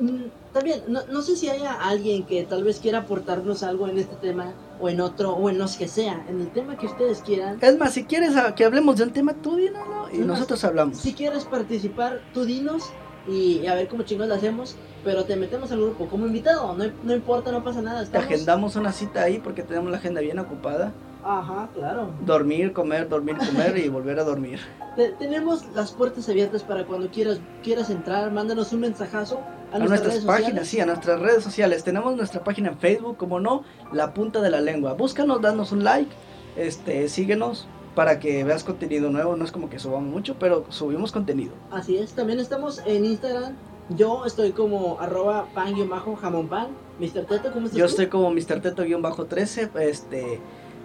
Mm, 0.00 0.24
También, 0.52 0.82
no, 0.88 1.00
no 1.10 1.20
sé 1.22 1.36
si 1.36 1.48
haya 1.50 1.72
alguien 1.74 2.24
que 2.24 2.42
tal 2.44 2.64
vez 2.64 2.80
quiera 2.80 3.00
aportarnos 3.00 3.62
algo 3.62 3.86
en 3.88 3.98
este 3.98 4.16
tema 4.16 4.52
o 4.84 4.88
en 4.90 5.00
otro 5.00 5.32
o 5.32 5.48
en 5.48 5.56
los 5.58 5.76
que 5.76 5.88
sea, 5.88 6.24
en 6.28 6.40
el 6.42 6.48
tema 6.48 6.76
que 6.76 6.84
ustedes 6.86 7.22
quieran. 7.22 7.56
es 7.60 7.78
más, 7.78 7.92
si 7.94 8.04
quieres 8.04 8.34
que 8.54 8.64
hablemos 8.66 8.96
de 8.96 9.04
un 9.04 9.10
tema, 9.12 9.32
tú 9.32 9.56
dínoslo 9.56 10.08
y 10.10 10.14
Es 10.14 10.18
más, 10.20 10.26
nosotros 10.26 10.62
hablamos. 10.64 10.98
Si 10.98 11.14
quieres 11.14 11.44
participar, 11.46 12.20
tú 12.34 12.44
dinos 12.44 12.90
y 13.26 13.66
a 13.66 13.74
ver 13.74 13.88
cómo 13.88 14.02
chingos 14.02 14.28
lo 14.28 14.34
hacemos, 14.34 14.76
pero 15.02 15.24
te 15.24 15.36
metemos 15.36 15.72
al 15.72 15.80
grupo 15.80 16.06
como 16.06 16.26
invitado, 16.26 16.74
no, 16.76 16.84
no 17.02 17.14
importa, 17.14 17.50
no 17.50 17.64
pasa 17.64 17.80
nada. 17.80 18.00
Te 18.00 18.04
Estamos... 18.04 18.26
agendamos 18.26 18.76
una 18.76 18.92
cita 18.92 19.22
ahí 19.22 19.38
porque 19.42 19.62
tenemos 19.62 19.90
la 19.90 19.96
agenda 19.96 20.20
bien 20.20 20.38
ocupada. 20.38 20.92
Ajá, 21.24 21.70
claro. 21.72 22.10
Dormir, 22.26 22.74
comer, 22.74 23.08
dormir, 23.08 23.38
comer 23.38 23.78
y 23.78 23.88
volver 23.88 24.18
a 24.18 24.24
dormir. 24.24 24.60
Te- 24.96 25.12
tenemos 25.12 25.64
las 25.74 25.92
puertas 25.92 26.28
abiertas 26.28 26.62
para 26.62 26.84
cuando 26.84 27.08
quieras 27.08 27.40
quieras 27.62 27.88
entrar, 27.88 28.30
mándanos 28.30 28.70
un 28.74 28.80
mensajazo 28.80 29.40
a, 29.74 29.76
A 29.76 29.80
nuestras, 29.80 30.20
páginas, 30.20 30.68
sí, 30.68 30.78
a 30.78 30.86
nuestras 30.86 31.20
redes 31.20 31.42
sociales. 31.42 31.82
Tenemos 31.82 32.14
nuestra 32.14 32.44
página 32.44 32.68
en 32.68 32.78
Facebook, 32.78 33.16
como 33.16 33.40
no, 33.40 33.64
La 33.92 34.14
Punta 34.14 34.40
de 34.40 34.48
la 34.48 34.60
Lengua. 34.60 34.94
Búscanos, 34.94 35.40
danos 35.40 35.72
un 35.72 35.82
like, 35.82 36.14
este, 36.56 37.08
síguenos 37.08 37.66
para 37.96 38.20
que 38.20 38.44
veas 38.44 38.62
contenido 38.62 39.10
nuevo. 39.10 39.34
No 39.34 39.44
es 39.44 39.50
como 39.50 39.68
que 39.68 39.80
subamos 39.80 40.08
mucho, 40.08 40.36
pero 40.38 40.64
subimos 40.68 41.10
contenido. 41.10 41.54
Así 41.72 41.98
es, 41.98 42.12
también 42.12 42.38
estamos 42.38 42.82
en 42.86 43.04
Instagram. 43.04 43.56
Yo 43.90 44.24
estoy 44.24 44.52
como 44.52 45.00
arroba 45.00 45.48
pan 45.52 45.74
jamón 46.20 46.48
pan. 46.48 46.68
Mr. 47.00 47.24
Teto, 47.26 47.52
¿cómo 47.52 47.66
estás 47.66 47.72
Yo 47.72 47.86
tú? 47.86 47.90
estoy 47.90 48.06
como 48.06 48.30
Mr. 48.30 48.60
Teto-13. 48.60 49.76
Este, 49.80 50.40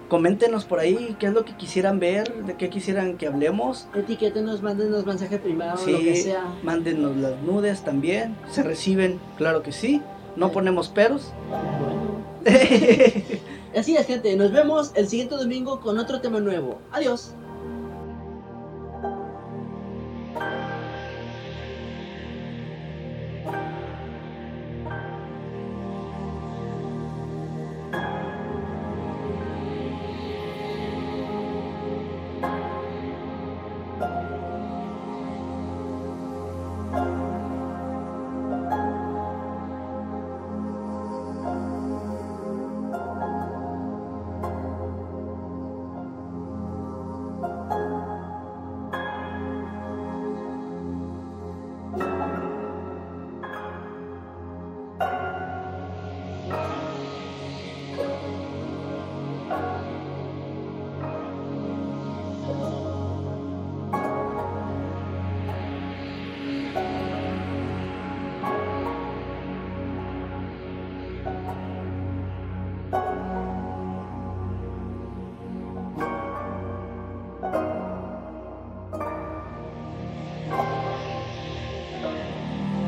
coméntenos 0.09 0.65
por 0.65 0.79
ahí 0.79 1.15
qué 1.19 1.27
es 1.27 1.33
lo 1.33 1.45
que 1.45 1.55
quisieran 1.55 1.99
ver, 1.99 2.33
de 2.45 2.55
qué 2.57 2.69
quisieran 2.69 3.15
que 3.17 3.27
hablemos. 3.27 3.87
Etiquétenos, 3.95 4.61
mándenos 4.61 5.05
mensaje 5.05 5.37
privado, 5.39 5.77
Sí, 5.77 5.91
lo 5.91 5.99
que 5.99 6.15
sea. 6.17 6.43
mándenos 6.63 7.15
las 7.15 7.39
nudes 7.43 7.81
también. 7.83 8.35
Se 8.51 8.63
reciben, 8.63 9.19
claro 9.37 9.63
que 9.63 9.71
sí. 9.71 10.01
No 10.35 10.51
ponemos 10.51 10.89
peros. 10.89 11.31
Bueno. 11.49 12.19
Así 13.77 13.95
es, 13.95 14.07
gente. 14.07 14.35
Nos 14.35 14.51
vemos 14.51 14.91
el 14.95 15.07
siguiente 15.07 15.35
domingo 15.35 15.79
con 15.79 15.99
otro 15.99 16.21
tema 16.21 16.39
nuevo. 16.39 16.79
Adiós. 16.91 17.33